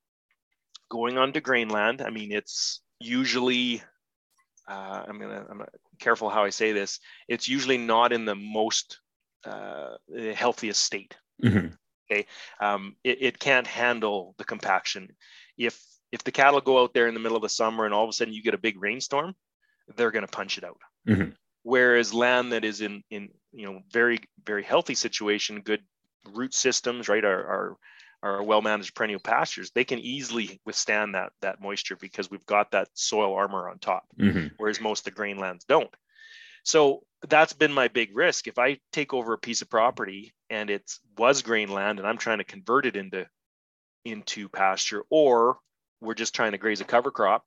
going 0.89 1.17
on 1.17 1.29
onto 1.29 1.41
grainland, 1.41 2.05
I 2.05 2.09
mean, 2.09 2.31
it's 2.31 2.81
usually 2.99 3.81
uh, 4.69 5.03
I'm 5.07 5.19
gonna 5.19 5.45
I'm 5.49 5.63
careful 5.99 6.29
how 6.29 6.43
I 6.43 6.51
say 6.51 6.71
this. 6.71 6.99
It's 7.27 7.47
usually 7.47 7.77
not 7.77 8.13
in 8.13 8.25
the 8.25 8.35
most 8.35 8.99
uh, 9.45 9.95
healthiest 10.35 10.81
state. 10.81 11.17
Mm-hmm. 11.43 11.67
Okay, 12.11 12.27
um, 12.61 12.95
it, 13.03 13.17
it 13.21 13.39
can't 13.39 13.67
handle 13.67 14.35
the 14.37 14.43
compaction. 14.43 15.09
If 15.57 15.81
if 16.11 16.23
the 16.23 16.31
cattle 16.31 16.61
go 16.61 16.81
out 16.81 16.93
there 16.93 17.07
in 17.07 17.13
the 17.13 17.19
middle 17.19 17.37
of 17.37 17.43
the 17.43 17.49
summer 17.49 17.85
and 17.85 17.93
all 17.93 18.03
of 18.03 18.09
a 18.09 18.13
sudden 18.13 18.33
you 18.33 18.43
get 18.43 18.53
a 18.53 18.59
big 18.59 18.81
rainstorm, 18.81 19.35
they're 19.95 20.11
going 20.11 20.25
to 20.25 20.31
punch 20.31 20.57
it 20.57 20.63
out. 20.63 20.79
Mm-hmm. 21.07 21.31
Whereas 21.63 22.13
land 22.13 22.51
that 22.51 22.63
is 22.63 22.81
in 22.81 23.03
in 23.09 23.29
you 23.51 23.65
know 23.65 23.81
very 23.91 24.19
very 24.45 24.63
healthy 24.63 24.95
situation, 24.95 25.61
good 25.61 25.81
root 26.33 26.53
systems, 26.53 27.09
right, 27.09 27.23
are 27.23 27.47
are, 27.47 27.77
are 28.21 28.43
well 28.43 28.61
managed 28.61 28.95
perennial 28.95 29.19
pastures, 29.19 29.71
they 29.71 29.83
can 29.83 29.99
easily 29.99 30.59
withstand 30.65 31.15
that 31.15 31.31
that 31.41 31.61
moisture 31.61 31.95
because 31.95 32.29
we've 32.29 32.45
got 32.45 32.71
that 32.71 32.89
soil 32.93 33.33
armor 33.33 33.69
on 33.69 33.79
top. 33.79 34.03
Mm-hmm. 34.19 34.47
Whereas 34.57 34.81
most 34.81 35.01
of 35.01 35.05
the 35.05 35.11
grain 35.11 35.37
lands 35.37 35.65
don't. 35.65 35.93
So 36.63 37.03
that's 37.27 37.53
been 37.53 37.73
my 37.73 37.87
big 37.87 38.15
risk. 38.15 38.47
If 38.47 38.59
I 38.59 38.79
take 38.91 39.13
over 39.13 39.33
a 39.33 39.37
piece 39.37 39.61
of 39.61 39.69
property 39.69 40.33
and 40.49 40.69
it 40.69 40.91
was 41.17 41.41
grain 41.41 41.69
land 41.69 41.99
and 41.99 42.07
I'm 42.07 42.17
trying 42.17 42.39
to 42.39 42.43
convert 42.43 42.85
it 42.85 42.95
into 42.95 43.27
into 44.05 44.49
pasture, 44.49 45.03
or 45.09 45.57
we're 46.01 46.13
just 46.13 46.35
trying 46.35 46.53
to 46.53 46.57
graze 46.57 46.81
a 46.81 46.85
cover 46.85 47.11
crop 47.11 47.43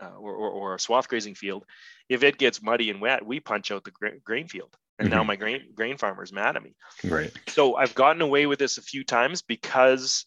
uh, 0.00 0.16
or, 0.18 0.34
or, 0.34 0.50
or, 0.50 0.74
a 0.74 0.80
swath 0.80 1.08
grazing 1.08 1.34
field, 1.34 1.64
if 2.08 2.22
it 2.22 2.38
gets 2.38 2.62
muddy 2.62 2.90
and 2.90 3.00
wet, 3.00 3.24
we 3.24 3.40
punch 3.40 3.70
out 3.70 3.84
the 3.84 3.90
gra- 3.90 4.18
grain 4.24 4.48
field. 4.48 4.74
And 5.00 5.08
mm-hmm. 5.08 5.16
now 5.16 5.24
my 5.24 5.36
grain 5.36 5.62
grain 5.74 5.96
farmer 5.96 6.22
is 6.22 6.32
mad 6.32 6.56
at 6.56 6.62
me. 6.62 6.74
Right. 7.02 7.32
So 7.48 7.74
I've 7.74 7.94
gotten 7.94 8.20
away 8.20 8.44
with 8.44 8.58
this 8.58 8.76
a 8.76 8.82
few 8.82 9.02
times 9.02 9.40
because 9.40 10.26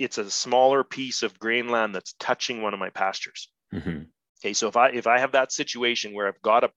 it's 0.00 0.18
a 0.18 0.28
smaller 0.28 0.82
piece 0.82 1.22
of 1.22 1.38
grain 1.38 1.68
land 1.68 1.94
that's 1.94 2.14
touching 2.18 2.60
one 2.60 2.74
of 2.74 2.80
my 2.80 2.90
pastures. 2.90 3.48
Mm-hmm. 3.72 4.02
Okay, 4.40 4.52
so 4.52 4.66
if 4.66 4.76
I 4.76 4.88
if 4.88 5.06
I 5.06 5.20
have 5.20 5.32
that 5.32 5.52
situation 5.52 6.12
where 6.12 6.26
I've 6.26 6.42
got 6.42 6.64
a 6.64 6.70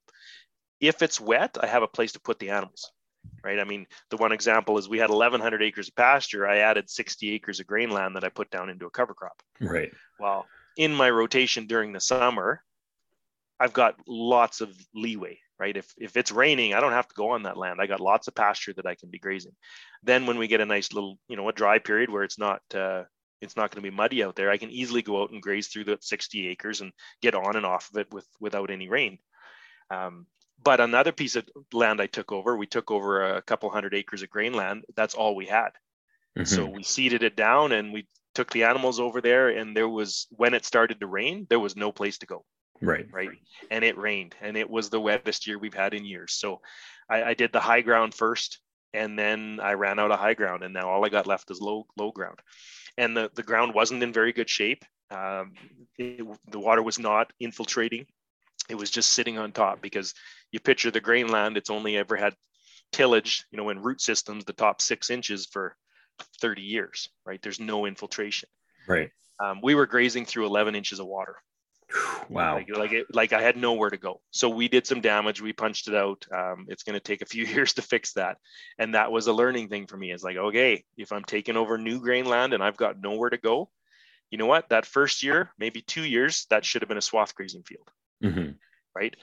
if 0.79 1.01
it's 1.01 1.19
wet, 1.19 1.57
I 1.59 1.65
have 1.65 1.81
a 1.81 1.87
place 1.87 2.11
to 2.11 2.19
put 2.19 2.37
the 2.37 2.51
animals, 2.51 2.91
right? 3.43 3.57
I 3.57 3.63
mean, 3.63 3.87
the 4.11 4.17
one 4.17 4.31
example 4.31 4.77
is 4.77 4.87
we 4.87 4.99
had 4.99 5.09
1,100 5.09 5.63
acres 5.63 5.87
of 5.87 5.95
pasture. 5.95 6.47
I 6.47 6.57
added 6.57 6.87
60 6.87 7.31
acres 7.31 7.59
of 7.59 7.65
grain 7.65 7.89
land 7.89 8.15
that 8.15 8.23
I 8.23 8.29
put 8.29 8.51
down 8.51 8.69
into 8.69 8.85
a 8.85 8.91
cover 8.91 9.15
crop. 9.15 9.41
Right. 9.59 9.91
Well, 10.19 10.45
in 10.77 10.93
my 10.93 11.09
rotation 11.09 11.65
during 11.65 11.93
the 11.93 11.99
summer, 11.99 12.61
I've 13.59 13.73
got 13.73 13.95
lots 14.07 14.61
of 14.61 14.77
leeway, 14.93 15.39
right? 15.59 15.75
If, 15.75 15.93
if 15.97 16.17
it's 16.17 16.31
raining, 16.31 16.73
I 16.73 16.79
don't 16.79 16.91
have 16.91 17.07
to 17.07 17.15
go 17.15 17.31
on 17.31 17.43
that 17.43 17.57
land. 17.57 17.79
I 17.81 17.87
got 17.87 17.99
lots 17.99 18.27
of 18.27 18.35
pasture 18.35 18.73
that 18.73 18.85
I 18.85 18.95
can 18.95 19.09
be 19.09 19.19
grazing. 19.19 19.55
Then 20.03 20.25
when 20.25 20.37
we 20.37 20.47
get 20.47 20.61
a 20.61 20.65
nice 20.65 20.93
little, 20.93 21.17
you 21.27 21.35
know, 21.35 21.49
a 21.49 21.53
dry 21.53 21.79
period 21.79 22.09
where 22.09 22.23
it's 22.23 22.39
not, 22.39 22.61
uh, 22.73 23.03
it's 23.41 23.55
not 23.55 23.71
going 23.71 23.83
to 23.83 23.89
be 23.89 23.95
muddy 23.95 24.23
out 24.23 24.35
there. 24.35 24.49
I 24.49 24.57
can 24.57 24.71
easily 24.71 25.01
go 25.01 25.21
out 25.21 25.31
and 25.31 25.41
graze 25.41 25.67
through 25.67 25.85
the 25.85 25.97
60 26.01 26.47
acres 26.47 26.81
and 26.81 26.91
get 27.21 27.35
on 27.35 27.55
and 27.55 27.65
off 27.65 27.89
of 27.91 27.99
it 27.99 28.13
with 28.13 28.27
without 28.39 28.71
any 28.71 28.89
rain. 28.89 29.19
Um, 29.89 30.25
but 30.63 30.79
another 30.79 31.11
piece 31.11 31.35
of 31.35 31.47
land 31.71 32.01
I 32.01 32.07
took 32.07 32.31
over, 32.31 32.57
we 32.57 32.65
took 32.65 32.91
over 32.91 33.35
a 33.35 33.41
couple 33.41 33.69
hundred 33.69 33.93
acres 33.93 34.23
of 34.23 34.29
grain 34.29 34.53
land. 34.53 34.85
That's 34.95 35.13
all 35.13 35.35
we 35.35 35.45
had. 35.45 35.69
Mm-hmm. 36.37 36.45
So 36.45 36.65
we 36.65 36.83
seeded 36.83 37.23
it 37.23 37.35
down 37.35 37.71
and 37.71 37.93
we 37.93 38.07
took 38.33 38.51
the 38.51 38.63
animals 38.63 38.99
over 38.99 39.21
there. 39.21 39.49
And 39.49 39.75
there 39.75 39.89
was, 39.89 40.27
when 40.31 40.53
it 40.53 40.65
started 40.65 40.99
to 40.99 41.07
rain, 41.07 41.45
there 41.49 41.59
was 41.59 41.75
no 41.75 41.91
place 41.91 42.17
to 42.19 42.25
go. 42.25 42.43
Right. 42.81 43.07
Right. 43.11 43.29
And 43.71 43.83
it 43.83 43.97
rained 43.97 44.35
and 44.41 44.55
it 44.55 44.69
was 44.69 44.89
the 44.89 45.01
wettest 45.01 45.47
year 45.47 45.57
we've 45.57 45.73
had 45.73 45.93
in 45.93 46.05
years. 46.05 46.33
So 46.33 46.61
I, 47.09 47.23
I 47.23 47.33
did 47.33 47.51
the 47.51 47.59
high 47.59 47.81
ground 47.81 48.13
first 48.13 48.59
and 48.93 49.17
then 49.17 49.59
I 49.61 49.73
ran 49.73 49.99
out 49.99 50.11
of 50.11 50.19
high 50.19 50.33
ground. 50.33 50.63
And 50.63 50.73
now 50.73 50.89
all 50.89 51.05
I 51.05 51.09
got 51.09 51.27
left 51.27 51.51
is 51.51 51.61
low, 51.61 51.85
low 51.97 52.11
ground. 52.11 52.39
And 52.97 53.15
the, 53.15 53.29
the 53.35 53.43
ground 53.43 53.73
wasn't 53.73 54.03
in 54.03 54.11
very 54.13 54.33
good 54.33 54.49
shape. 54.49 54.83
Um, 55.11 55.53
it, 55.97 56.25
the 56.49 56.59
water 56.59 56.81
was 56.81 56.99
not 56.99 57.31
infiltrating. 57.39 58.05
It 58.69 58.75
was 58.75 58.89
just 58.89 59.13
sitting 59.13 59.37
on 59.37 59.51
top 59.51 59.81
because 59.81 60.13
you 60.51 60.59
picture 60.59 60.91
the 60.91 60.99
grain 60.99 61.27
land, 61.27 61.57
it's 61.57 61.69
only 61.69 61.97
ever 61.97 62.15
had 62.15 62.33
tillage, 62.91 63.45
you 63.51 63.57
know, 63.57 63.69
in 63.69 63.81
root 63.81 64.01
systems, 64.01 64.45
the 64.45 64.53
top 64.53 64.81
six 64.81 65.09
inches 65.09 65.45
for 65.45 65.75
30 66.41 66.61
years, 66.61 67.09
right? 67.25 67.41
There's 67.41 67.59
no 67.59 67.85
infiltration. 67.85 68.49
Right. 68.87 69.09
Um, 69.39 69.59
we 69.61 69.75
were 69.75 69.85
grazing 69.85 70.25
through 70.25 70.47
11 70.47 70.75
inches 70.75 70.99
of 70.99 71.05
water. 71.05 71.35
Wow. 72.29 72.55
Like, 72.55 72.75
like, 72.75 72.91
it, 72.91 73.05
like 73.13 73.33
I 73.33 73.41
had 73.41 73.57
nowhere 73.57 73.89
to 73.89 73.97
go. 73.97 74.21
So 74.31 74.49
we 74.49 74.67
did 74.67 74.85
some 74.85 75.01
damage. 75.01 75.41
We 75.41 75.53
punched 75.53 75.87
it 75.87 75.95
out. 75.95 76.25
Um, 76.33 76.65
it's 76.67 76.83
going 76.83 76.95
to 76.95 76.99
take 76.99 77.21
a 77.21 77.25
few 77.25 77.45
years 77.55 77.73
to 77.73 77.81
fix 77.81 78.13
that. 78.13 78.37
And 78.77 78.95
that 78.95 79.11
was 79.11 79.27
a 79.27 79.33
learning 79.33 79.69
thing 79.69 79.87
for 79.87 79.97
me. 79.97 80.11
It's 80.11 80.23
like, 80.23 80.37
okay, 80.37 80.83
if 80.97 81.11
I'm 81.11 81.23
taking 81.23 81.57
over 81.57 81.77
new 81.77 81.99
grain 81.99 82.25
land 82.25 82.53
and 82.53 82.63
I've 82.63 82.77
got 82.77 82.99
nowhere 82.99 83.29
to 83.29 83.37
go, 83.37 83.69
you 84.29 84.37
know 84.37 84.45
what? 84.45 84.69
That 84.69 84.85
first 84.85 85.23
year, 85.23 85.51
maybe 85.57 85.81
two 85.81 86.03
years, 86.03 86.45
that 86.49 86.65
should 86.65 86.81
have 86.81 86.89
been 86.89 86.97
a 86.97 87.01
swath 87.01 87.33
grazing 87.33 87.63
field. 87.63 87.89
Mm-hmm. 88.23 88.51
Right 88.93 89.15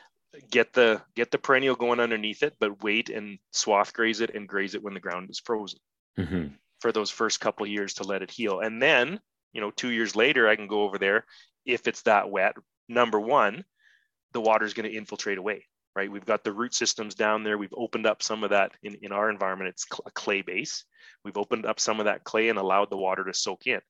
get 0.50 0.72
the 0.72 1.02
get 1.14 1.30
the 1.30 1.38
perennial 1.38 1.76
going 1.76 2.00
underneath 2.00 2.42
it, 2.42 2.54
but 2.58 2.82
wait 2.82 3.08
and 3.10 3.38
swath 3.52 3.92
graze 3.92 4.20
it 4.20 4.34
and 4.34 4.48
graze 4.48 4.74
it 4.74 4.82
when 4.82 4.94
the 4.94 5.00
ground 5.00 5.30
is 5.30 5.40
frozen 5.40 5.78
mm-hmm. 6.18 6.48
for 6.80 6.92
those 6.92 7.10
first 7.10 7.40
couple 7.40 7.66
years 7.66 7.94
to 7.94 8.04
let 8.04 8.22
it 8.22 8.30
heal. 8.30 8.60
And 8.60 8.80
then, 8.80 9.20
you 9.52 9.60
know, 9.60 9.70
two 9.70 9.90
years 9.90 10.16
later, 10.16 10.48
I 10.48 10.56
can 10.56 10.66
go 10.66 10.82
over 10.82 10.98
there 10.98 11.24
if 11.66 11.86
it's 11.86 12.02
that 12.02 12.30
wet. 12.30 12.56
Number 12.88 13.20
one, 13.20 13.64
the 14.32 14.40
water 14.40 14.64
is 14.64 14.74
going 14.74 14.90
to 14.90 14.96
infiltrate 14.96 15.38
away. 15.38 15.64
Right, 15.96 16.10
we've 16.10 16.26
got 16.26 16.42
the 16.42 16.52
root 16.52 16.74
systems 16.74 17.14
down 17.14 17.44
there. 17.44 17.56
We've 17.56 17.72
opened 17.72 18.04
up 18.04 18.20
some 18.20 18.42
of 18.42 18.50
that 18.50 18.72
in, 18.82 18.96
in 19.00 19.12
our 19.12 19.30
environment. 19.30 19.70
It's 19.70 19.86
a 20.04 20.10
clay 20.10 20.42
base. 20.42 20.84
We've 21.24 21.36
opened 21.36 21.66
up 21.66 21.78
some 21.78 22.00
of 22.00 22.06
that 22.06 22.24
clay 22.24 22.48
and 22.48 22.58
allowed 22.58 22.90
the 22.90 22.96
water 22.96 23.22
to 23.24 23.32
soak 23.32 23.68
in. 23.68 23.80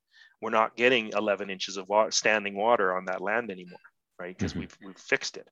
We're 0.42 0.50
not 0.50 0.76
getting 0.76 1.12
11 1.16 1.48
inches 1.48 1.78
of 1.78 1.88
water, 1.88 2.10
standing 2.10 2.56
water 2.56 2.94
on 2.94 3.06
that 3.06 3.22
land 3.22 3.50
anymore, 3.50 3.78
right? 4.18 4.36
Because 4.36 4.52
mm-hmm. 4.52 4.60
we've 4.60 4.78
we've 4.84 4.98
fixed 4.98 5.38
it 5.38 5.48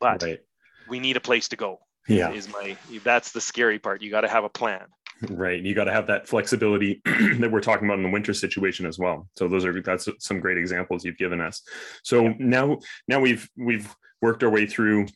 but 0.00 0.22
right. 0.22 0.40
we 0.88 1.00
need 1.00 1.16
a 1.16 1.20
place 1.20 1.48
to 1.48 1.56
go 1.56 1.78
yeah 2.08 2.30
is 2.30 2.48
my 2.52 2.76
that's 3.04 3.32
the 3.32 3.40
scary 3.40 3.78
part 3.78 4.02
you 4.02 4.10
got 4.10 4.22
to 4.22 4.28
have 4.28 4.44
a 4.44 4.48
plan 4.48 4.86
right 5.30 5.62
you 5.62 5.74
got 5.74 5.84
to 5.84 5.92
have 5.92 6.06
that 6.06 6.28
flexibility 6.28 7.00
that 7.04 7.50
we're 7.50 7.60
talking 7.60 7.86
about 7.86 7.98
in 7.98 8.04
the 8.04 8.10
winter 8.10 8.32
situation 8.32 8.86
as 8.86 8.98
well 8.98 9.28
so 9.36 9.48
those 9.48 9.64
are 9.64 9.82
that's 9.82 10.08
some 10.18 10.40
great 10.40 10.58
examples 10.58 11.04
you've 11.04 11.18
given 11.18 11.40
us 11.40 11.62
so 12.02 12.24
yeah. 12.24 12.34
now 12.38 12.78
now 13.08 13.20
we've 13.20 13.48
we've 13.56 13.94
worked 14.22 14.42
our 14.42 14.50
way 14.50 14.66
through 14.66 15.06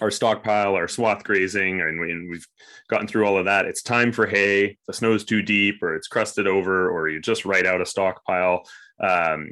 our 0.00 0.10
stockpile, 0.10 0.74
our 0.74 0.88
swath 0.88 1.22
grazing, 1.22 1.80
and, 1.80 2.00
we, 2.00 2.10
have 2.10 2.46
gotten 2.88 3.06
through 3.06 3.24
all 3.24 3.38
of 3.38 3.44
that. 3.44 3.64
It's 3.64 3.80
time 3.80 4.10
for 4.10 4.26
hay. 4.26 4.76
The 4.88 4.92
snow's 4.92 5.24
too 5.24 5.40
deep, 5.40 5.80
or 5.84 5.94
it's 5.94 6.08
crusted 6.08 6.48
over, 6.48 6.90
or 6.90 7.08
you 7.08 7.20
just 7.20 7.44
write 7.44 7.64
out 7.64 7.80
a 7.80 7.86
stockpile 7.86 8.64
um, 9.00 9.50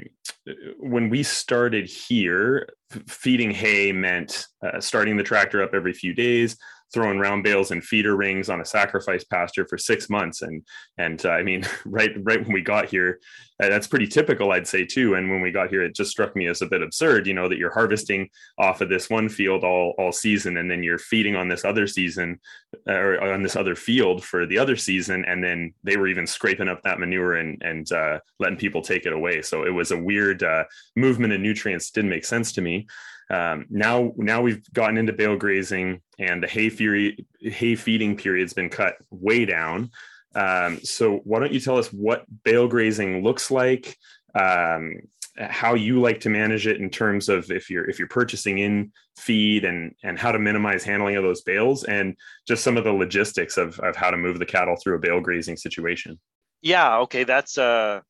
when 0.78 1.10
we 1.10 1.22
started 1.22 1.88
here, 1.88 2.68
feeding 3.06 3.50
hay 3.50 3.92
meant 3.92 4.46
uh, 4.64 4.80
starting 4.80 5.16
the 5.16 5.22
tractor 5.22 5.62
up 5.62 5.74
every 5.74 5.92
few 5.92 6.14
days, 6.14 6.56
throwing 6.92 7.18
round 7.18 7.44
bales 7.44 7.70
and 7.70 7.82
feeder 7.82 8.16
rings 8.16 8.48
on 8.48 8.60
a 8.60 8.64
sacrifice 8.64 9.24
pasture 9.24 9.66
for 9.68 9.78
six 9.78 10.10
months. 10.10 10.42
And 10.42 10.62
and 10.98 11.24
uh, 11.24 11.30
I 11.30 11.42
mean, 11.42 11.64
right 11.84 12.12
right 12.22 12.42
when 12.42 12.52
we 12.52 12.62
got 12.62 12.88
here, 12.88 13.20
that's 13.68 13.86
pretty 13.86 14.06
typical, 14.06 14.52
I'd 14.52 14.66
say 14.66 14.84
too. 14.84 15.14
And 15.14 15.30
when 15.30 15.40
we 15.40 15.50
got 15.50 15.70
here, 15.70 15.82
it 15.82 15.94
just 15.94 16.10
struck 16.10 16.34
me 16.34 16.46
as 16.46 16.62
a 16.62 16.66
bit 16.66 16.82
absurd, 16.82 17.26
you 17.26 17.34
know, 17.34 17.48
that 17.48 17.58
you're 17.58 17.72
harvesting 17.72 18.28
off 18.58 18.80
of 18.80 18.88
this 18.88 19.10
one 19.10 19.28
field 19.28 19.64
all 19.64 19.94
all 19.98 20.12
season, 20.12 20.56
and 20.56 20.70
then 20.70 20.82
you're 20.82 20.98
feeding 20.98 21.36
on 21.36 21.48
this 21.48 21.64
other 21.64 21.86
season 21.86 22.40
uh, 22.88 22.92
or 22.92 23.32
on 23.32 23.42
this 23.42 23.56
other 23.56 23.74
field 23.74 24.24
for 24.24 24.46
the 24.46 24.58
other 24.58 24.76
season, 24.76 25.24
and 25.24 25.42
then 25.42 25.74
they 25.84 25.96
were 25.96 26.08
even 26.08 26.26
scraping 26.26 26.68
up 26.68 26.82
that 26.82 26.98
manure 26.98 27.36
and 27.36 27.62
and 27.62 27.92
uh, 27.92 28.18
letting 28.38 28.58
people 28.58 28.82
take 28.82 29.06
it 29.06 29.12
away. 29.12 29.42
So 29.42 29.64
it 29.64 29.70
was 29.70 29.90
a 29.90 29.98
weird 29.98 30.42
uh, 30.42 30.64
movement 30.96 31.32
of 31.32 31.40
nutrients. 31.40 31.90
Didn't 31.90 32.10
make 32.10 32.24
sense 32.24 32.52
to 32.52 32.60
me. 32.60 32.86
Um, 33.30 33.64
now, 33.70 34.12
now 34.16 34.42
we've 34.42 34.62
gotten 34.72 34.98
into 34.98 35.14
bale 35.14 35.36
grazing, 35.36 36.02
and 36.18 36.42
the 36.42 36.46
hay, 36.46 36.68
fury, 36.68 37.26
hay 37.40 37.74
feeding 37.74 38.16
period's 38.16 38.52
been 38.52 38.68
cut 38.68 38.96
way 39.10 39.46
down. 39.46 39.90
Um, 40.34 40.80
so, 40.82 41.18
why 41.24 41.40
don't 41.40 41.52
you 41.52 41.60
tell 41.60 41.78
us 41.78 41.92
what 41.92 42.24
bale 42.44 42.68
grazing 42.68 43.22
looks 43.22 43.50
like? 43.50 43.96
Um, 44.34 45.00
how 45.38 45.74
you 45.74 46.00
like 46.00 46.20
to 46.20 46.28
manage 46.28 46.66
it 46.66 46.78
in 46.78 46.90
terms 46.90 47.30
of 47.30 47.50
if 47.50 47.70
you're 47.70 47.88
if 47.88 47.98
you're 47.98 48.08
purchasing 48.08 48.58
in 48.58 48.92
feed 49.16 49.64
and 49.64 49.94
and 50.02 50.18
how 50.18 50.30
to 50.30 50.38
minimize 50.38 50.84
handling 50.84 51.16
of 51.16 51.22
those 51.22 51.40
bales 51.40 51.84
and 51.84 52.14
just 52.46 52.62
some 52.62 52.76
of 52.76 52.84
the 52.84 52.92
logistics 52.92 53.56
of 53.56 53.78
of 53.80 53.96
how 53.96 54.10
to 54.10 54.16
move 54.18 54.38
the 54.38 54.44
cattle 54.44 54.76
through 54.76 54.94
a 54.94 54.98
bale 54.98 55.22
grazing 55.22 55.56
situation 55.56 56.20
yeah 56.60 56.98
okay 56.98 57.24
that's 57.24 57.56
a 57.56 58.02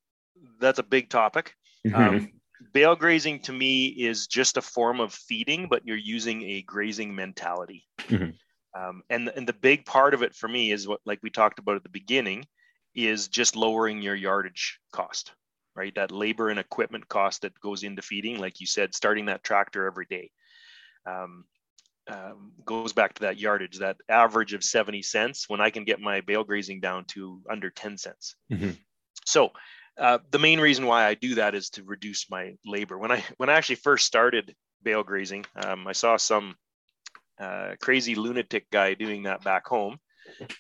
that's 0.59 0.81
a 0.81 0.83
big 0.83 1.09
topic 1.11 1.55
mm-hmm. 1.87 1.95
um, 1.95 2.29
bale 2.73 2.97
grazing 2.97 3.41
to 3.41 3.53
me 3.53 3.87
is 3.87 4.27
just 4.27 4.57
a 4.57 4.63
form 4.63 5.01
of 5.01 5.13
feeding, 5.13 5.69
but 5.69 5.87
you're 5.87 5.97
using 5.97 6.43
a 6.43 6.63
grazing 6.63 7.15
mentality. 7.15 7.85
Mm-hmm. 7.99 8.31
Um, 8.75 9.03
and, 9.11 9.29
and 9.29 9.47
the 9.47 9.53
big 9.53 9.85
part 9.85 10.15
of 10.15 10.23
it 10.23 10.35
for 10.35 10.49
me 10.49 10.73
is 10.73 10.89
what, 10.89 11.01
like 11.05 11.21
we 11.23 11.31
talked 11.31 11.59
about 11.59 11.77
at 11.77 11.83
the 11.83 11.89
beginning, 11.89 12.47
is 12.95 13.29
just 13.29 13.57
lowering 13.57 14.03
your 14.03 14.15
yardage 14.15 14.79
cost, 14.93 15.33
right? 15.75 15.95
That 15.95 16.11
labor 16.11 16.49
and 16.51 16.59
equipment 16.59 17.09
cost 17.09 17.43
that 17.43 17.59
goes 17.61 17.83
into 17.83 18.03
feeding, 18.03 18.39
like 18.39 18.61
you 18.61 18.67
said, 18.67 18.95
starting 18.95 19.27
that 19.27 19.45
tractor 19.45 19.87
every 19.87 20.07
day. 20.07 20.31
Um, 21.07 21.45
um, 22.09 22.53
goes 22.65 22.93
back 22.93 23.15
to 23.15 23.23
that 23.23 23.39
yardage, 23.39 23.79
that 23.79 23.97
average 24.09 24.55
of 24.55 24.65
70 24.65 25.03
cents 25.03 25.49
when 25.49 25.61
I 25.61 25.71
can 25.71 25.85
get 25.85 26.01
my 26.01 26.21
bale 26.21 26.45
grazing 26.45 26.81
down 26.81 27.05
to 27.07 27.41
under 27.49 27.71
10 27.71 27.97
cents. 27.97 28.35
Mm-hmm. 28.53 28.71
So 29.25 29.53
uh, 29.99 30.19
the 30.31 30.39
main 30.39 30.61
reason 30.61 30.87
why 30.87 31.07
I 31.07 31.15
do 31.15 31.37
that 31.37 31.55
is 31.55 31.71
to 31.71 31.85
reduce 31.85 32.31
my 32.31 32.55
labor. 32.65 32.99
When 32.99 33.13
I 33.13 33.25
when 33.37 33.49
I 33.49 33.55
actually 33.55 33.77
first 33.77 34.07
started 34.07 34.55
bale 34.83 35.03
grazing, 35.03 35.45
um, 35.55 35.87
I 35.87 35.93
saw 35.93 36.17
some 36.17 36.57
uh, 37.43 37.75
crazy 37.81 38.15
lunatic 38.15 38.71
guy 38.71 38.95
doing 38.95 39.25
that 39.25 39.43
back 39.43 39.67
home, 39.67 39.99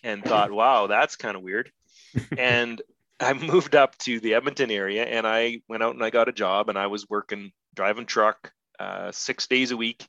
and 0.02 0.24
thought, 0.24 0.50
"Wow, 0.50 0.88
that's 0.88 1.16
kind 1.16 1.36
of 1.36 1.42
weird." 1.42 1.70
and 2.38 2.82
I 3.20 3.32
moved 3.34 3.74
up 3.74 3.96
to 3.98 4.20
the 4.20 4.34
Edmonton 4.34 4.70
area, 4.70 5.04
and 5.04 5.26
I 5.26 5.60
went 5.68 5.82
out 5.82 5.94
and 5.94 6.02
I 6.02 6.10
got 6.10 6.28
a 6.28 6.32
job, 6.32 6.68
and 6.68 6.78
I 6.78 6.88
was 6.88 7.08
working 7.08 7.52
driving 7.74 8.06
truck 8.06 8.52
uh, 8.78 9.12
six 9.12 9.46
days 9.46 9.70
a 9.70 9.76
week, 9.76 10.06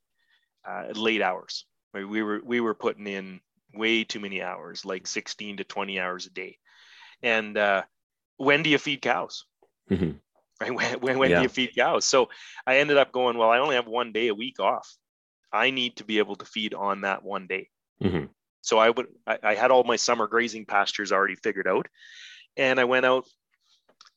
uh, 0.67 0.87
late 0.95 1.21
hours. 1.21 1.65
We 1.93 2.23
were 2.23 2.41
we 2.43 2.59
were 2.59 2.73
putting 2.73 3.07
in 3.07 3.39
way 3.73 4.03
too 4.03 4.19
many 4.19 4.41
hours, 4.41 4.83
like 4.85 5.05
16 5.07 5.57
to 5.57 5.63
20 5.63 5.99
hours 5.99 6.25
a 6.25 6.31
day, 6.31 6.57
and 7.21 7.55
uh, 7.55 7.83
when 8.37 8.63
do 8.63 8.69
you 8.69 8.79
feed 8.79 9.01
cows? 9.01 9.45
Mm-hmm. 9.89 10.05
Right? 10.05 10.19
When, 10.61 10.99
when, 11.01 11.19
when 11.19 11.29
yeah. 11.29 11.37
do 11.37 11.43
you 11.43 11.49
feed 11.49 11.75
cows? 11.75 12.05
So 12.05 12.29
I 12.65 12.77
ended 12.77 12.95
up 12.95 13.11
going, 13.11 13.37
well, 13.37 13.49
I 13.49 13.57
only 13.57 13.75
have 13.75 13.87
one 13.87 14.13
day 14.13 14.27
a 14.27 14.35
week 14.35 14.61
off. 14.61 14.95
I 15.53 15.69
need 15.69 15.97
to 15.97 16.03
be 16.03 16.17
able 16.17 16.35
to 16.37 16.45
feed 16.45 16.73
on 16.73 17.01
that 17.01 17.23
one 17.23 17.47
day. 17.47 17.69
Mm-hmm. 18.01 18.25
So 18.61 18.79
I 18.79 18.89
would, 18.89 19.07
I, 19.27 19.37
I 19.43 19.55
had 19.55 19.71
all 19.71 19.83
my 19.83 19.97
summer 19.97 20.27
grazing 20.27 20.65
pastures 20.65 21.11
already 21.11 21.35
figured 21.35 21.67
out. 21.67 21.87
And 22.57 22.79
I 22.79 22.85
went 22.85 23.05
out 23.05 23.25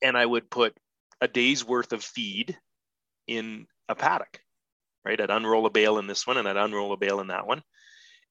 and 0.03 0.17
I 0.17 0.25
would 0.25 0.51
put 0.51 0.77
a 1.21 1.29
day's 1.29 1.65
worth 1.65 1.93
of 1.93 2.03
feed 2.03 2.57
in 3.27 3.67
a 3.89 3.95
paddock, 3.95 4.41
right? 5.05 5.21
I'd 5.21 5.31
unroll 5.31 5.67
a 5.67 5.71
bale 5.71 5.99
in 5.99 6.07
this 6.07 6.27
one 6.27 6.37
and 6.37 6.49
I'd 6.49 6.57
unroll 6.57 6.93
a 6.93 6.97
bale 6.97 7.21
in 7.21 7.29
that 7.29 7.47
one. 7.47 7.63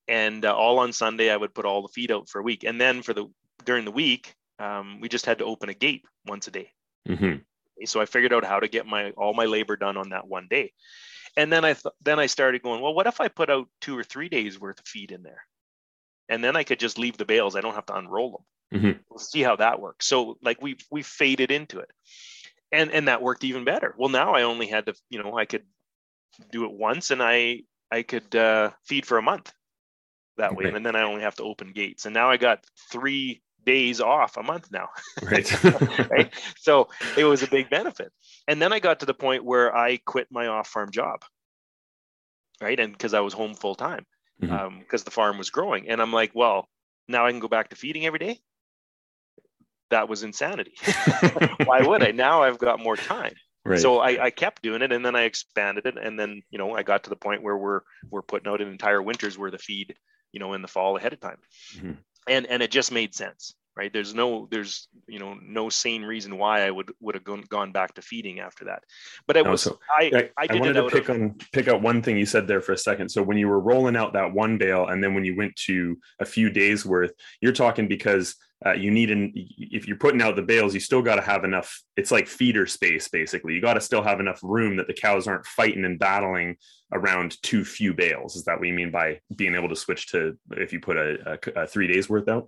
And 0.07 0.45
uh, 0.45 0.55
all 0.55 0.79
on 0.79 0.93
Sunday, 0.93 1.31
I 1.31 1.37
would 1.37 1.53
put 1.53 1.65
all 1.65 1.81
the 1.81 1.87
feed 1.89 2.11
out 2.11 2.29
for 2.29 2.39
a 2.39 2.43
week. 2.43 2.63
And 2.63 2.79
then 2.79 3.01
for 3.01 3.13
the, 3.13 3.25
during 3.63 3.85
the 3.85 3.91
week, 3.91 4.35
um, 4.59 4.99
we 5.01 5.09
just 5.09 5.25
had 5.25 5.39
to 5.39 5.45
open 5.45 5.69
a 5.69 5.73
gate 5.73 6.03
once 6.25 6.47
a 6.47 6.51
day. 6.51 6.69
Mm-hmm. 7.07 7.37
So 7.85 7.99
I 7.99 8.05
figured 8.05 8.33
out 8.33 8.45
how 8.45 8.59
to 8.59 8.67
get 8.67 8.85
my 8.85 9.11
all 9.11 9.33
my 9.33 9.45
labor 9.45 9.75
done 9.75 9.97
on 9.97 10.09
that 10.09 10.27
one 10.27 10.47
day, 10.49 10.71
and 11.37 11.51
then 11.51 11.65
I 11.65 11.73
th- 11.73 11.93
then 12.01 12.19
I 12.19 12.27
started 12.27 12.63
going, 12.63 12.81
well, 12.81 12.93
what 12.93 13.07
if 13.07 13.19
I 13.19 13.27
put 13.27 13.49
out 13.49 13.67
two 13.81 13.97
or 13.97 14.03
three 14.03 14.29
days 14.29 14.59
worth 14.59 14.79
of 14.79 14.87
feed 14.87 15.11
in 15.11 15.23
there, 15.23 15.45
and 16.29 16.43
then 16.43 16.55
I 16.55 16.63
could 16.63 16.79
just 16.79 16.97
leave 16.97 17.17
the 17.17 17.25
bales. 17.25 17.55
I 17.55 17.61
don't 17.61 17.75
have 17.75 17.86
to 17.88 17.97
unroll 17.97 18.45
them. 18.71 18.81
Mm-hmm. 18.81 18.99
We'll 19.09 19.19
see 19.19 19.41
how 19.41 19.55
that 19.57 19.79
works. 19.79 20.07
So 20.07 20.38
like 20.41 20.61
we 20.61 20.77
we 20.91 21.01
faded 21.01 21.51
into 21.51 21.79
it, 21.79 21.89
and 22.71 22.91
and 22.91 23.07
that 23.07 23.21
worked 23.21 23.43
even 23.43 23.63
better. 23.63 23.93
Well, 23.97 24.09
now 24.09 24.33
I 24.33 24.43
only 24.43 24.67
had 24.67 24.88
to 24.88 24.95
you 25.09 25.21
know 25.21 25.38
I 25.38 25.45
could 25.45 25.63
do 26.51 26.65
it 26.65 26.71
once, 26.71 27.11
and 27.11 27.21
I 27.21 27.61
I 27.91 28.03
could 28.03 28.36
uh, 28.36 28.71
feed 28.86 29.05
for 29.05 29.17
a 29.17 29.23
month 29.23 29.51
that 30.38 30.51
okay. 30.51 30.65
way, 30.65 30.71
and 30.73 30.86
then 30.86 30.95
I 30.95 31.03
only 31.03 31.21
have 31.21 31.36
to 31.36 31.43
open 31.43 31.71
gates. 31.71 32.05
And 32.05 32.13
now 32.13 32.29
I 32.29 32.38
got 32.38 32.65
three 32.91 33.41
days 33.66 34.01
off 34.01 34.38
a 34.38 34.43
month 34.43 34.72
now. 34.72 34.89
Right. 35.24 35.63
right. 36.11 36.34
So 36.57 36.89
it 37.18 37.24
was 37.24 37.41
a 37.43 37.47
big 37.47 37.70
benefit. 37.70 38.11
And 38.47 38.61
then 38.61 38.74
I 38.74 38.80
got 38.80 38.99
to 38.99 39.05
the 39.05 39.13
point 39.13 39.43
where 39.43 39.76
I 39.76 39.97
quit 39.97 40.28
my 40.30 40.47
off 40.47 40.68
farm 40.68 40.91
job. 40.91 41.24
Right. 42.61 42.80
And 42.80 42.91
because 42.91 43.13
I 43.13 43.22
was 43.22 43.34
home 43.34 43.55
full 43.55 43.76
time. 43.76 44.05
because 44.39 44.55
mm-hmm. 44.55 44.68
um, 44.68 44.84
the 44.89 45.11
farm 45.11 45.38
was 45.38 45.49
growing. 45.49 45.89
And 45.89 46.01
I'm 46.01 46.13
like, 46.13 46.32
well, 46.34 46.70
now 47.07 47.26
I 47.26 47.32
can 47.32 47.39
go 47.39 47.47
back 47.47 47.70
to 47.70 47.76
feeding 47.76 48.05
every 48.05 48.20
day. 48.20 48.39
That 49.91 50.09
was 50.09 50.24
insanity. 50.24 50.74
Why 51.66 51.82
would 51.82 52.03
I? 52.03 52.11
Now 52.11 52.43
I've 52.43 52.57
got 52.57 52.80
more 52.80 52.97
time. 52.97 53.34
Right. 53.63 53.80
So 53.80 53.99
I, 53.99 54.26
I, 54.26 54.30
kept 54.30 54.61
doing 54.61 54.84
it, 54.84 54.91
and 54.91 55.03
then 55.03 55.16
I 55.16 55.24
expanded 55.24 55.88
it, 55.88 55.97
and 55.97 56.20
then 56.20 56.43
you 56.51 56.59
know 56.59 56.76
I 56.76 56.84
got 56.84 57.03
to 57.05 57.09
the 57.09 57.16
point 57.16 57.41
where 57.41 57.57
we're 57.57 57.82
we're 58.11 58.22
putting 58.22 58.51
out 58.51 58.61
an 58.61 58.68
entire 58.68 59.01
winter's 59.01 59.39
worth 59.39 59.55
of 59.55 59.61
feed, 59.61 59.95
you 60.32 60.39
know, 60.39 60.53
in 60.53 60.61
the 60.61 60.68
fall 60.68 60.97
ahead 60.97 61.13
of 61.13 61.20
time, 61.20 61.38
mm-hmm. 61.76 61.93
And 62.28 62.45
and 62.47 62.63
it 62.63 62.71
just 62.71 62.91
made 62.91 63.15
sense 63.15 63.55
right? 63.76 63.91
There's 63.91 64.13
no 64.13 64.47
there's 64.49 64.88
you 65.07 65.19
know 65.19 65.38
no 65.41 65.69
sane 65.69 66.03
reason 66.03 66.38
why 66.38 66.65
i 66.65 66.71
would 66.71 66.91
would 66.99 67.15
have 67.15 67.23
gone, 67.23 67.43
gone 67.49 67.71
back 67.71 67.93
to 67.95 68.01
feeding 68.01 68.39
after 68.39 68.65
that. 68.65 68.84
But 69.28 69.38
i 69.38 69.41
was 69.41 69.63
so 69.63 69.80
I, 69.97 70.11
I, 70.38 70.43
I, 70.43 70.47
I 70.49 70.55
wanted 70.59 70.73
to 70.73 70.89
pick 70.89 71.09
of, 71.09 71.15
on 71.15 71.36
pick 71.51 71.67
out 71.67 71.82
one 71.82 72.01
thing 72.01 72.17
you 72.17 72.26
said 72.26 72.47
there 72.47 72.61
for 72.61 72.71
a 72.71 72.78
second. 72.78 73.09
So 73.09 73.21
when 73.21 73.38
you 73.38 73.47
were 73.47 73.59
rolling 73.59 73.95
out 73.95 74.13
that 74.13 74.34
one 74.34 74.57
bale 74.57 74.88
and 74.88 75.03
then 75.03 75.13
when 75.13 75.26
you 75.26 75.36
went 75.36 75.55
to 75.67 75.97
a 76.19 76.26
few 76.26 76.49
days 76.49 76.86
worth 76.86 77.11
you're 77.41 77.51
talking 77.51 77.88
because 77.88 78.36
uh, 78.65 78.71
you 78.71 78.89
need 78.89 79.11
an 79.11 79.34
if 79.57 79.88
you're 79.88 79.97
putting 79.97 80.21
out 80.21 80.36
the 80.36 80.41
bales 80.41 80.73
you 80.73 80.80
still 80.80 81.01
got 81.01 81.15
to 81.15 81.21
have 81.21 81.43
enough 81.43 81.82
it's 81.97 82.11
like 82.11 82.28
feeder 82.28 82.65
space 82.65 83.09
basically. 83.09 83.53
You 83.53 83.61
got 83.61 83.73
to 83.73 83.82
still 83.82 84.01
have 84.01 84.19
enough 84.19 84.39
room 84.41 84.78
that 84.78 84.88
the 84.88 84.93
cows 84.93 85.28
aren't 85.28 85.45
fighting 85.45 85.86
and 85.86 85.99
battling 85.99 86.55
around 86.93 87.41
too 87.43 87.65
few 87.65 87.93
bales. 87.93 88.36
Is 88.36 88.45
that 88.45 88.57
what 88.57 88.67
you 88.67 88.73
mean 88.73 88.91
by 88.91 89.19
being 89.36 89.55
able 89.55 89.69
to 89.69 89.76
switch 89.76 90.07
to 90.11 90.38
if 90.51 90.71
you 90.71 90.80
put 90.80 90.97
a, 90.97 91.39
a, 91.55 91.63
a 91.63 91.67
three 91.67 91.88
days 91.88 92.09
worth 92.09 92.30
out 92.30 92.47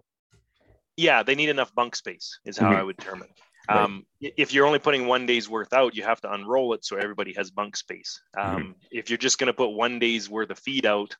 yeah, 0.97 1.23
they 1.23 1.35
need 1.35 1.49
enough 1.49 1.73
bunk 1.73 1.95
space, 1.95 2.39
is 2.43 2.57
how 2.57 2.71
mm-hmm. 2.71 2.79
I 2.79 2.83
would 2.83 2.97
term 2.97 3.21
it. 3.21 3.29
Right. 3.69 3.79
Um, 3.79 4.05
if 4.19 4.53
you're 4.53 4.65
only 4.65 4.79
putting 4.79 5.07
one 5.07 5.25
day's 5.25 5.49
worth 5.49 5.73
out, 5.73 5.95
you 5.95 6.03
have 6.03 6.21
to 6.21 6.31
unroll 6.31 6.73
it 6.73 6.83
so 6.83 6.97
everybody 6.97 7.33
has 7.33 7.51
bunk 7.51 7.75
space. 7.75 8.21
Um, 8.37 8.57
mm-hmm. 8.57 8.71
If 8.91 9.09
you're 9.09 9.17
just 9.17 9.37
going 9.37 9.47
to 9.47 9.53
put 9.53 9.69
one 9.69 9.99
day's 9.99 10.29
worth 10.29 10.49
of 10.49 10.59
feed 10.59 10.85
out 10.85 11.15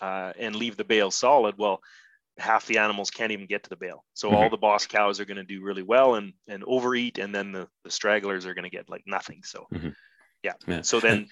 uh, 0.00 0.32
and 0.38 0.56
leave 0.56 0.76
the 0.76 0.84
bale 0.84 1.10
solid, 1.10 1.56
well, 1.58 1.80
half 2.38 2.66
the 2.66 2.78
animals 2.78 3.10
can't 3.10 3.32
even 3.32 3.46
get 3.46 3.64
to 3.64 3.70
the 3.70 3.76
bale. 3.76 4.04
So 4.14 4.28
mm-hmm. 4.28 4.36
all 4.36 4.50
the 4.50 4.56
boss 4.56 4.86
cows 4.86 5.20
are 5.20 5.26
going 5.26 5.36
to 5.36 5.44
do 5.44 5.62
really 5.62 5.82
well 5.82 6.14
and 6.14 6.32
and 6.48 6.64
overeat, 6.66 7.18
and 7.18 7.34
then 7.34 7.52
the, 7.52 7.68
the 7.84 7.90
stragglers 7.90 8.46
are 8.46 8.54
going 8.54 8.64
to 8.64 8.70
get 8.70 8.88
like 8.88 9.04
nothing. 9.06 9.42
So 9.44 9.66
mm-hmm. 9.72 9.90
yeah. 10.42 10.54
yeah. 10.66 10.82
So 10.82 10.98
then 10.98 11.28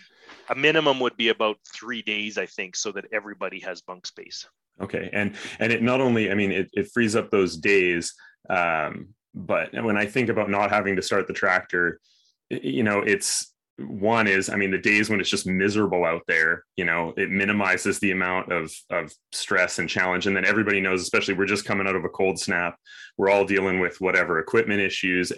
a 0.48 0.54
minimum 0.54 1.00
would 1.00 1.16
be 1.16 1.28
about 1.28 1.56
three 1.66 2.02
days, 2.02 2.36
I 2.38 2.46
think, 2.46 2.76
so 2.76 2.92
that 2.92 3.06
everybody 3.12 3.60
has 3.60 3.80
bunk 3.80 4.06
space. 4.06 4.46
Okay, 4.80 5.10
and 5.12 5.34
and 5.58 5.72
it 5.72 5.82
not 5.82 6.00
only, 6.00 6.30
I 6.30 6.34
mean, 6.34 6.52
it, 6.52 6.70
it 6.72 6.90
frees 6.92 7.14
up 7.14 7.30
those 7.30 7.56
days, 7.56 8.14
um, 8.48 9.08
but 9.34 9.72
when 9.72 9.96
I 9.96 10.06
think 10.06 10.28
about 10.28 10.50
not 10.50 10.70
having 10.70 10.96
to 10.96 11.02
start 11.02 11.26
the 11.26 11.34
tractor, 11.34 12.00
you 12.48 12.82
know, 12.82 13.00
it's 13.00 13.52
one 13.78 14.26
is, 14.26 14.50
I 14.50 14.56
mean, 14.56 14.70
the 14.70 14.78
days 14.78 15.08
when 15.08 15.20
it's 15.20 15.30
just 15.30 15.46
miserable 15.46 16.04
out 16.04 16.22
there, 16.26 16.64
you 16.76 16.84
know, 16.84 17.14
it 17.16 17.30
minimizes 17.30 17.98
the 17.98 18.10
amount 18.10 18.52
of 18.52 18.72
of 18.90 19.12
stress 19.32 19.78
and 19.78 19.88
challenge, 19.88 20.26
and 20.26 20.34
then 20.34 20.44
everybody 20.44 20.80
knows, 20.80 21.02
especially 21.02 21.34
we're 21.34 21.46
just 21.46 21.64
coming 21.64 21.86
out 21.86 21.96
of 21.96 22.04
a 22.04 22.08
cold 22.08 22.38
snap, 22.38 22.76
we're 23.16 23.30
all 23.30 23.44
dealing 23.44 23.80
with 23.80 24.00
whatever 24.00 24.38
equipment 24.38 24.80
issues, 24.80 25.32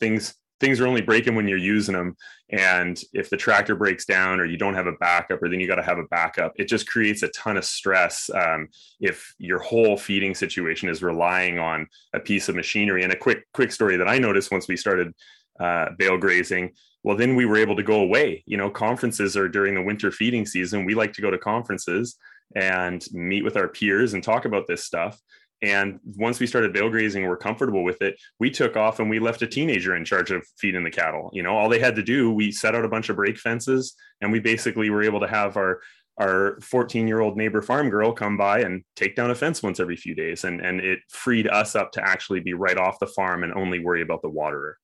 things 0.00 0.34
things 0.60 0.80
are 0.80 0.86
only 0.86 1.02
breaking 1.02 1.34
when 1.34 1.48
you're 1.48 1.58
using 1.58 1.94
them. 1.94 2.16
And 2.50 3.00
if 3.12 3.28
the 3.28 3.36
tractor 3.36 3.74
breaks 3.74 4.04
down 4.04 4.40
or 4.40 4.44
you 4.44 4.56
don't 4.56 4.74
have 4.74 4.86
a 4.86 4.92
backup 4.92 5.42
or 5.42 5.48
then 5.48 5.60
you 5.60 5.66
got 5.66 5.76
to 5.76 5.82
have 5.82 5.98
a 5.98 6.04
backup 6.04 6.52
it 6.56 6.68
just 6.68 6.88
creates 6.88 7.22
a 7.22 7.28
ton 7.28 7.56
of 7.56 7.64
stress 7.64 8.30
um, 8.34 8.68
if 9.00 9.34
your 9.38 9.58
whole 9.58 9.96
feeding 9.96 10.34
situation 10.34 10.88
is 10.88 11.02
relying 11.02 11.58
on 11.58 11.86
a 12.14 12.20
piece 12.20 12.48
of 12.48 12.54
machinery. 12.54 13.02
And 13.02 13.12
a 13.12 13.16
quick 13.16 13.44
quick 13.52 13.72
story 13.72 13.96
that 13.96 14.08
i 14.08 14.18
noticed 14.18 14.52
once 14.52 14.68
we 14.68 14.76
started 14.76 15.12
uh, 15.58 15.86
bale 15.98 16.18
grazing 16.18 16.72
well 17.02 17.16
then 17.16 17.34
we 17.34 17.46
were 17.46 17.56
able 17.56 17.76
to 17.76 17.82
go 17.82 18.00
away. 18.00 18.44
You 18.46 18.56
know 18.56 18.70
conferences 18.70 19.36
are 19.36 19.48
during 19.48 19.74
the 19.74 19.82
winter 19.82 20.10
feeding 20.10 20.46
season. 20.46 20.84
We 20.84 20.94
like 20.94 21.12
to 21.14 21.22
go 21.22 21.30
to 21.30 21.38
conferences 21.38 22.16
and 22.54 23.04
meet 23.12 23.44
with 23.44 23.56
our 23.56 23.68
peers 23.68 24.14
and 24.14 24.22
talk 24.22 24.44
about 24.44 24.66
this 24.66 24.84
stuff 24.84 25.20
and 25.62 26.00
once 26.04 26.38
we 26.38 26.46
started 26.46 26.72
bale 26.72 26.90
grazing, 26.90 27.26
we're 27.26 27.36
comfortable 27.36 27.82
with 27.82 28.02
it. 28.02 28.16
We 28.38 28.50
took 28.50 28.76
off 28.76 29.00
and 29.00 29.08
we 29.08 29.18
left 29.18 29.42
a 29.42 29.46
teenager 29.46 29.96
in 29.96 30.04
charge 30.04 30.30
of 30.30 30.46
feeding 30.58 30.84
the 30.84 30.90
cattle. 30.90 31.30
You 31.32 31.42
know, 31.42 31.56
all 31.56 31.68
they 31.68 31.78
had 31.78 31.96
to 31.96 32.02
do, 32.02 32.30
we 32.30 32.52
set 32.52 32.74
out 32.74 32.84
a 32.84 32.88
bunch 32.88 33.08
of 33.08 33.16
break 33.16 33.38
fences, 33.38 33.94
and 34.20 34.30
we 34.30 34.38
basically 34.38 34.90
were 34.90 35.02
able 35.02 35.20
to 35.20 35.28
have 35.28 35.56
our 35.56 35.80
our 36.18 36.58
14 36.62 37.06
year 37.06 37.20
old 37.20 37.36
neighbor 37.36 37.60
farm 37.60 37.90
girl 37.90 38.10
come 38.10 38.38
by 38.38 38.60
and 38.60 38.82
take 38.96 39.16
down 39.16 39.30
a 39.30 39.34
fence 39.34 39.62
once 39.62 39.80
every 39.80 39.96
few 39.96 40.14
days, 40.14 40.44
and 40.44 40.60
and 40.60 40.80
it 40.80 41.00
freed 41.08 41.48
us 41.48 41.74
up 41.74 41.92
to 41.92 42.06
actually 42.06 42.40
be 42.40 42.54
right 42.54 42.78
off 42.78 42.98
the 42.98 43.06
farm 43.06 43.42
and 43.42 43.54
only 43.54 43.78
worry 43.78 44.02
about 44.02 44.22
the 44.22 44.30
waterer. 44.30 44.78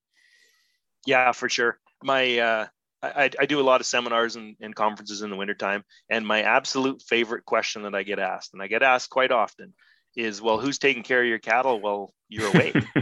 Yeah, 1.05 1.31
for 1.33 1.49
sure. 1.49 1.79
My 2.03 2.37
uh, 2.39 2.65
I, 3.03 3.29
I, 3.37 3.45
do 3.45 3.59
a 3.59 3.61
lot 3.63 3.81
of 3.81 3.87
seminars 3.87 4.37
and, 4.37 4.55
and, 4.61 4.73
conferences 4.73 5.21
in 5.21 5.29
the 5.29 5.35
wintertime. 5.35 5.83
And 6.09 6.25
my 6.25 6.43
absolute 6.43 7.01
favorite 7.01 7.43
question 7.43 7.83
that 7.83 7.93
I 7.93 8.03
get 8.03 8.17
asked, 8.17 8.53
and 8.53 8.61
I 8.61 8.67
get 8.67 8.81
asked 8.81 9.09
quite 9.09 9.31
often, 9.31 9.73
is 10.15 10.41
well 10.41 10.59
who's 10.59 10.79
taking 10.79 11.03
care 11.03 11.21
of 11.21 11.27
your 11.27 11.39
cattle? 11.39 11.79
Well 11.81 12.13
you're 12.29 12.47
away 12.47 12.71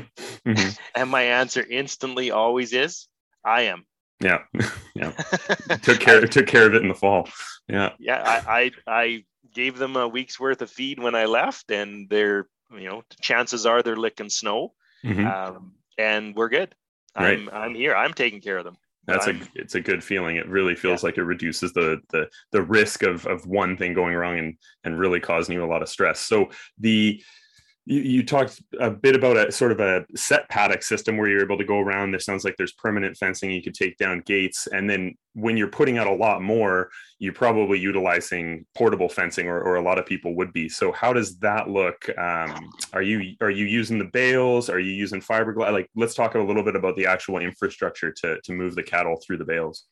mm-hmm. 0.46 0.70
and 0.96 1.10
my 1.10 1.24
answer 1.24 1.66
instantly 1.68 2.32
always 2.32 2.74
is 2.74 3.08
i 3.46 3.64
am. 3.64 3.86
Yeah. 4.20 4.40
Yeah. 4.94 5.12
Took 5.84 6.02
care 6.02 6.22
I, 6.22 6.26
took 6.26 6.48
care 6.48 6.68
of 6.68 6.76
it 6.76 6.82
in 6.82 6.90
the 6.90 6.94
fall. 6.94 7.30
Yeah. 7.70 7.94
Yeah 7.98 8.22
I, 8.22 8.60
I, 8.60 8.72
I 8.86 9.26
gave 9.54 9.78
them 9.78 9.96
a 9.96 10.08
week's 10.08 10.40
worth 10.40 10.62
of 10.62 10.70
feed 10.70 11.00
when 11.00 11.16
i 11.16 11.26
left 11.26 11.72
and 11.72 12.10
they're 12.10 12.48
you 12.78 12.90
know 12.90 13.04
chances 13.22 13.66
are 13.66 13.82
they're 13.82 13.96
licking 13.96 14.30
snow. 14.30 14.74
Mm-hmm. 15.04 15.26
um, 15.26 15.74
and 15.98 16.36
we're 16.36 16.50
good. 16.50 16.76
Right. 17.18 17.40
i'm 17.40 17.50
i'm 17.52 17.76
here. 17.76 17.96
I'm 17.96 18.14
taking 18.14 18.42
care 18.42 18.58
of 18.58 18.66
them 18.66 18.78
that's 19.08 19.28
a 19.28 19.40
it's 19.56 19.76
a 19.76 19.82
good 19.82 20.04
feeling 20.04 20.36
it 20.36 20.48
really 20.48 20.76
feels 20.76 21.02
yeah. 21.02 21.08
like 21.08 21.18
it 21.18 21.24
reduces 21.24 21.74
the 21.74 22.00
the 22.10 22.28
the 22.52 22.62
risk 22.62 23.04
of 23.04 23.26
of 23.26 23.46
one 23.48 23.76
thing 23.76 23.94
going 23.94 24.16
wrong 24.16 24.38
and 24.38 24.56
and 24.84 25.00
really 25.00 25.20
causing 25.20 25.56
you 25.56 25.64
a 25.64 25.66
lot 25.66 25.82
of 25.82 25.90
stress 25.90 26.20
so 26.20 26.50
the 26.80 27.22
you, 27.86 28.02
you 28.02 28.24
talked 28.24 28.62
a 28.80 28.92
bit 28.92 29.16
about 29.16 29.38
a 29.38 29.52
sort 29.52 29.72
of 29.72 29.80
a 29.80 30.06
set 30.16 30.48
paddock 30.50 30.84
system 30.84 31.18
where 31.18 31.28
you're 31.28 31.44
able 31.44 31.58
to 31.58 31.64
go 31.64 31.80
around. 31.80 32.12
There 32.12 32.20
sounds 32.20 32.44
like 32.44 32.56
there's 32.58 32.74
permanent 32.74 33.18
fencing. 33.18 33.50
You 33.52 33.64
could 33.64 33.74
take 33.74 33.98
down 33.98 34.22
gates, 34.26 34.68
and 34.68 34.90
then 34.90 35.16
when 35.34 35.58
you're 35.58 35.68
putting 35.68 35.98
out 35.98 36.08
a 36.08 36.14
lot 36.14 36.42
more, 36.42 36.90
you're 37.18 37.34
probably 37.34 37.80
utilizing 37.80 38.66
portable 38.76 39.10
fencing, 39.10 39.48
or, 39.48 39.60
or 39.62 39.76
a 39.76 39.82
lot 39.82 39.98
of 39.98 40.06
people 40.06 40.36
would 40.36 40.54
be. 40.54 40.70
So 40.70 40.92
how 40.92 41.12
does 41.12 41.38
that 41.40 41.70
look? 41.70 42.08
Um, 42.18 42.70
are 42.94 43.02
you 43.02 43.36
are 43.42 43.50
you 43.52 43.66
using 43.66 43.98
the 43.98 44.06
bales? 44.06 44.70
Are 44.70 44.80
you 44.80 44.94
using 44.94 45.20
fiberglass? 45.20 45.72
Like, 45.72 45.90
let's 45.96 46.14
talk 46.14 46.36
a 46.36 46.40
little 46.40 46.64
bit 46.64 46.76
about 46.76 46.96
the 46.96 47.08
actual 47.08 47.40
infrastructure 47.40 48.12
to 48.12 48.40
to 48.42 48.54
move 48.54 48.76
the 48.76 48.84
cattle 48.84 49.20
through 49.26 49.38
the 49.38 49.46
bales. 49.46 49.86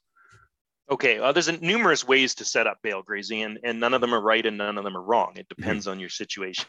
Okay, 0.92 1.20
well, 1.20 1.34
there's 1.34 1.62
numerous 1.62 2.08
ways 2.08 2.34
to 2.36 2.46
set 2.46 2.66
up 2.66 2.80
bale 2.82 3.04
grazing, 3.04 3.44
and, 3.44 3.60
and 3.64 3.80
none 3.80 3.94
of 3.94 4.02
them 4.02 4.14
are 4.14 4.22
right 4.22 4.44
and 4.44 4.58
none 4.58 4.78
of 4.78 4.84
them 4.84 4.98
are 4.98 5.04
wrong. 5.04 5.34
It 5.36 5.48
mm-hmm. 5.48 5.62
depends 5.62 5.86
mm-hmm. 5.86 5.92
on 5.92 6.00
your 6.00 6.10
situation. 6.10 6.66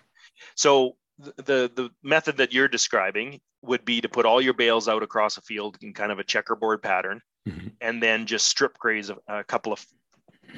So 0.57 0.97
the 1.37 1.71
the 1.75 1.91
method 2.03 2.39
that 2.39 2.53
you're 2.53 2.69
describing 2.69 3.41
would 3.63 3.85
be 3.85 4.01
to 4.01 4.09
put 4.09 4.27
all 4.27 4.41
your 4.41 4.55
bales 4.55 4.89
out 4.89 5.03
across 5.03 5.37
a 5.37 5.43
field 5.43 5.77
in 5.83 5.93
kind 5.93 6.13
of 6.13 6.19
a 6.19 6.25
checkerboard 6.25 6.83
pattern, 6.83 7.21
mm-hmm. 7.49 7.69
and 7.81 8.03
then 8.03 8.27
just 8.27 8.47
strip 8.47 8.79
graze 8.79 9.11
a, 9.11 9.17
a 9.29 9.45
couple 9.45 9.73
of 9.73 9.85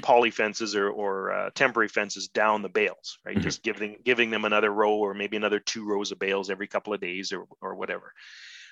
poly 0.00 0.30
fences 0.30 0.74
or, 0.74 0.88
or 0.88 1.32
uh, 1.32 1.50
temporary 1.54 1.88
fences 1.88 2.28
down 2.28 2.62
the 2.62 2.68
bales, 2.68 3.18
right? 3.24 3.34
Mm-hmm. 3.34 3.42
Just 3.42 3.62
giving 3.62 3.96
giving 4.04 4.30
them 4.30 4.44
another 4.44 4.70
row 4.70 4.94
or 4.94 5.14
maybe 5.14 5.36
another 5.36 5.58
two 5.58 5.86
rows 5.86 6.12
of 6.12 6.18
bales 6.18 6.50
every 6.50 6.66
couple 6.66 6.94
of 6.94 7.00
days 7.00 7.32
or 7.32 7.46
or 7.60 7.74
whatever. 7.74 8.12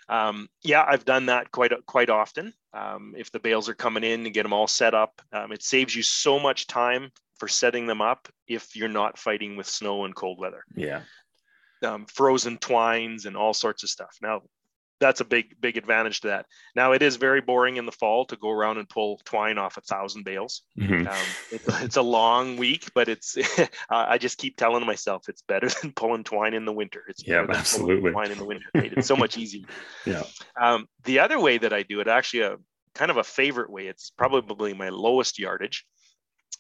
Um, 0.08 0.48
yeah, 0.62 0.84
I've 0.86 1.04
done 1.04 1.26
that 1.26 1.50
quite 1.50 1.72
quite 1.86 2.10
often. 2.10 2.52
Um, 2.72 3.14
if 3.16 3.30
the 3.32 3.40
bales 3.40 3.68
are 3.68 3.74
coming 3.74 4.04
in 4.04 4.24
and 4.24 4.34
get 4.34 4.44
them 4.44 4.52
all 4.52 4.66
set 4.66 4.94
up, 4.94 5.20
um, 5.32 5.52
it 5.52 5.62
saves 5.62 5.94
you 5.94 6.02
so 6.02 6.38
much 6.38 6.66
time 6.66 7.10
for 7.38 7.48
setting 7.48 7.86
them 7.86 8.02
up 8.02 8.28
if 8.46 8.76
you're 8.76 8.88
not 8.88 9.18
fighting 9.18 9.56
with 9.56 9.66
snow 9.66 10.04
and 10.04 10.14
cold 10.14 10.38
weather. 10.38 10.62
Yeah 10.74 11.02
um, 11.84 12.06
frozen 12.06 12.58
twines 12.58 13.26
and 13.26 13.36
all 13.36 13.54
sorts 13.54 13.82
of 13.82 13.90
stuff. 13.90 14.16
Now, 14.22 14.42
that's 15.00 15.20
a 15.20 15.24
big, 15.24 15.58
big 15.60 15.78
advantage 15.78 16.20
to 16.20 16.28
that. 16.28 16.46
Now, 16.76 16.92
it 16.92 17.00
is 17.00 17.16
very 17.16 17.40
boring 17.40 17.76
in 17.76 17.86
the 17.86 17.92
fall 17.92 18.26
to 18.26 18.36
go 18.36 18.50
around 18.50 18.76
and 18.76 18.88
pull 18.88 19.20
twine 19.24 19.56
off 19.56 19.78
a 19.78 19.80
thousand 19.80 20.24
bales. 20.24 20.62
Mm-hmm. 20.78 21.08
Um, 21.08 21.26
it, 21.50 21.62
it's 21.82 21.96
a 21.96 22.02
long 22.02 22.58
week, 22.58 22.90
but 22.94 23.08
it's. 23.08 23.36
I 23.90 24.18
just 24.18 24.38
keep 24.38 24.56
telling 24.56 24.84
myself 24.84 25.28
it's 25.28 25.42
better 25.42 25.68
than 25.82 25.92
pulling 25.92 26.22
twine 26.22 26.54
in 26.54 26.66
the 26.66 26.72
winter. 26.72 27.02
It's 27.08 27.26
yeah, 27.26 27.46
absolutely 27.48 28.12
twine 28.12 28.30
in 28.30 28.38
the 28.38 28.44
winter. 28.44 28.66
Right? 28.74 28.92
It's 28.92 29.08
so 29.08 29.16
much 29.16 29.38
easier. 29.38 29.66
yeah. 30.06 30.22
Um, 30.60 30.86
the 31.04 31.20
other 31.20 31.40
way 31.40 31.58
that 31.58 31.72
I 31.72 31.82
do 31.82 32.00
it, 32.00 32.06
actually, 32.06 32.42
a 32.42 32.56
kind 32.94 33.10
of 33.10 33.16
a 33.16 33.24
favorite 33.24 33.70
way. 33.70 33.86
It's 33.86 34.10
probably 34.10 34.74
my 34.74 34.90
lowest 34.90 35.38
yardage. 35.38 35.86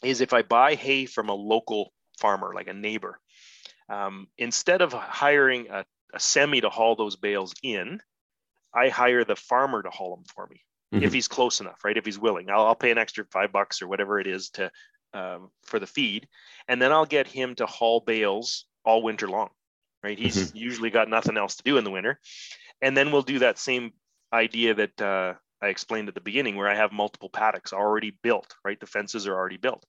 Is 0.02 0.22
if 0.22 0.32
I 0.32 0.40
buy 0.40 0.76
hay 0.76 1.04
from 1.04 1.28
a 1.28 1.34
local 1.34 1.92
farmer, 2.18 2.52
like 2.54 2.68
a 2.68 2.72
neighbor, 2.72 3.20
um, 3.90 4.28
instead 4.38 4.82
of 4.82 4.92
hiring 4.92 5.68
a, 5.70 5.84
a, 6.14 6.20
semi 6.20 6.60
to 6.60 6.70
haul 6.70 6.96
those 6.96 7.16
bales 7.16 7.54
in, 7.62 8.00
I 8.72 8.88
hire 8.88 9.24
the 9.24 9.36
farmer 9.36 9.82
to 9.82 9.90
haul 9.90 10.16
them 10.16 10.24
for 10.32 10.46
me 10.46 10.62
mm-hmm. 10.94 11.04
if 11.04 11.12
he's 11.12 11.28
close 11.28 11.60
enough, 11.60 11.84
right? 11.84 11.96
If 11.96 12.04
he's 12.04 12.18
willing, 12.18 12.48
I'll, 12.50 12.66
I'll 12.66 12.74
pay 12.74 12.92
an 12.92 12.98
extra 12.98 13.24
five 13.32 13.52
bucks 13.52 13.82
or 13.82 13.88
whatever 13.88 14.20
it 14.20 14.26
is 14.26 14.50
to 14.50 14.70
um, 15.12 15.50
for 15.64 15.80
the 15.80 15.88
feed, 15.88 16.28
and 16.68 16.80
then 16.80 16.92
I'll 16.92 17.06
get 17.06 17.26
him 17.26 17.56
to 17.56 17.66
haul 17.66 18.00
bales 18.00 18.64
all 18.84 19.02
winter 19.02 19.28
long, 19.28 19.50
right? 20.04 20.16
He's 20.16 20.36
mm-hmm. 20.36 20.56
usually 20.56 20.90
got 20.90 21.08
nothing 21.08 21.36
else 21.36 21.56
to 21.56 21.64
do 21.64 21.78
in 21.78 21.84
the 21.84 21.90
winter, 21.90 22.20
and 22.80 22.96
then 22.96 23.10
we'll 23.10 23.22
do 23.22 23.40
that 23.40 23.58
same 23.58 23.92
idea 24.32 24.74
that 24.74 25.02
uh, 25.02 25.34
I 25.60 25.66
explained 25.66 26.08
at 26.08 26.14
the 26.14 26.20
beginning, 26.20 26.54
where 26.54 26.68
I 26.68 26.76
have 26.76 26.92
multiple 26.92 27.28
paddocks 27.28 27.72
already 27.72 28.16
built, 28.22 28.54
right? 28.64 28.78
The 28.78 28.86
fences 28.86 29.26
are 29.26 29.34
already 29.34 29.56
built. 29.56 29.84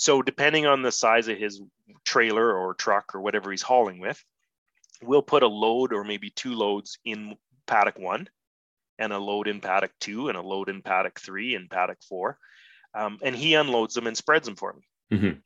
So 0.00 0.22
depending 0.22 0.64
on 0.64 0.80
the 0.80 0.90
size 0.90 1.28
of 1.28 1.36
his 1.36 1.60
trailer 2.06 2.56
or 2.56 2.72
truck 2.72 3.14
or 3.14 3.20
whatever 3.20 3.50
he's 3.50 3.60
hauling 3.60 4.00
with, 4.00 4.24
we'll 5.02 5.20
put 5.20 5.42
a 5.42 5.46
load 5.46 5.92
or 5.92 6.04
maybe 6.04 6.30
two 6.30 6.54
loads 6.54 6.98
in 7.04 7.36
paddock 7.66 7.98
one 7.98 8.26
and 8.98 9.12
a 9.12 9.18
load 9.18 9.46
in 9.46 9.60
paddock 9.60 9.92
two 10.00 10.30
and 10.30 10.38
a 10.38 10.40
load 10.40 10.70
in 10.70 10.80
paddock 10.80 11.20
three 11.20 11.54
and 11.54 11.68
paddock 11.68 11.98
four. 12.08 12.38
Um, 12.94 13.18
and 13.20 13.36
he 13.36 13.52
unloads 13.52 13.92
them 13.92 14.06
and 14.06 14.16
spreads 14.16 14.46
them 14.46 14.56
for 14.56 14.72
me. 14.72 15.18
Mm-hmm. 15.18 15.38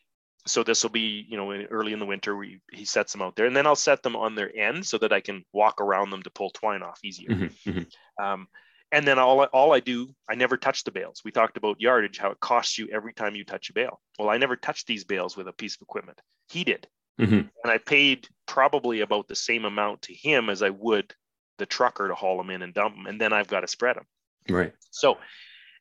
So 0.46 0.62
this 0.62 0.84
will 0.84 0.90
be, 0.90 1.26
you 1.28 1.36
know, 1.36 1.50
early 1.50 1.92
in 1.92 1.98
the 1.98 2.06
winter, 2.06 2.36
we, 2.36 2.60
he 2.70 2.84
sets 2.84 3.10
them 3.10 3.22
out 3.22 3.34
there 3.34 3.46
and 3.46 3.56
then 3.56 3.66
I'll 3.66 3.74
set 3.74 4.04
them 4.04 4.14
on 4.14 4.36
their 4.36 4.56
end 4.56 4.86
so 4.86 4.98
that 4.98 5.12
I 5.12 5.18
can 5.18 5.44
walk 5.52 5.80
around 5.80 6.10
them 6.10 6.22
to 6.22 6.30
pull 6.30 6.50
twine 6.50 6.84
off 6.84 7.00
easier. 7.02 7.30
Mm-hmm. 7.30 7.70
mm-hmm. 7.70 8.24
Um, 8.24 8.46
and 8.94 9.04
then 9.08 9.18
all, 9.18 9.42
all 9.46 9.74
I 9.74 9.80
do, 9.80 10.14
I 10.30 10.36
never 10.36 10.56
touch 10.56 10.84
the 10.84 10.92
bales. 10.92 11.22
We 11.24 11.32
talked 11.32 11.56
about 11.56 11.80
yardage, 11.80 12.16
how 12.16 12.30
it 12.30 12.38
costs 12.38 12.78
you 12.78 12.88
every 12.92 13.12
time 13.12 13.34
you 13.34 13.44
touch 13.44 13.68
a 13.68 13.72
bale. 13.72 14.00
Well, 14.20 14.30
I 14.30 14.38
never 14.38 14.54
touched 14.54 14.86
these 14.86 15.02
bales 15.02 15.36
with 15.36 15.48
a 15.48 15.52
piece 15.52 15.74
of 15.74 15.82
equipment. 15.82 16.20
He 16.48 16.62
did. 16.62 16.86
Mm-hmm. 17.20 17.34
And 17.34 17.48
I 17.64 17.78
paid 17.78 18.28
probably 18.46 19.00
about 19.00 19.26
the 19.26 19.34
same 19.34 19.64
amount 19.64 20.02
to 20.02 20.14
him 20.14 20.48
as 20.48 20.62
I 20.62 20.70
would 20.70 21.12
the 21.58 21.66
trucker 21.66 22.06
to 22.06 22.14
haul 22.14 22.38
them 22.38 22.50
in 22.50 22.62
and 22.62 22.72
dump 22.72 22.94
them. 22.94 23.06
And 23.06 23.20
then 23.20 23.32
I've 23.32 23.48
got 23.48 23.60
to 23.60 23.68
spread 23.68 23.96
them. 23.96 24.06
Right. 24.48 24.72
So 24.92 25.18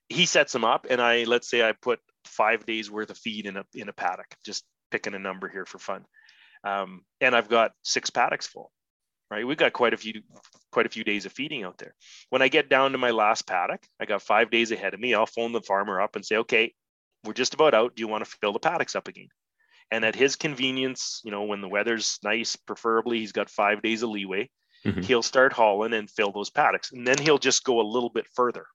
he 0.10 0.26
sets 0.26 0.52
them 0.52 0.66
up 0.66 0.88
and 0.90 1.00
I, 1.00 1.26
let's 1.26 1.48
say 1.48 1.62
I 1.62 1.74
put 1.74 2.00
five 2.26 2.66
days 2.66 2.90
worth 2.90 3.12
of 3.12 3.18
feed 3.20 3.46
in 3.46 3.58
a, 3.58 3.66
in 3.76 3.90
a 3.90 3.94
paddock, 3.94 4.34
just 4.44 4.64
picking 4.90 5.14
a 5.14 5.20
number 5.20 5.48
here 5.48 5.66
for 5.68 5.78
fun. 5.78 6.04
Um, 6.64 7.02
and 7.22 7.36
I've 7.36 7.50
got 7.50 7.74
six 7.84 8.10
paddocks 8.10 8.48
full 8.48 8.72
right? 9.34 9.48
We've 9.48 9.58
got 9.58 9.74
quite 9.74 9.94
a 9.94 9.98
few 9.98 10.22
quite 10.72 10.86
a 10.86 10.90
few 10.90 11.04
days 11.04 11.26
of 11.26 11.34
feeding 11.34 11.64
out 11.64 11.78
there. 11.78 11.96
When 12.30 12.42
I 12.42 12.48
get 12.48 12.70
down 12.70 12.92
to 12.92 12.98
my 12.98 13.12
last 13.12 13.48
paddock, 13.48 13.84
I 14.00 14.06
got 14.06 14.22
five 14.22 14.52
days 14.52 14.72
ahead 14.72 14.94
of 14.94 15.00
me. 15.00 15.14
I'll 15.14 15.26
phone 15.26 15.52
the 15.52 15.62
farmer 15.62 16.00
up 16.00 16.16
and 16.16 16.26
say, 16.26 16.38
okay, 16.38 16.74
we're 17.24 17.34
just 17.34 17.54
about 17.54 17.74
out. 17.74 17.96
Do 17.96 18.02
you 18.02 18.08
want 18.08 18.24
to 18.24 18.38
fill 18.42 18.54
the 18.54 18.60
paddocks 18.60 18.96
up 18.96 19.08
again? 19.08 19.30
And 19.92 20.06
at 20.06 20.16
his 20.16 20.36
convenience, 20.36 21.22
you 21.24 21.32
know, 21.32 21.44
when 21.44 21.62
the 21.62 21.68
weather's 21.68 22.20
nice, 22.24 22.56
preferably 22.56 23.20
he's 23.20 23.32
got 23.32 23.50
five 23.50 23.82
days 23.82 24.04
of 24.04 24.10
leeway, 24.10 24.50
mm-hmm. 24.86 25.02
he'll 25.02 25.24
start 25.24 25.54
hauling 25.54 25.94
and 25.94 26.10
fill 26.10 26.32
those 26.32 26.50
paddocks. 26.50 26.92
And 26.92 27.06
then 27.06 27.18
he'll 27.18 27.38
just 27.38 27.64
go 27.64 27.82
a 27.82 27.84
little 27.84 28.10
bit 28.10 28.28
further, 28.36 28.66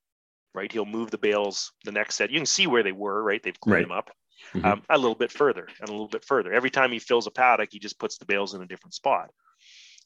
right? 0.54 0.70
He'll 0.70 0.86
move 0.86 1.10
the 1.10 1.18
bales 1.18 1.72
the 1.84 1.92
next 1.92 2.16
set. 2.16 2.30
You 2.30 2.38
can 2.38 2.46
see 2.46 2.66
where 2.66 2.82
they 2.82 2.92
were, 2.92 3.22
right? 3.22 3.42
They've 3.42 3.58
cleaned 3.58 3.74
right. 3.74 3.82
them 3.88 3.98
up. 3.98 4.10
Mm-hmm. 4.54 4.64
Um, 4.64 4.82
a 4.88 4.96
little 4.96 5.16
bit 5.16 5.32
further 5.32 5.66
and 5.80 5.88
a 5.88 5.92
little 5.92 6.08
bit 6.08 6.24
further. 6.24 6.52
Every 6.52 6.70
time 6.70 6.92
he 6.92 7.00
fills 7.00 7.26
a 7.26 7.30
paddock, 7.30 7.70
he 7.72 7.80
just 7.80 7.98
puts 7.98 8.18
the 8.18 8.24
bales 8.24 8.54
in 8.54 8.62
a 8.62 8.66
different 8.66 8.94
spot 8.94 9.30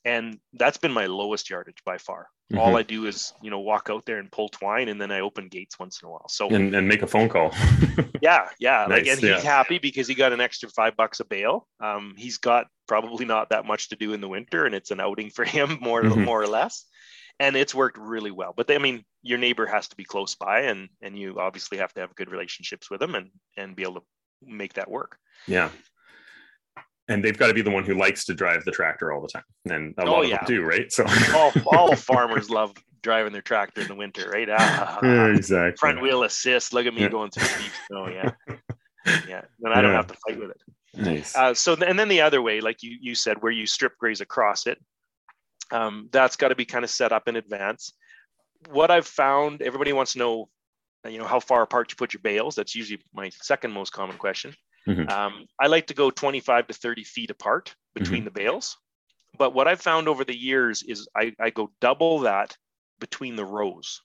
and 0.05 0.39
that's 0.55 0.79
been 0.79 0.93
my 0.93 1.07
lowest 1.07 1.49
yardage 1.51 1.83
by 1.85 1.99
far. 1.99 2.29
Mm-hmm. 2.53 2.61
All 2.61 2.77
I 2.77 2.83
do 2.83 3.07
is 3.07 3.33
you 3.43 3.51
know 3.51 3.61
walk 3.61 3.89
out 3.91 4.05
there 4.05 4.19
and 4.19 4.31
pull 4.31 4.49
twine, 4.49 4.89
and 4.89 5.01
then 5.01 5.11
I 5.11 5.21
open 5.21 5.49
gates 5.49 5.79
once 5.79 6.01
in 6.03 6.09
a 6.09 6.11
while. 6.11 6.29
So 6.29 6.49
and, 6.49 6.75
and 6.75 6.87
make 6.89 7.03
a 7.03 7.07
phone 7.07 7.29
call. 7.29 7.53
yeah, 8.21 8.49
yeah, 8.59 8.87
nice, 8.89 8.99
like 8.99 9.07
and 9.09 9.23
yeah. 9.23 9.35
he's 9.35 9.43
happy 9.45 9.79
because 9.79 10.07
he 10.09 10.15
got 10.15 10.33
an 10.33 10.41
extra 10.41 10.69
five 10.69 10.97
bucks 10.97 11.21
a 11.21 11.25
bale. 11.25 11.67
Um, 11.81 12.15
he's 12.17 12.39
got 12.39 12.67
probably 12.87 13.25
not 13.25 13.51
that 13.51 13.65
much 13.65 13.89
to 13.91 13.97
do 13.97 14.13
in 14.13 14.21
the 14.21 14.29
winter, 14.29 14.67
and 14.67 14.75
it's 14.75 14.91
an 14.91 15.01
outing 15.01 15.31
for 15.31 15.45
him 15.57 15.79
more 15.81 16.03
Mhm. 16.03 16.25
more 16.25 16.43
or 16.43 16.47
less. 16.47 16.85
And 17.41 17.57
it's 17.57 17.75
worked 17.75 17.97
really 17.99 18.31
well. 18.31 18.53
But 18.57 18.71
I 18.71 18.79
mean, 18.79 19.05
your 19.23 19.39
neighbor 19.39 19.67
has 19.67 19.89
to 19.89 19.97
be 19.97 20.05
close 20.05 20.35
by, 20.35 20.63
and 20.63 20.89
and 21.01 21.19
you 21.19 21.39
obviously 21.41 21.79
have 21.79 21.93
to 21.95 22.01
have 22.03 22.15
good 22.15 22.31
relationships 22.31 22.91
with 22.91 23.01
them, 23.01 23.15
and 23.15 23.31
and 23.57 23.75
be 23.75 23.83
able 23.83 23.95
to 24.01 24.03
make 24.45 24.75
that 24.75 24.91
work. 24.91 25.17
yeah. 25.47 25.71
And 27.09 27.23
they've 27.25 27.37
got 27.37 27.49
to 27.49 27.55
be 27.55 27.63
the 27.63 27.71
one 27.71 27.85
who 27.85 27.95
likes 27.95 28.25
to 28.27 28.35
drive 28.35 28.65
the 28.65 28.71
tractor 28.71 29.13
all 29.13 29.21
the 29.21 29.29
time, 29.29 29.43
and 29.69 29.93
a 29.99 30.03
Oh, 30.07 30.13
lot 30.13 30.25
of 30.25 30.31
yeah. 30.31 30.37
them 30.37 30.47
do, 30.47 30.63
right? 30.63 30.91
So 30.93 31.05
All 31.35 31.53
all 31.67 31.97
farmers 32.11 32.49
love 32.49 32.73
driving 33.03 33.33
their 33.33 33.43
tractor 33.43 33.81
in 33.81 33.89
the 33.89 33.95
winter, 33.97 34.31
right? 34.31 34.49
Ah, 34.49 35.01
yeah, 35.03 35.27
exactly. 35.35 35.77
front 35.79 36.01
wheel 36.01 36.23
assist. 36.23 36.73
Look 36.73 36.87
at 36.87 36.95
me 36.95 37.01
Yeah. 37.03 37.09
going 37.09 37.31
through 37.33 37.49
deep 37.61 37.73
snow. 37.89 38.07
Yeah, 38.09 38.31
yeah. 39.29 39.43
then 39.59 39.73
I 39.73 39.83
don't 39.83 39.93
have 39.95 40.07
to 40.07 40.15
fight 40.27 40.39
with 40.39 40.51
it. 40.51 40.61
Nice. 40.95 41.35
Uh, 41.35 41.55
so 41.55 41.75
and 41.75 41.99
then 41.99 42.09
the 42.09 42.21
other 42.21 42.41
way, 42.41 42.61
like 42.61 42.83
you 42.85 42.97
you 43.01 43.15
said, 43.17 43.43
where 43.43 43.51
you 43.53 43.67
strip 43.67 43.99
graze 43.99 44.21
across 44.21 44.67
it, 44.69 44.79
um, 45.73 46.09
that's 46.13 46.37
got 46.37 46.49
to 46.49 46.55
be 46.55 46.65
kind 46.65 46.85
of 46.85 46.91
set 46.91 47.11
up 47.13 47.27
in 47.27 47.35
advance. 47.37 47.93
What 48.71 48.93
I've 48.93 49.09
found, 49.09 49.61
everybody 49.61 49.93
wants 49.93 50.13
to 50.13 50.19
know, 50.21 50.49
you 51.09 51.19
know, 51.19 51.27
how 51.27 51.41
far 51.41 51.63
apart 51.63 51.91
you 51.91 51.97
put 51.97 52.13
your 52.15 52.21
bales. 52.23 52.55
That's 52.55 52.77
usually 52.77 53.03
my 53.13 53.29
second 53.31 53.73
most 53.73 53.91
common 53.93 54.17
question. 54.19 54.55
Mhm. 54.87 55.09
Um, 55.09 55.47
I 55.61 55.68
like 55.68 55.87
to 55.89 55.95
go 55.95 56.11
25 56.11 56.66
to 56.66 56.74
30 56.74 57.05
feet 57.05 57.30
apart 57.30 57.74
between 57.95 58.24
the 58.24 58.30
bales. 58.30 58.76
But 59.39 59.55
what 59.55 59.68
I've 59.68 59.80
found 59.80 60.09
over 60.09 60.24
the 60.24 60.37
years 60.37 60.83
is 60.83 61.09
I, 61.16 61.33
I 61.41 61.51
go 61.51 61.70
double 61.80 62.20
that 62.20 62.57
between 62.99 63.37
the 63.37 63.45
rows. 63.45 64.01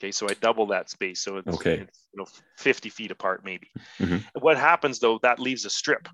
Okay, 0.00 0.10
so 0.12 0.28
I 0.28 0.34
double 0.34 0.66
that 0.68 0.90
space. 0.90 1.22
So 1.22 1.36
it's, 1.36 1.48
Okay. 1.56 1.78
it's 1.80 2.06
you 2.12 2.18
know 2.18 2.26
50 2.58 2.88
feet 2.90 3.10
apart 3.10 3.44
maybe. 3.44 3.70
Mhm. 3.98 4.24
What 4.40 4.56
happens 4.56 4.98
though, 4.98 5.18
that 5.22 5.38
leaves 5.38 5.64
a 5.64 5.70
strip, 5.70 6.08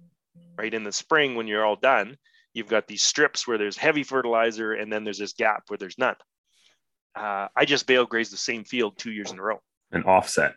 right? 0.59 0.73
In 0.75 0.85
the 0.85 0.93
spring, 0.93 1.35
when 1.35 1.47
you're 1.47 1.65
all 1.65 1.77
done, 1.77 2.17
you've 2.53 2.69
got 2.69 2.87
these 2.87 3.03
strips 3.03 3.47
where 3.47 3.59
there's 3.59 3.77
heavy 3.77 4.03
fertilizer 4.03 4.73
and 4.73 4.93
then 4.93 5.05
there's 5.05 5.19
this 5.19 5.33
gap 5.33 5.65
where 5.69 5.79
there's 5.79 5.99
none. 5.99 6.17
Uh, 7.15 7.49
I 7.57 7.65
just 7.65 7.87
bale 7.87 8.07
graze 8.07 8.31
the 8.31 8.37
same 8.37 8.65
field 8.65 8.99
two 8.99 9.13
years 9.13 9.31
in 9.33 9.39
a 9.39 9.43
row. 9.43 9.61
An 9.93 10.05
offset. 10.05 10.55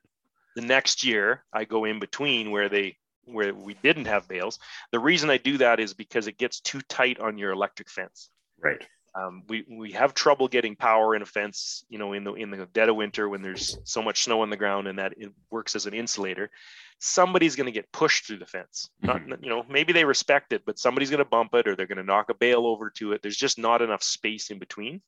The 0.55 0.61
next 0.61 1.03
year, 1.03 1.43
I 1.53 1.65
go 1.65 1.85
in 1.85 1.99
between 1.99 2.51
where 2.51 2.69
they 2.69 2.97
where 3.25 3.53
we 3.53 3.75
didn't 3.75 4.05
have 4.05 4.27
bales. 4.27 4.59
The 4.91 4.99
reason 4.99 5.29
I 5.29 5.37
do 5.37 5.57
that 5.59 5.79
is 5.79 5.93
because 5.93 6.27
it 6.27 6.37
gets 6.37 6.59
too 6.59 6.81
tight 6.89 7.19
on 7.19 7.37
your 7.37 7.51
electric 7.51 7.89
fence. 7.89 8.29
Right. 8.59 8.85
Um, 9.15 9.43
we 9.47 9.65
we 9.69 9.91
have 9.93 10.13
trouble 10.13 10.47
getting 10.47 10.75
power 10.75 11.15
in 11.15 11.21
a 11.21 11.25
fence, 11.25 11.83
you 11.89 11.97
know, 11.97 12.13
in 12.13 12.23
the 12.23 12.33
in 12.33 12.51
the 12.51 12.65
dead 12.67 12.89
of 12.89 12.95
winter 12.95 13.27
when 13.27 13.41
there's 13.41 13.77
so 13.83 14.01
much 14.01 14.23
snow 14.23 14.41
on 14.41 14.49
the 14.49 14.57
ground 14.57 14.87
and 14.87 14.99
that 14.99 15.13
it 15.17 15.31
works 15.49 15.75
as 15.75 15.85
an 15.85 15.93
insulator. 15.93 16.49
Somebody's 16.99 17.55
going 17.55 17.65
to 17.65 17.71
get 17.71 17.91
pushed 17.91 18.25
through 18.25 18.39
the 18.39 18.45
fence. 18.45 18.89
Not, 19.01 19.21
you 19.41 19.49
know, 19.49 19.63
maybe 19.69 19.93
they 19.93 20.03
respect 20.03 20.51
it, 20.51 20.63
but 20.65 20.77
somebody's 20.77 21.09
going 21.09 21.19
to 21.19 21.25
bump 21.25 21.55
it 21.55 21.65
or 21.65 21.75
they're 21.75 21.87
going 21.87 21.97
to 21.97 22.03
knock 22.03 22.29
a 22.29 22.33
bale 22.33 22.67
over 22.67 22.89
to 22.97 23.13
it. 23.13 23.21
There's 23.21 23.37
just 23.37 23.57
not 23.57 23.81
enough 23.81 24.03
space 24.03 24.49
in 24.49 24.59
between. 24.59 25.01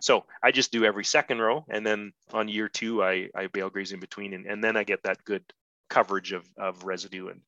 So 0.00 0.26
I 0.42 0.52
just 0.52 0.72
do 0.72 0.84
every 0.84 1.04
second 1.04 1.40
row, 1.40 1.64
and 1.68 1.86
then 1.86 2.12
on 2.32 2.48
year 2.48 2.68
two, 2.68 3.02
I 3.02 3.28
I 3.34 3.46
bale 3.46 3.70
graze 3.70 3.92
in 3.92 4.00
between, 4.00 4.34
and, 4.34 4.46
and 4.46 4.62
then 4.62 4.76
I 4.76 4.84
get 4.84 5.02
that 5.04 5.24
good 5.24 5.44
coverage 5.88 6.32
of 6.32 6.44
of 6.56 6.84
residue 6.84 7.28
and 7.28 7.40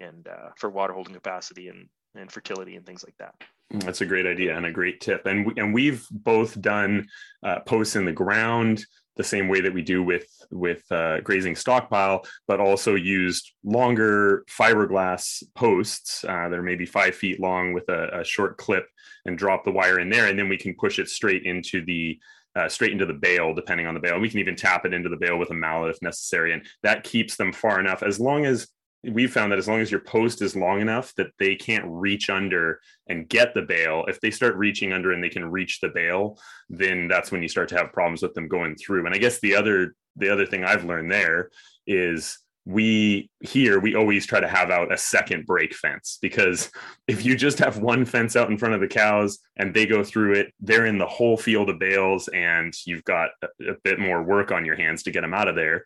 and 0.00 0.26
uh, 0.28 0.50
for 0.56 0.70
water 0.70 0.92
holding 0.92 1.14
capacity 1.14 1.68
and 1.68 1.88
and 2.14 2.30
fertility 2.30 2.76
and 2.76 2.84
things 2.86 3.04
like 3.04 3.16
that. 3.18 3.34
That's 3.70 4.00
a 4.00 4.06
great 4.06 4.26
idea 4.26 4.56
and 4.56 4.66
a 4.66 4.72
great 4.72 5.00
tip. 5.00 5.26
And 5.26 5.46
we, 5.46 5.52
and 5.56 5.72
we've 5.72 6.04
both 6.10 6.60
done 6.60 7.06
uh, 7.42 7.60
posts 7.60 7.96
in 7.96 8.04
the 8.04 8.12
ground 8.12 8.84
the 9.16 9.24
same 9.24 9.48
way 9.48 9.60
that 9.60 9.74
we 9.74 9.82
do 9.82 10.02
with 10.02 10.26
with 10.50 10.82
uh, 10.90 11.20
grazing 11.20 11.54
stockpile, 11.54 12.24
but 12.48 12.58
also 12.58 12.94
used 12.94 13.52
longer 13.62 14.44
fiberglass 14.48 15.42
posts 15.54 16.24
uh, 16.24 16.48
that 16.48 16.58
are 16.58 16.62
maybe 16.62 16.86
five 16.86 17.14
feet 17.14 17.38
long 17.38 17.72
with 17.72 17.88
a, 17.88 18.20
a 18.20 18.24
short 18.24 18.56
clip 18.56 18.86
and 19.26 19.36
drop 19.36 19.64
the 19.64 19.70
wire 19.70 20.00
in 20.00 20.08
there, 20.08 20.28
and 20.28 20.38
then 20.38 20.48
we 20.48 20.56
can 20.56 20.74
push 20.74 20.98
it 20.98 21.08
straight 21.08 21.44
into 21.44 21.84
the 21.84 22.18
uh, 22.56 22.68
straight 22.68 22.92
into 22.92 23.06
the 23.06 23.12
bale, 23.12 23.54
depending 23.54 23.86
on 23.86 23.94
the 23.94 24.00
bale. 24.00 24.18
We 24.18 24.30
can 24.30 24.40
even 24.40 24.56
tap 24.56 24.84
it 24.84 24.94
into 24.94 25.08
the 25.08 25.16
bale 25.16 25.38
with 25.38 25.50
a 25.50 25.54
mallet 25.54 25.94
if 25.94 26.02
necessary, 26.02 26.52
and 26.52 26.66
that 26.82 27.04
keeps 27.04 27.36
them 27.36 27.52
far 27.52 27.78
enough 27.78 28.02
as 28.02 28.18
long 28.18 28.46
as 28.46 28.68
we've 29.04 29.32
found 29.32 29.50
that 29.50 29.58
as 29.58 29.68
long 29.68 29.80
as 29.80 29.90
your 29.90 30.00
post 30.00 30.42
is 30.42 30.54
long 30.54 30.80
enough 30.80 31.14
that 31.14 31.30
they 31.38 31.54
can't 31.56 31.84
reach 31.86 32.28
under 32.28 32.80
and 33.08 33.28
get 33.28 33.54
the 33.54 33.62
bale 33.62 34.04
if 34.08 34.20
they 34.20 34.30
start 34.30 34.56
reaching 34.56 34.92
under 34.92 35.12
and 35.12 35.24
they 35.24 35.28
can 35.28 35.44
reach 35.44 35.80
the 35.80 35.88
bale 35.88 36.38
then 36.68 37.08
that's 37.08 37.32
when 37.32 37.42
you 37.42 37.48
start 37.48 37.68
to 37.68 37.76
have 37.76 37.92
problems 37.92 38.22
with 38.22 38.34
them 38.34 38.48
going 38.48 38.76
through. 38.76 39.06
And 39.06 39.14
i 39.14 39.18
guess 39.18 39.40
the 39.40 39.54
other 39.54 39.94
the 40.16 40.28
other 40.28 40.46
thing 40.46 40.64
i've 40.64 40.84
learned 40.84 41.10
there 41.10 41.50
is 41.86 42.38
we 42.66 43.30
here 43.40 43.80
we 43.80 43.94
always 43.94 44.26
try 44.26 44.38
to 44.38 44.46
have 44.46 44.70
out 44.70 44.92
a 44.92 44.98
second 44.98 45.46
break 45.46 45.74
fence 45.74 46.18
because 46.20 46.70
if 47.08 47.24
you 47.24 47.34
just 47.34 47.58
have 47.58 47.78
one 47.78 48.04
fence 48.04 48.36
out 48.36 48.50
in 48.50 48.58
front 48.58 48.74
of 48.74 48.80
the 48.80 48.86
cows 48.86 49.38
and 49.56 49.72
they 49.72 49.86
go 49.86 50.04
through 50.04 50.34
it 50.34 50.52
they're 50.60 50.84
in 50.84 50.98
the 50.98 51.06
whole 51.06 51.38
field 51.38 51.70
of 51.70 51.78
bales 51.78 52.28
and 52.28 52.74
you've 52.84 53.04
got 53.04 53.30
a, 53.42 53.70
a 53.70 53.74
bit 53.82 53.98
more 53.98 54.22
work 54.22 54.52
on 54.52 54.66
your 54.66 54.76
hands 54.76 55.02
to 55.02 55.10
get 55.10 55.22
them 55.22 55.34
out 55.34 55.48
of 55.48 55.56
there. 55.56 55.84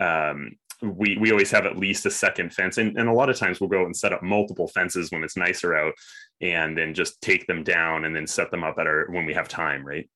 Um, 0.00 0.56
we 0.82 1.16
we 1.18 1.30
always 1.30 1.50
have 1.50 1.66
at 1.66 1.76
least 1.78 2.06
a 2.06 2.10
second 2.10 2.52
fence 2.52 2.78
and, 2.78 2.96
and 2.98 3.08
a 3.08 3.12
lot 3.12 3.30
of 3.30 3.36
times 3.38 3.60
we'll 3.60 3.68
go 3.70 3.84
and 3.84 3.96
set 3.96 4.12
up 4.12 4.22
multiple 4.22 4.68
fences 4.68 5.10
when 5.10 5.22
it's 5.24 5.36
nicer 5.36 5.74
out 5.74 5.94
and 6.40 6.76
then 6.76 6.94
just 6.94 7.20
take 7.20 7.46
them 7.46 7.62
down 7.62 8.04
and 8.04 8.14
then 8.14 8.26
set 8.26 8.50
them 8.50 8.64
up 8.64 8.78
at 8.78 8.86
our 8.86 9.06
when 9.10 9.24
we 9.26 9.34
have 9.34 9.48
time 9.48 9.84
right 9.84 10.08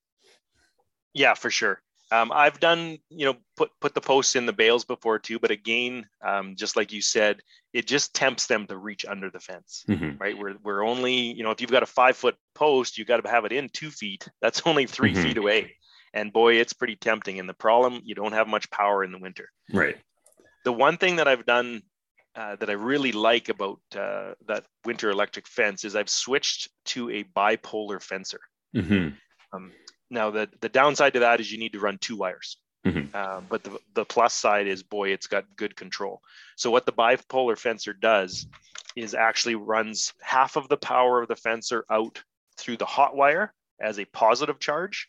Yeah, 1.15 1.35
for 1.35 1.51
sure. 1.51 1.81
Um, 2.11 2.33
I've 2.33 2.59
done, 2.59 2.99
you 3.11 3.27
know, 3.27 3.37
put 3.57 3.71
put 3.81 3.95
the 3.95 4.01
posts 4.01 4.35
in 4.35 4.47
the 4.47 4.53
bales 4.53 4.85
before 4.85 5.19
too, 5.19 5.39
but 5.39 5.51
again, 5.51 6.07
um, 6.25 6.57
just 6.57 6.75
like 6.75 6.91
you 6.91 7.03
said, 7.03 7.41
it 7.75 7.87
just 7.87 8.15
tempts 8.15 8.47
them 8.47 8.67
to 8.69 8.79
reach 8.79 9.05
under 9.05 9.31
the 9.31 9.41
fence, 9.41 9.85
Mhm. 9.89 10.19
right? 10.19 10.37
We're 10.39 10.57
we're 10.63 10.87
only, 10.87 11.13
you 11.13 11.43
know, 11.43 11.51
if 11.51 11.61
you've 11.61 11.71
got 11.71 11.83
a 11.83 11.87
five 11.87 12.17
foot 12.17 12.37
post, 12.55 12.97
you 12.97 13.05
got 13.05 13.23
to 13.23 13.31
have 13.31 13.45
it 13.45 13.53
in 13.53 13.69
two 13.69 13.91
feet. 13.91 14.27
That's 14.41 14.63
only 14.65 14.87
3 14.87 15.13
Mhm. 15.13 15.23
feet 15.23 15.37
away, 15.37 15.77
and 16.15 16.33
boy, 16.33 16.55
it's 16.55 16.73
pretty 16.73 16.97
tempting. 16.97 17.41
And 17.41 17.49
the 17.49 17.53
problem, 17.55 18.01
you 18.05 18.15
don't 18.15 18.33
have 18.33 18.49
much 18.49 18.71
power 18.71 19.05
in 19.05 19.13
the 19.13 19.19
winter. 19.19 19.51
right 19.75 19.99
The 20.69 20.73
one 20.89 20.99
thing 20.99 21.17
that 21.17 21.27
I've 21.27 21.47
done 21.47 21.81
uh, 22.37 22.57
that 22.57 22.69
I 22.69 22.75
really 22.75 23.13
like 23.13 23.49
about 23.49 23.81
uh, 23.97 24.35
that 24.49 24.67
winter 24.85 25.09
electric 25.09 25.49
fence 25.49 25.83
is 25.83 25.97
I've 25.97 26.11
switched 26.11 26.69
to 26.93 27.09
a 27.09 27.25
bipolar 27.25 28.03
fencer. 28.03 28.41
hmm 28.75 29.09
Um, 29.51 29.73
now, 30.11 30.31
the 30.31 30.47
the 30.61 30.69
downside 30.69 31.15
to 31.15 31.21
that 31.21 31.41
is 31.41 31.51
you 31.51 31.59
need 31.59 31.73
to 31.73 31.81
run 31.81 31.97
two 31.97 32.17
wires. 32.17 32.59
Mm-hmm. 32.87 33.07
Uh, 33.15 33.41
but 33.49 33.65
the, 33.65 33.79
the 33.95 34.05
plus 34.05 34.35
side 34.35 34.67
is, 34.67 34.83
boy, 34.83 35.09
it's 35.09 35.27
got 35.27 35.57
good 35.57 35.75
control. 35.75 36.21
So 36.57 36.71
what 36.71 36.85
the 36.85 36.93
bipolar 36.93 37.57
fencer 37.57 37.95
does 37.95 38.47
is 38.95 39.15
actually 39.15 39.55
runs 39.55 40.13
half 40.21 40.57
of 40.57 40.69
the 40.69 40.77
power 40.93 41.23
of 41.23 41.29
the 41.29 41.43
fencer 41.47 41.87
out 41.89 42.23
through 42.59 42.77
the 42.77 42.93
hot 42.97 43.17
wire 43.17 43.55
as 43.81 43.99
a 43.99 44.05
positive 44.05 44.59
charge, 44.59 45.09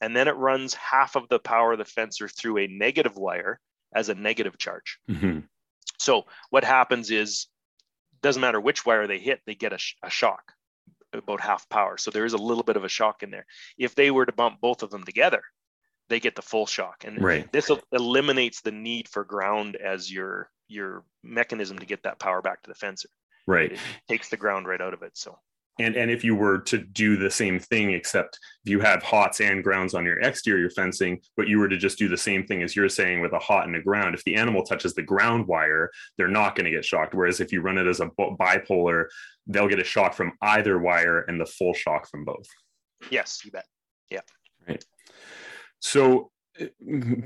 and 0.00 0.14
then 0.14 0.28
it 0.28 0.36
runs 0.36 0.74
half 0.74 1.16
of 1.16 1.28
the 1.28 1.40
power 1.40 1.72
of 1.72 1.78
the 1.78 1.92
fencer 1.98 2.28
through 2.28 2.58
a 2.58 2.68
negative 2.68 3.16
wire 3.16 3.58
as 3.94 4.08
a 4.08 4.14
negative 4.14 4.58
charge. 4.58 4.98
Mm-hmm. 5.08 5.40
So 5.98 6.24
what 6.50 6.64
happens 6.64 7.10
is, 7.10 7.46
doesn't 8.22 8.40
matter 8.40 8.60
which 8.60 8.84
wire 8.84 9.06
they 9.06 9.18
hit, 9.18 9.40
they 9.46 9.54
get 9.54 9.72
a, 9.72 9.78
sh- 9.78 9.96
a 10.02 10.10
shock 10.10 10.52
about 11.12 11.40
half 11.40 11.68
power. 11.68 11.96
So 11.96 12.10
there 12.10 12.24
is 12.24 12.32
a 12.32 12.38
little 12.38 12.64
bit 12.64 12.76
of 12.76 12.84
a 12.84 12.88
shock 12.88 13.22
in 13.22 13.30
there. 13.30 13.46
If 13.78 13.94
they 13.94 14.10
were 14.10 14.26
to 14.26 14.32
bump 14.32 14.60
both 14.60 14.82
of 14.82 14.90
them 14.90 15.04
together, 15.04 15.42
they 16.08 16.20
get 16.20 16.34
the 16.34 16.42
full 16.42 16.66
shock, 16.66 17.04
and 17.06 17.22
right. 17.22 17.50
this 17.50 17.70
eliminates 17.90 18.60
the 18.60 18.72
need 18.72 19.08
for 19.08 19.24
ground 19.24 19.74
as 19.76 20.12
your 20.12 20.50
your 20.68 21.02
mechanism 21.22 21.78
to 21.78 21.86
get 21.86 22.02
that 22.02 22.18
power 22.18 22.42
back 22.42 22.62
to 22.62 22.68
the 22.68 22.74
fencer. 22.74 23.08
Right, 23.46 23.72
it 23.72 23.78
takes 24.06 24.28
the 24.28 24.36
ground 24.36 24.66
right 24.66 24.82
out 24.82 24.92
of 24.92 25.02
it. 25.02 25.12
So 25.16 25.38
and 25.78 25.96
and 25.96 26.10
if 26.10 26.22
you 26.22 26.34
were 26.34 26.58
to 26.58 26.78
do 26.78 27.16
the 27.16 27.30
same 27.30 27.58
thing 27.58 27.92
except 27.92 28.38
if 28.64 28.70
you 28.70 28.80
have 28.80 29.02
hots 29.02 29.40
and 29.40 29.64
grounds 29.64 29.94
on 29.94 30.04
your 30.04 30.18
exterior 30.20 30.70
fencing 30.70 31.20
but 31.36 31.48
you 31.48 31.58
were 31.58 31.68
to 31.68 31.76
just 31.76 31.98
do 31.98 32.08
the 32.08 32.16
same 32.16 32.46
thing 32.46 32.62
as 32.62 32.76
you're 32.76 32.88
saying 32.88 33.20
with 33.20 33.32
a 33.32 33.38
hot 33.38 33.66
and 33.66 33.76
a 33.76 33.82
ground 33.82 34.14
if 34.14 34.22
the 34.24 34.36
animal 34.36 34.62
touches 34.62 34.94
the 34.94 35.02
ground 35.02 35.46
wire 35.46 35.90
they're 36.16 36.28
not 36.28 36.54
going 36.54 36.64
to 36.64 36.70
get 36.70 36.84
shocked. 36.84 37.14
Whereas 37.14 37.40
if 37.40 37.52
you 37.52 37.60
run 37.60 37.78
it 37.78 37.86
as 37.86 38.00
a 38.00 38.06
bipolar 38.06 39.06
they'll 39.46 39.68
get 39.68 39.80
a 39.80 39.84
shock 39.84 40.14
from 40.14 40.32
either 40.42 40.78
wire 40.78 41.22
and 41.22 41.40
the 41.40 41.46
full 41.46 41.74
shock 41.74 42.08
from 42.08 42.24
both. 42.24 42.46
Yes 43.10 43.40
you 43.44 43.50
bet. 43.50 43.66
Yeah. 44.10 44.20
Right. 44.68 44.84
So 45.80 46.30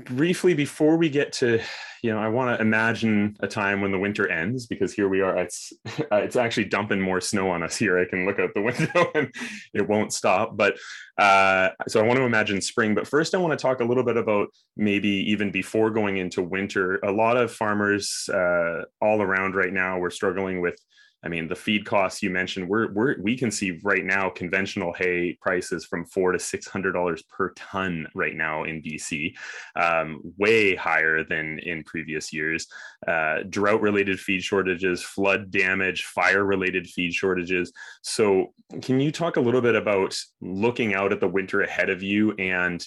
briefly 0.05 0.55
before 0.55 0.97
we 0.97 1.07
get 1.07 1.31
to 1.31 1.59
you 2.01 2.11
know 2.11 2.17
i 2.17 2.27
want 2.27 2.55
to 2.55 2.61
imagine 2.61 3.35
a 3.41 3.47
time 3.47 3.79
when 3.79 3.91
the 3.91 3.99
winter 3.99 4.27
ends 4.27 4.65
because 4.65 4.91
here 4.91 5.07
we 5.07 5.21
are 5.21 5.37
it's 5.37 5.71
uh, 6.11 6.15
it's 6.17 6.35
actually 6.35 6.65
dumping 6.65 6.99
more 6.99 7.21
snow 7.21 7.51
on 7.51 7.61
us 7.61 7.77
here. 7.77 7.99
I 7.99 8.05
can 8.05 8.25
look 8.25 8.39
out 8.39 8.53
the 8.55 8.61
window 8.69 9.11
and 9.13 9.31
it 9.73 9.87
won't 9.87 10.13
stop 10.13 10.57
but 10.57 10.77
uh, 11.19 11.69
so 11.87 11.99
i 11.99 12.03
want 12.03 12.17
to 12.17 12.23
imagine 12.23 12.59
spring 12.59 12.95
but 12.95 13.07
first 13.07 13.35
i 13.35 13.37
want 13.37 13.57
to 13.57 13.61
talk 13.61 13.81
a 13.81 13.85
little 13.85 14.03
bit 14.03 14.17
about 14.17 14.47
maybe 14.75 15.09
even 15.09 15.51
before 15.51 15.91
going 15.91 16.17
into 16.17 16.41
winter 16.41 16.95
a 17.03 17.11
lot 17.11 17.37
of 17.37 17.51
farmers 17.51 18.29
uh, 18.33 18.81
all 19.01 19.21
around 19.21 19.53
right 19.55 19.73
now 19.73 19.99
we're 19.99 20.09
struggling 20.09 20.59
with 20.59 20.79
I 21.23 21.27
mean, 21.27 21.47
the 21.47 21.55
feed 21.55 21.85
costs 21.85 22.23
you 22.23 22.29
mentioned, 22.29 22.69
we're, 22.69 22.91
we're 22.93 23.21
we 23.21 23.37
can 23.37 23.51
see 23.51 23.79
right 23.83 24.05
now 24.05 24.29
conventional 24.29 24.93
hay 24.93 25.37
prices 25.41 25.85
from 25.85 26.05
four 26.05 26.31
to 26.31 26.39
six 26.39 26.67
hundred 26.67 26.93
dollars 26.93 27.21
per 27.23 27.51
ton 27.53 28.07
right 28.15 28.35
now 28.35 28.63
in 28.63 28.81
BC, 28.81 29.35
um, 29.75 30.21
way 30.37 30.75
higher 30.75 31.23
than 31.23 31.59
in 31.59 31.83
previous 31.83 32.31
years. 32.31 32.67
Uh, 33.05 33.39
drought-related 33.49 34.19
feed 34.19 34.43
shortages, 34.43 35.01
flood 35.01 35.51
damage, 35.51 36.05
fire-related 36.05 36.87
feed 36.87 37.13
shortages. 37.13 37.73
So, 38.01 38.53
can 38.81 38.99
you 39.01 39.11
talk 39.11 39.35
a 39.35 39.41
little 39.41 39.61
bit 39.61 39.75
about 39.75 40.17
looking 40.39 40.93
out 40.93 41.11
at 41.11 41.19
the 41.19 41.27
winter 41.27 41.61
ahead 41.61 41.89
of 41.89 42.01
you 42.01 42.31
and 42.33 42.85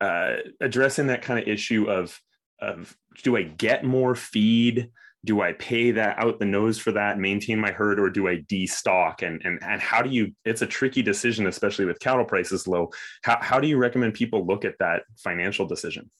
uh, 0.00 0.36
addressing 0.60 1.08
that 1.08 1.22
kind 1.22 1.40
of 1.40 1.48
issue 1.48 1.90
of 1.90 2.20
of 2.60 2.96
do 3.22 3.36
I 3.36 3.42
get 3.42 3.84
more 3.84 4.14
feed? 4.14 4.90
Do 5.24 5.40
I 5.40 5.52
pay 5.54 5.90
that 5.92 6.18
out 6.18 6.38
the 6.38 6.44
nose 6.44 6.78
for 6.78 6.92
that, 6.92 7.18
maintain 7.18 7.58
my 7.58 7.72
herd, 7.72 7.98
or 7.98 8.10
do 8.10 8.28
I 8.28 8.36
destock? 8.42 9.22
And 9.22 9.40
and 9.44 9.58
and 9.62 9.80
how 9.80 10.02
do 10.02 10.10
you? 10.10 10.32
It's 10.44 10.62
a 10.62 10.66
tricky 10.66 11.02
decision, 11.02 11.46
especially 11.46 11.86
with 11.86 11.98
cattle 11.98 12.24
prices 12.24 12.68
low. 12.68 12.90
How 13.22 13.38
how 13.40 13.58
do 13.58 13.66
you 13.66 13.78
recommend 13.78 14.14
people 14.14 14.46
look 14.46 14.64
at 14.64 14.78
that 14.78 15.02
financial 15.16 15.66
decision? 15.66 16.10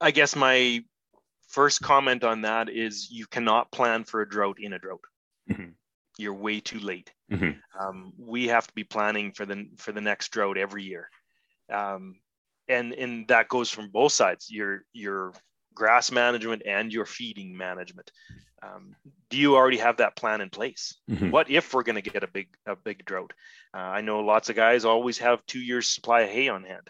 I 0.00 0.10
guess 0.10 0.36
my 0.36 0.84
first 1.48 1.80
comment 1.80 2.24
on 2.24 2.42
that 2.42 2.68
is 2.68 3.10
you 3.10 3.26
cannot 3.26 3.72
plan 3.72 4.04
for 4.04 4.20
a 4.20 4.28
drought 4.28 4.58
in 4.60 4.72
a 4.72 4.78
drought. 4.78 5.04
Mm-hmm. 5.50 5.70
You're 6.18 6.34
way 6.34 6.60
too 6.60 6.80
late. 6.80 7.10
Mm-hmm. 7.30 7.58
Um, 7.80 8.12
we 8.18 8.48
have 8.48 8.66
to 8.66 8.72
be 8.74 8.84
planning 8.84 9.32
for 9.32 9.46
the 9.46 9.66
for 9.78 9.92
the 9.92 10.00
next 10.00 10.28
drought 10.30 10.58
every 10.58 10.82
year, 10.82 11.08
um, 11.72 12.16
and 12.68 12.92
and 12.92 13.26
that 13.28 13.48
goes 13.48 13.70
from 13.70 13.88
both 13.88 14.12
sides. 14.12 14.50
Your 14.50 14.84
your 14.92 15.32
grass 15.74 16.10
management 16.10 16.62
and 16.66 16.92
your 16.92 17.06
feeding 17.06 17.56
management. 17.56 18.10
Um, 18.62 18.94
do 19.28 19.36
you 19.36 19.56
already 19.56 19.78
have 19.78 19.96
that 19.96 20.16
plan 20.16 20.40
in 20.40 20.50
place? 20.50 20.96
Mm-hmm. 21.10 21.30
What 21.30 21.50
if 21.50 21.74
we're 21.74 21.82
going 21.82 22.02
to 22.02 22.10
get 22.10 22.22
a 22.22 22.28
big 22.28 22.48
a 22.66 22.76
big 22.76 23.04
drought? 23.04 23.32
Uh, 23.74 23.78
I 23.78 24.00
know 24.02 24.20
lots 24.20 24.50
of 24.50 24.56
guys 24.56 24.84
always 24.84 25.18
have 25.18 25.44
two 25.46 25.60
years 25.60 25.88
supply 25.88 26.22
of 26.22 26.30
hay 26.30 26.48
on 26.48 26.62
hand, 26.62 26.88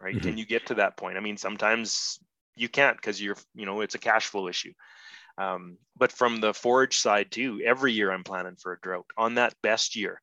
right? 0.00 0.14
Mm-hmm. 0.14 0.26
Can 0.26 0.38
you 0.38 0.44
get 0.44 0.66
to 0.66 0.74
that 0.74 0.96
point? 0.96 1.16
I 1.16 1.20
mean, 1.20 1.38
sometimes 1.38 2.18
you 2.56 2.68
can't 2.68 2.96
because 2.96 3.20
you're 3.20 3.36
you 3.54 3.64
know 3.64 3.80
it's 3.80 3.94
a 3.94 3.98
cash 3.98 4.26
flow 4.26 4.48
issue. 4.48 4.72
Um, 5.38 5.78
but 5.96 6.12
from 6.12 6.40
the 6.40 6.54
forage 6.54 6.98
side 6.98 7.30
too, 7.30 7.60
every 7.64 7.92
year 7.92 8.12
I'm 8.12 8.24
planning 8.24 8.56
for 8.56 8.72
a 8.72 8.80
drought. 8.80 9.06
On 9.16 9.34
that 9.34 9.54
best 9.62 9.96
year, 9.96 10.20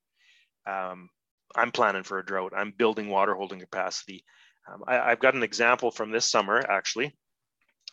um, 0.65 1.09
I'm 1.55 1.71
planning 1.71 2.03
for 2.03 2.19
a 2.19 2.25
drought. 2.25 2.53
I'm 2.55 2.71
building 2.71 3.09
water 3.09 3.33
holding 3.33 3.59
capacity. 3.59 4.23
Um, 4.71 4.83
I, 4.87 5.09
have 5.09 5.19
got 5.19 5.33
an 5.33 5.43
example 5.43 5.91
from 5.91 6.11
this 6.11 6.29
summer 6.29 6.59
actually. 6.69 7.15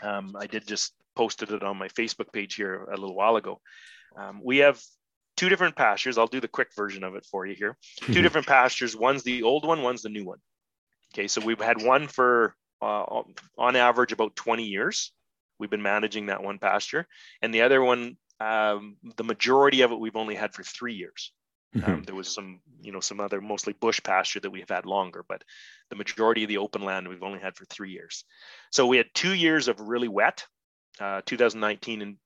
Um, 0.02 0.34
I 0.38 0.46
did 0.46 0.66
just 0.66 0.94
posted 1.16 1.50
it 1.50 1.62
on 1.62 1.76
my 1.76 1.88
Facebook 1.88 2.32
page 2.32 2.54
here 2.54 2.84
a 2.84 2.96
little 2.96 3.16
while 3.16 3.36
ago. 3.36 3.60
Um, 4.16 4.40
we 4.42 4.58
have 4.58 4.80
two 5.36 5.48
different 5.48 5.76
pastures. 5.76 6.18
I'll 6.18 6.26
do 6.26 6.40
the 6.40 6.48
quick 6.48 6.68
version 6.74 7.04
of 7.04 7.14
it 7.14 7.24
for 7.24 7.46
you 7.46 7.54
here. 7.54 7.76
two 8.00 8.22
different 8.22 8.46
pastures. 8.46 8.96
One's 8.96 9.22
the 9.22 9.42
old 9.42 9.66
one, 9.66 9.82
one's 9.82 10.02
the 10.02 10.08
new 10.08 10.24
one. 10.24 10.38
Okay, 11.14 11.28
so 11.28 11.40
we've 11.40 11.60
had 11.60 11.82
one 11.82 12.06
for 12.06 12.54
uh, 12.82 13.22
on 13.56 13.76
average 13.76 14.12
about 14.12 14.36
20 14.36 14.64
years. 14.64 15.12
We've 15.58 15.70
been 15.70 15.82
managing 15.82 16.26
that 16.26 16.42
one 16.42 16.58
pasture, 16.58 17.06
and 17.42 17.52
the 17.52 17.62
other 17.62 17.82
one, 17.82 18.16
um, 18.40 18.96
the 19.16 19.24
majority 19.24 19.80
of 19.80 19.90
it, 19.90 19.98
we've 19.98 20.14
only 20.14 20.36
had 20.36 20.54
for 20.54 20.62
three 20.62 20.94
years. 20.94 21.32
Mm-hmm. 21.76 21.90
Um, 21.90 22.02
there 22.04 22.14
was 22.14 22.32
some, 22.32 22.60
you 22.80 22.92
know, 22.92 23.00
some 23.00 23.20
other 23.20 23.40
mostly 23.40 23.74
bush 23.74 24.00
pasture 24.02 24.40
that 24.40 24.50
we've 24.50 24.68
had 24.68 24.86
longer, 24.86 25.24
but 25.28 25.44
the 25.90 25.96
majority 25.96 26.44
of 26.44 26.48
the 26.48 26.58
open 26.58 26.82
land 26.82 27.08
we've 27.08 27.22
only 27.22 27.40
had 27.40 27.56
for 27.56 27.66
three 27.66 27.90
years. 27.90 28.24
So 28.70 28.86
we 28.86 28.96
had 28.96 29.06
two 29.14 29.34
years 29.34 29.68
of 29.68 29.80
really 29.80 30.08
wet, 30.08 30.44
uh, 31.00 31.20
2019 31.26 32.02
and 32.02 32.16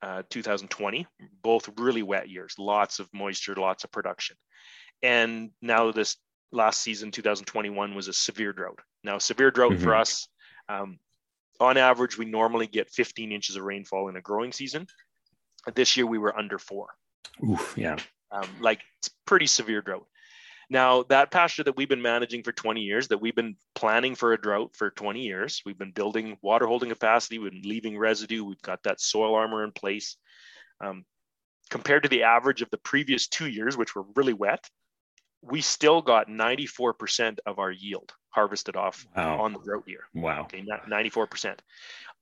uh, 0.00 0.22
2020, 0.30 1.06
both 1.42 1.68
really 1.76 2.02
wet 2.02 2.28
years, 2.28 2.54
lots 2.58 3.00
of 3.00 3.08
moisture, 3.12 3.54
lots 3.56 3.84
of 3.84 3.90
production. 3.90 4.36
And 5.02 5.50
now 5.60 5.90
this 5.90 6.16
last 6.52 6.80
season, 6.80 7.10
2021, 7.10 7.94
was 7.94 8.06
a 8.06 8.12
severe 8.12 8.52
drought. 8.52 8.78
Now, 9.02 9.18
severe 9.18 9.50
drought 9.50 9.72
mm-hmm. 9.72 9.84
for 9.84 9.94
us, 9.94 10.28
um, 10.68 10.98
on 11.58 11.76
average, 11.76 12.16
we 12.16 12.26
normally 12.26 12.66
get 12.66 12.90
15 12.90 13.32
inches 13.32 13.56
of 13.56 13.64
rainfall 13.64 14.08
in 14.08 14.16
a 14.16 14.20
growing 14.20 14.52
season. 14.52 14.86
This 15.74 15.96
year, 15.96 16.06
we 16.06 16.18
were 16.18 16.36
under 16.36 16.58
four. 16.58 16.88
Oof, 17.42 17.74
yeah 17.76 17.96
um, 18.30 18.48
like 18.60 18.80
it's 18.98 19.10
pretty 19.26 19.46
severe 19.46 19.82
drought. 19.82 20.06
Now, 20.70 21.02
that 21.04 21.30
pasture 21.30 21.64
that 21.64 21.76
we've 21.76 21.88
been 21.88 22.02
managing 22.02 22.42
for 22.42 22.52
20 22.52 22.80
years, 22.80 23.08
that 23.08 23.20
we've 23.20 23.34
been 23.34 23.56
planning 23.74 24.14
for 24.14 24.32
a 24.32 24.40
drought 24.40 24.74
for 24.74 24.90
20 24.90 25.20
years, 25.20 25.62
we've 25.66 25.78
been 25.78 25.92
building 25.92 26.38
water 26.42 26.66
holding 26.66 26.88
capacity, 26.88 27.38
we've 27.38 27.52
been 27.52 27.68
leaving 27.68 27.98
residue, 27.98 28.44
we've 28.44 28.62
got 28.62 28.82
that 28.84 29.00
soil 29.00 29.34
armor 29.34 29.62
in 29.64 29.72
place. 29.72 30.16
Um, 30.82 31.04
compared 31.70 32.02
to 32.04 32.08
the 32.08 32.22
average 32.22 32.62
of 32.62 32.70
the 32.70 32.78
previous 32.78 33.26
two 33.28 33.48
years, 33.48 33.76
which 33.76 33.94
were 33.94 34.04
really 34.14 34.32
wet, 34.32 34.68
we 35.42 35.60
still 35.60 36.00
got 36.00 36.28
94% 36.28 37.38
of 37.46 37.58
our 37.58 37.70
yield 37.70 38.12
harvested 38.30 38.76
off 38.76 39.06
wow. 39.14 39.40
on 39.40 39.52
the 39.52 39.58
drought 39.60 39.84
year. 39.86 40.04
Wow. 40.14 40.42
Okay, 40.42 40.64
94%. 40.90 41.58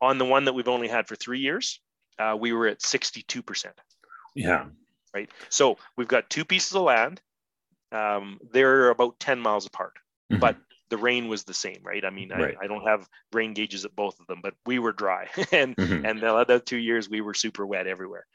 On 0.00 0.18
the 0.18 0.24
one 0.24 0.44
that 0.44 0.52
we've 0.52 0.68
only 0.68 0.88
had 0.88 1.06
for 1.06 1.14
three 1.14 1.38
years, 1.38 1.80
uh, 2.18 2.36
we 2.38 2.52
were 2.52 2.66
at 2.66 2.80
62%. 2.80 3.66
Yeah 4.34 4.64
right? 5.14 5.30
So 5.48 5.78
we've 5.96 6.08
got 6.08 6.30
two 6.30 6.44
pieces 6.44 6.74
of 6.74 6.82
land. 6.82 7.20
Um, 7.90 8.38
they're 8.52 8.90
about 8.90 9.20
10 9.20 9.40
miles 9.40 9.66
apart, 9.66 9.92
mm-hmm. 10.30 10.40
but 10.40 10.56
the 10.88 10.96
rain 10.96 11.28
was 11.28 11.44
the 11.44 11.54
same, 11.54 11.80
right? 11.82 12.04
I 12.04 12.10
mean, 12.10 12.30
right. 12.30 12.56
I, 12.60 12.64
I, 12.64 12.66
don't 12.66 12.86
have 12.86 13.08
rain 13.32 13.54
gauges 13.54 13.84
at 13.84 13.94
both 13.94 14.18
of 14.20 14.26
them, 14.26 14.40
but 14.42 14.54
we 14.66 14.78
were 14.78 14.92
dry. 14.92 15.28
and 15.52 15.76
mm-hmm. 15.76 16.04
and 16.04 16.20
the 16.20 16.34
other 16.34 16.58
two 16.58 16.78
years 16.78 17.08
we 17.08 17.20
were 17.20 17.34
super 17.34 17.66
wet 17.66 17.86
everywhere. 17.86 18.26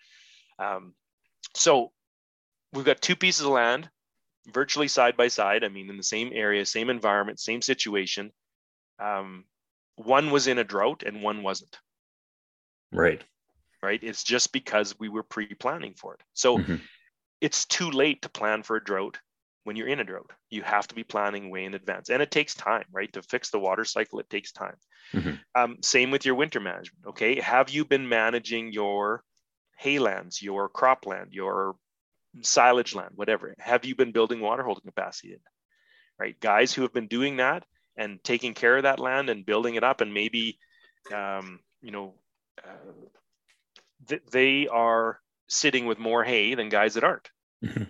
Um, 0.60 0.94
so 1.56 1.92
we've 2.74 2.86
got 2.86 3.02
two 3.02 3.16
pieces 3.16 3.46
of 3.46 3.52
land 3.52 3.90
virtually 4.48 4.88
side 4.88 5.18
by 5.18 5.28
side. 5.28 5.64
I 5.64 5.70
mean, 5.70 5.90
in 5.90 5.98
the 5.98 6.04
same 6.04 6.32
area, 6.34 6.66
same 6.66 6.90
environment, 6.90 7.40
same 7.40 7.62
situation. 7.62 8.32
Um, 9.00 9.46
one 9.96 10.32
was 10.32 10.48
in 10.48 10.58
a 10.58 10.64
drought 10.64 11.04
and 11.04 11.22
one 11.24 11.44
wasn't. 11.44 11.78
Right 12.92 13.24
right? 13.82 14.00
It's 14.02 14.24
just 14.24 14.52
because 14.52 14.98
we 15.00 15.10
were 15.10 15.24
pre 15.24 15.54
planning 15.54 15.94
for 15.96 16.16
it. 16.16 16.22
So 16.34 16.58
mm-hmm. 16.58 16.76
it's 17.42 17.66
too 17.66 17.92
late 17.92 18.22
to 18.24 18.30
plan 18.30 18.64
for 18.64 18.78
a 18.78 18.84
drought 18.84 19.20
when 19.64 19.76
you're 19.76 19.88
in 19.88 20.00
a 20.00 20.04
drought. 20.04 20.32
You 20.50 20.62
have 20.64 20.88
to 20.88 20.96
be 20.96 21.04
planning 21.04 21.50
way 21.50 21.66
in 21.66 21.74
advance. 21.74 22.10
And 22.10 22.22
it 22.22 22.32
takes 22.32 22.56
time, 22.56 22.86
right? 22.92 23.12
To 23.14 23.22
fix 23.22 23.50
the 23.50 23.60
water 23.60 23.86
cycle, 23.86 24.20
it 24.20 24.30
takes 24.30 24.52
time. 24.52 24.76
Mm-hmm. 25.14 25.36
Um, 25.56 25.78
same 25.82 26.12
with 26.12 26.26
your 26.26 26.36
winter 26.36 26.60
management. 26.60 27.06
Okay. 27.08 27.40
Have 27.40 27.70
you 27.70 27.86
been 27.86 28.08
managing 28.08 28.72
your 28.72 29.24
haylands, 29.78 30.42
your 30.42 30.70
cropland, 30.70 31.28
your 31.32 31.76
silage 32.42 32.96
land, 32.96 33.12
whatever? 33.16 33.54
Have 33.60 33.86
you 33.86 33.96
been 33.96 34.12
building 34.12 34.40
water 34.40 34.64
holding 34.64 34.86
capacity 34.86 35.34
in? 35.34 35.40
Right. 36.20 36.40
Guys 36.40 36.74
who 36.74 36.82
have 36.84 36.94
been 36.94 37.08
doing 37.08 37.38
that 37.38 37.64
and 37.98 38.24
taking 38.24 38.54
care 38.54 38.78
of 38.78 38.84
that 38.84 39.00
land 39.00 39.30
and 39.30 39.46
building 39.46 39.76
it 39.76 39.84
up 39.84 40.02
and 40.02 40.14
maybe 40.14 40.60
um, 41.14 41.60
you 41.82 41.92
know 41.92 42.14
uh, 42.64 42.92
th- 44.08 44.24
they 44.32 44.68
are 44.68 45.20
sitting 45.48 45.86
with 45.86 46.00
more 46.00 46.24
hay 46.24 46.56
than 46.56 46.70
guys 46.70 46.96
that 46.96 47.04
aren't 47.04 47.30
mm-hmm. 47.64 47.84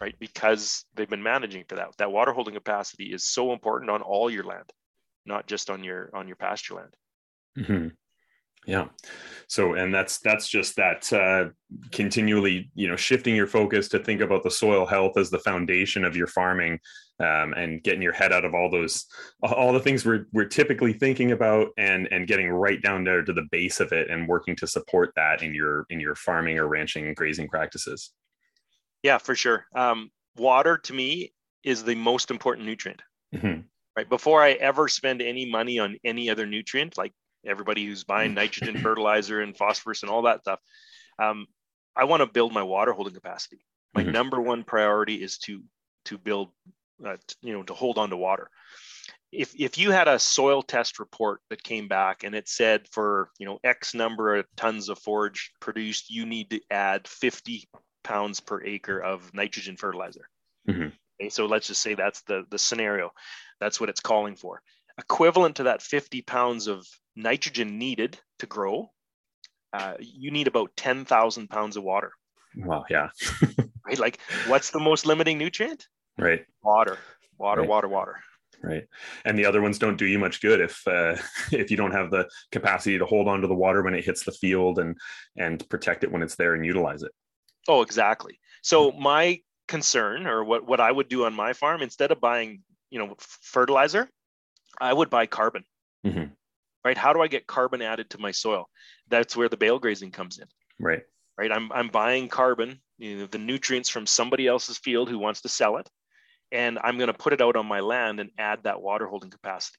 right 0.00 0.14
because 0.18 0.84
they've 0.94 1.10
been 1.10 1.22
managing 1.22 1.64
for 1.68 1.76
that 1.76 1.96
that 1.98 2.12
water 2.12 2.32
holding 2.32 2.54
capacity 2.54 3.12
is 3.12 3.24
so 3.24 3.52
important 3.52 3.90
on 3.90 4.02
all 4.02 4.30
your 4.30 4.44
land 4.44 4.70
not 5.26 5.46
just 5.46 5.70
on 5.70 5.82
your 5.82 6.10
on 6.14 6.28
your 6.28 6.36
pasture 6.36 6.74
land 6.74 6.96
mm-hmm. 7.58 7.88
Yeah. 8.66 8.86
So, 9.46 9.74
and 9.74 9.94
that's 9.94 10.18
that's 10.20 10.48
just 10.48 10.76
that 10.76 11.12
uh, 11.12 11.50
continually, 11.92 12.70
you 12.74 12.88
know, 12.88 12.96
shifting 12.96 13.36
your 13.36 13.46
focus 13.46 13.88
to 13.90 13.98
think 13.98 14.20
about 14.20 14.42
the 14.42 14.50
soil 14.50 14.86
health 14.86 15.18
as 15.18 15.30
the 15.30 15.38
foundation 15.38 16.04
of 16.04 16.16
your 16.16 16.26
farming, 16.26 16.78
um, 17.20 17.52
and 17.52 17.82
getting 17.82 18.02
your 18.02 18.12
head 18.12 18.32
out 18.32 18.44
of 18.44 18.54
all 18.54 18.70
those 18.70 19.04
all 19.42 19.72
the 19.72 19.80
things 19.80 20.04
we're 20.04 20.26
we're 20.32 20.46
typically 20.46 20.92
thinking 20.92 21.32
about, 21.32 21.68
and 21.76 22.08
and 22.10 22.26
getting 22.26 22.48
right 22.48 22.82
down 22.82 23.04
there 23.04 23.22
to 23.22 23.32
the 23.32 23.46
base 23.50 23.80
of 23.80 23.92
it, 23.92 24.10
and 24.10 24.26
working 24.28 24.56
to 24.56 24.66
support 24.66 25.12
that 25.16 25.42
in 25.42 25.54
your 25.54 25.86
in 25.90 26.00
your 26.00 26.14
farming 26.14 26.58
or 26.58 26.66
ranching 26.66 27.06
and 27.06 27.16
grazing 27.16 27.48
practices. 27.48 28.12
Yeah, 29.02 29.18
for 29.18 29.34
sure. 29.34 29.66
Um, 29.76 30.10
water 30.36 30.78
to 30.78 30.94
me 30.94 31.34
is 31.62 31.84
the 31.84 31.94
most 31.94 32.30
important 32.30 32.66
nutrient. 32.66 33.02
Mm-hmm 33.34 33.60
right 33.96 34.08
before 34.08 34.42
i 34.42 34.52
ever 34.52 34.88
spend 34.88 35.22
any 35.22 35.48
money 35.48 35.78
on 35.78 35.96
any 36.04 36.28
other 36.28 36.46
nutrient 36.46 36.98
like 36.98 37.12
everybody 37.46 37.84
who's 37.86 38.04
buying 38.04 38.32
mm. 38.32 38.36
nitrogen 38.36 38.78
fertilizer 38.82 39.40
and 39.40 39.56
phosphorus 39.56 40.02
and 40.02 40.10
all 40.10 40.22
that 40.22 40.40
stuff. 40.40 40.60
Um, 41.18 41.46
I 41.96 42.04
want 42.04 42.20
to 42.20 42.26
build 42.26 42.52
my 42.52 42.62
water 42.62 42.92
holding 42.92 43.14
capacity. 43.14 43.64
My 43.94 44.02
mm-hmm. 44.02 44.12
number 44.12 44.40
one 44.40 44.64
priority 44.64 45.22
is 45.22 45.38
to 45.38 45.62
to 46.06 46.18
build, 46.18 46.50
uh, 47.04 47.16
you 47.40 47.52
know, 47.52 47.62
to 47.62 47.74
hold 47.74 47.98
on 47.98 48.10
to 48.10 48.16
water. 48.16 48.50
If 49.32 49.54
if 49.58 49.78
you 49.78 49.90
had 49.90 50.08
a 50.08 50.18
soil 50.18 50.62
test 50.62 50.98
report 50.98 51.40
that 51.50 51.62
came 51.62 51.88
back 51.88 52.24
and 52.24 52.34
it 52.34 52.48
said 52.48 52.88
for 52.90 53.30
you 53.38 53.46
know 53.46 53.58
X 53.62 53.94
number 53.94 54.36
of 54.36 54.46
tons 54.56 54.88
of 54.88 54.98
forage 54.98 55.52
produced, 55.60 56.10
you 56.10 56.26
need 56.26 56.50
to 56.50 56.60
add 56.70 57.06
50 57.06 57.68
pounds 58.02 58.40
per 58.40 58.62
acre 58.62 59.00
of 59.00 59.32
nitrogen 59.32 59.76
fertilizer. 59.76 60.28
Mm-hmm. 60.68 60.88
Okay, 61.20 61.30
so 61.30 61.46
let's 61.46 61.68
just 61.68 61.82
say 61.82 61.94
that's 61.94 62.22
the 62.22 62.44
the 62.50 62.58
scenario. 62.58 63.12
That's 63.60 63.80
what 63.80 63.88
it's 63.88 64.00
calling 64.00 64.36
for. 64.36 64.60
Equivalent 64.98 65.56
to 65.56 65.64
that 65.64 65.82
50 65.82 66.22
pounds 66.22 66.66
of 66.66 66.86
nitrogen 67.16 67.78
needed 67.78 68.18
to 68.38 68.46
grow, 68.46 68.90
uh, 69.72 69.94
you 69.98 70.30
need 70.30 70.46
about 70.46 70.70
10,000 70.76 71.48
pounds 71.48 71.76
of 71.76 71.82
water. 71.82 72.12
Wow, 72.56 72.84
yeah. 72.88 73.08
right? 73.86 73.98
Like, 73.98 74.20
what's 74.46 74.70
the 74.70 74.78
most 74.78 75.06
limiting 75.06 75.38
nutrient? 75.38 75.88
Right. 76.16 76.44
Water, 76.62 76.98
water, 77.38 77.62
right. 77.62 77.70
water, 77.70 77.88
water. 77.88 78.16
Right, 78.62 78.84
and 79.26 79.38
the 79.38 79.44
other 79.44 79.60
ones 79.60 79.78
don't 79.78 79.98
do 79.98 80.06
you 80.06 80.18
much 80.18 80.40
good 80.40 80.60
if 80.60 80.86
uh, 80.86 81.16
if 81.52 81.70
you 81.70 81.76
don't 81.76 81.92
have 81.92 82.10
the 82.10 82.28
capacity 82.50 82.96
to 82.98 83.04
hold 83.04 83.28
on 83.28 83.42
to 83.42 83.46
the 83.46 83.54
water 83.54 83.82
when 83.82 83.94
it 83.94 84.04
hits 84.04 84.24
the 84.24 84.32
field 84.32 84.78
and 84.78 84.96
and 85.36 85.68
protect 85.68 86.02
it 86.02 86.10
when 86.10 86.22
it's 86.22 86.36
there 86.36 86.54
and 86.54 86.64
utilize 86.64 87.02
it. 87.02 87.12
Oh, 87.68 87.82
exactly. 87.82 88.38
So 88.62 88.90
my 88.92 89.40
concern, 89.68 90.26
or 90.26 90.44
what 90.44 90.66
what 90.66 90.80
I 90.80 90.90
would 90.90 91.08
do 91.08 91.26
on 91.26 91.34
my 91.34 91.52
farm, 91.52 91.82
instead 91.82 92.10
of 92.10 92.22
buying 92.22 92.62
you 92.88 92.98
know 92.98 93.14
fertilizer, 93.18 94.08
I 94.80 94.92
would 94.92 95.10
buy 95.10 95.26
carbon. 95.26 95.64
Mm-hmm 96.06 96.24
right? 96.84 96.98
How 96.98 97.12
do 97.12 97.22
I 97.22 97.28
get 97.28 97.46
carbon 97.46 97.82
added 97.82 98.10
to 98.10 98.18
my 98.18 98.30
soil? 98.30 98.68
That's 99.08 99.36
where 99.36 99.48
the 99.48 99.56
bale 99.56 99.78
grazing 99.78 100.10
comes 100.10 100.38
in. 100.38 100.46
Right. 100.78 101.02
Right. 101.36 101.50
I'm, 101.50 101.72
I'm 101.72 101.88
buying 101.88 102.28
carbon, 102.28 102.80
you 102.98 103.18
know, 103.18 103.26
the 103.26 103.38
nutrients 103.38 103.88
from 103.88 104.06
somebody 104.06 104.46
else's 104.46 104.78
field 104.78 105.08
who 105.08 105.18
wants 105.18 105.40
to 105.40 105.48
sell 105.48 105.78
it. 105.78 105.88
And 106.52 106.78
I'm 106.84 106.96
going 106.98 107.08
to 107.08 107.14
put 107.14 107.32
it 107.32 107.40
out 107.40 107.56
on 107.56 107.66
my 107.66 107.80
land 107.80 108.20
and 108.20 108.30
add 108.38 108.60
that 108.62 108.80
water 108.80 109.06
holding 109.06 109.30
capacity. 109.30 109.78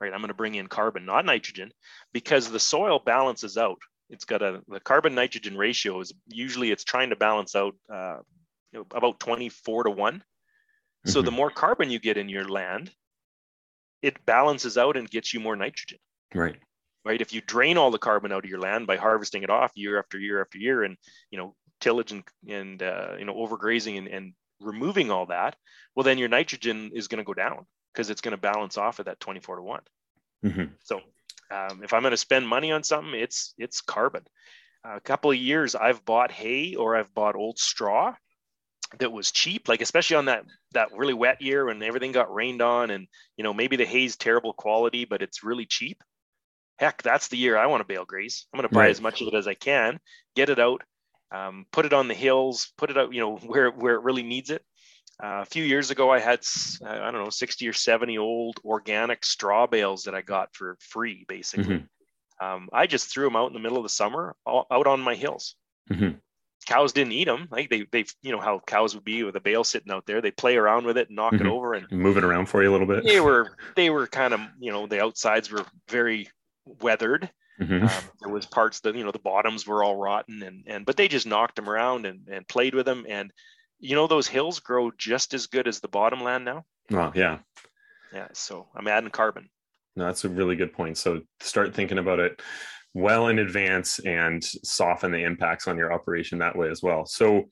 Right. 0.00 0.12
I'm 0.12 0.20
going 0.20 0.28
to 0.28 0.34
bring 0.34 0.54
in 0.54 0.68
carbon, 0.68 1.04
not 1.04 1.24
nitrogen, 1.24 1.72
because 2.12 2.50
the 2.50 2.60
soil 2.60 3.00
balances 3.04 3.56
out. 3.56 3.78
It's 4.08 4.24
got 4.24 4.40
a 4.40 4.62
the 4.68 4.78
carbon 4.78 5.16
nitrogen 5.16 5.56
ratio 5.56 6.00
is 6.00 6.12
usually 6.28 6.70
it's 6.70 6.84
trying 6.84 7.10
to 7.10 7.16
balance 7.16 7.56
out 7.56 7.74
uh, 7.92 8.18
you 8.72 8.78
know, 8.78 8.86
about 8.94 9.18
24 9.18 9.84
to 9.84 9.90
one. 9.90 10.22
So 11.06 11.18
mm-hmm. 11.18 11.24
the 11.24 11.32
more 11.32 11.50
carbon 11.50 11.90
you 11.90 11.98
get 11.98 12.16
in 12.16 12.28
your 12.28 12.48
land, 12.48 12.92
it 14.02 14.24
balances 14.24 14.78
out 14.78 14.96
and 14.96 15.10
gets 15.10 15.32
you 15.32 15.40
more 15.40 15.56
nitrogen. 15.56 15.98
Right. 16.34 16.56
Right. 17.04 17.20
If 17.20 17.32
you 17.32 17.40
drain 17.40 17.76
all 17.76 17.90
the 17.90 17.98
carbon 17.98 18.32
out 18.32 18.44
of 18.44 18.50
your 18.50 18.58
land 18.58 18.86
by 18.86 18.96
harvesting 18.96 19.44
it 19.44 19.50
off 19.50 19.70
year 19.76 19.98
after 19.98 20.18
year 20.18 20.40
after 20.40 20.58
year, 20.58 20.82
and 20.82 20.96
you 21.30 21.38
know 21.38 21.54
tillage 21.80 22.10
and 22.10 22.24
and 22.48 22.82
uh, 22.82 23.12
you 23.18 23.24
know 23.24 23.34
overgrazing 23.34 23.96
and, 23.96 24.08
and 24.08 24.32
removing 24.60 25.10
all 25.10 25.26
that, 25.26 25.54
well 25.94 26.02
then 26.02 26.18
your 26.18 26.28
nitrogen 26.28 26.90
is 26.92 27.06
going 27.06 27.18
to 27.18 27.24
go 27.24 27.34
down 27.34 27.64
because 27.92 28.10
it's 28.10 28.20
going 28.20 28.32
to 28.32 28.40
balance 28.40 28.76
off 28.76 28.98
at 28.98 29.06
that 29.06 29.20
24 29.20 29.56
to 29.56 29.62
one. 29.62 29.82
Mm-hmm. 30.44 30.64
So 30.82 31.00
um, 31.52 31.82
if 31.84 31.92
I'm 31.92 32.02
going 32.02 32.10
to 32.10 32.16
spend 32.16 32.48
money 32.48 32.72
on 32.72 32.82
something, 32.82 33.14
it's 33.14 33.54
it's 33.56 33.80
carbon. 33.80 34.24
a 34.84 35.00
couple 35.00 35.30
of 35.30 35.36
years, 35.36 35.76
I've 35.76 36.04
bought 36.04 36.32
hay 36.32 36.74
or 36.74 36.96
I've 36.96 37.14
bought 37.14 37.36
old 37.36 37.60
straw 37.60 38.16
that 38.98 39.12
was 39.12 39.30
cheap, 39.30 39.68
like 39.68 39.80
especially 39.80 40.16
on 40.16 40.26
that 40.26 40.44
that 40.72 40.96
really 40.96 41.14
wet 41.14 41.42
year 41.42 41.66
when 41.66 41.82
everything 41.82 42.12
got 42.12 42.32
rained 42.32 42.62
on, 42.62 42.90
and 42.90 43.08
you 43.36 43.44
know 43.44 43.54
maybe 43.54 43.76
the 43.76 43.84
hay's 43.84 44.16
terrible 44.16 44.52
quality, 44.52 45.04
but 45.04 45.22
it's 45.22 45.42
really 45.42 45.66
cheap 45.66 46.02
heck, 46.78 47.02
that's 47.02 47.28
the 47.28 47.36
year 47.36 47.56
I 47.56 47.66
want 47.66 47.80
to 47.80 47.86
bale 47.86 48.04
graze. 48.04 48.46
I'm 48.52 48.58
going 48.58 48.68
to 48.68 48.74
buy 48.74 48.82
right. 48.82 48.90
as 48.90 49.00
much 49.00 49.20
of 49.20 49.28
it 49.28 49.34
as 49.34 49.48
I 49.48 49.54
can, 49.54 49.98
get 50.34 50.50
it 50.50 50.58
out, 50.58 50.82
um, 51.32 51.66
put 51.72 51.86
it 51.86 51.92
on 51.92 52.08
the 52.08 52.14
hills, 52.14 52.72
put 52.76 52.90
it 52.90 52.98
out, 52.98 53.12
you 53.12 53.20
know, 53.20 53.36
where 53.46 53.70
where 53.70 53.94
it 53.94 54.02
really 54.02 54.22
needs 54.22 54.50
it. 54.50 54.62
Uh, 55.22 55.40
a 55.40 55.46
few 55.46 55.64
years 55.64 55.90
ago, 55.90 56.10
I 56.10 56.18
had 56.18 56.40
I 56.84 57.10
don't 57.10 57.24
know 57.24 57.30
60 57.30 57.66
or 57.68 57.72
70 57.72 58.18
old 58.18 58.60
organic 58.64 59.24
straw 59.24 59.66
bales 59.66 60.04
that 60.04 60.14
I 60.14 60.20
got 60.20 60.54
for 60.54 60.76
free, 60.80 61.24
basically. 61.26 61.76
Mm-hmm. 61.76 62.46
Um, 62.46 62.68
I 62.70 62.86
just 62.86 63.10
threw 63.10 63.24
them 63.24 63.36
out 63.36 63.46
in 63.46 63.54
the 63.54 63.60
middle 63.60 63.78
of 63.78 63.82
the 63.82 63.88
summer, 63.88 64.36
all, 64.44 64.66
out 64.70 64.86
on 64.86 65.00
my 65.00 65.14
hills. 65.14 65.56
Mm-hmm. 65.90 66.18
Cows 66.66 66.92
didn't 66.92 67.12
eat 67.12 67.26
them. 67.26 67.48
Like 67.50 67.70
they, 67.70 67.86
they, 67.92 68.04
you 68.22 68.32
know 68.32 68.40
how 68.40 68.60
cows 68.66 68.94
would 68.94 69.04
be 69.04 69.22
with 69.22 69.36
a 69.36 69.40
bale 69.40 69.64
sitting 69.64 69.92
out 69.92 70.04
there. 70.06 70.20
They 70.20 70.32
play 70.32 70.56
around 70.56 70.84
with 70.84 70.98
it 70.98 71.08
and 71.08 71.16
knock 71.16 71.34
mm-hmm. 71.34 71.46
it 71.46 71.50
over 71.50 71.74
and 71.74 71.90
move 71.90 72.16
it 72.16 72.24
around 72.24 72.46
for 72.46 72.62
you 72.62 72.70
a 72.70 72.72
little 72.72 72.86
bit. 72.86 73.04
They 73.04 73.20
were, 73.20 73.56
they 73.76 73.90
were 73.90 74.06
kind 74.06 74.34
of, 74.34 74.40
you 74.58 74.72
know, 74.72 74.86
the 74.86 75.02
outsides 75.02 75.50
were 75.50 75.64
very 75.88 76.28
weathered. 76.64 77.30
Mm-hmm. 77.60 77.84
Um, 77.84 78.04
there 78.20 78.32
was 78.32 78.46
parts 78.46 78.80
that 78.80 78.94
you 78.94 79.04
know 79.04 79.12
the 79.12 79.18
bottoms 79.18 79.66
were 79.66 79.82
all 79.82 79.96
rotten, 79.96 80.42
and 80.42 80.64
and 80.66 80.84
but 80.84 80.96
they 80.96 81.08
just 81.08 81.26
knocked 81.26 81.56
them 81.56 81.70
around 81.70 82.04
and 82.04 82.28
and 82.28 82.46
played 82.46 82.74
with 82.74 82.84
them, 82.84 83.06
and 83.08 83.32
you 83.78 83.94
know 83.94 84.06
those 84.06 84.26
hills 84.26 84.60
grow 84.60 84.90
just 84.98 85.32
as 85.32 85.46
good 85.46 85.66
as 85.66 85.80
the 85.80 85.88
bottom 85.88 86.22
land 86.22 86.44
now. 86.44 86.64
Oh 86.92 87.12
yeah, 87.14 87.38
yeah. 88.12 88.28
So 88.34 88.68
I'm 88.74 88.88
adding 88.88 89.10
carbon. 89.10 89.48
No, 89.94 90.04
that's 90.04 90.24
a 90.24 90.28
really 90.28 90.56
good 90.56 90.74
point. 90.74 90.98
So 90.98 91.22
start 91.40 91.74
thinking 91.74 91.98
about 91.98 92.18
it 92.18 92.42
well 92.96 93.28
in 93.28 93.38
advance 93.38 93.98
and 94.00 94.42
soften 94.42 95.12
the 95.12 95.22
impacts 95.22 95.68
on 95.68 95.76
your 95.76 95.92
operation 95.92 96.38
that 96.38 96.56
way 96.56 96.70
as 96.70 96.82
well. 96.82 97.04
So 97.04 97.50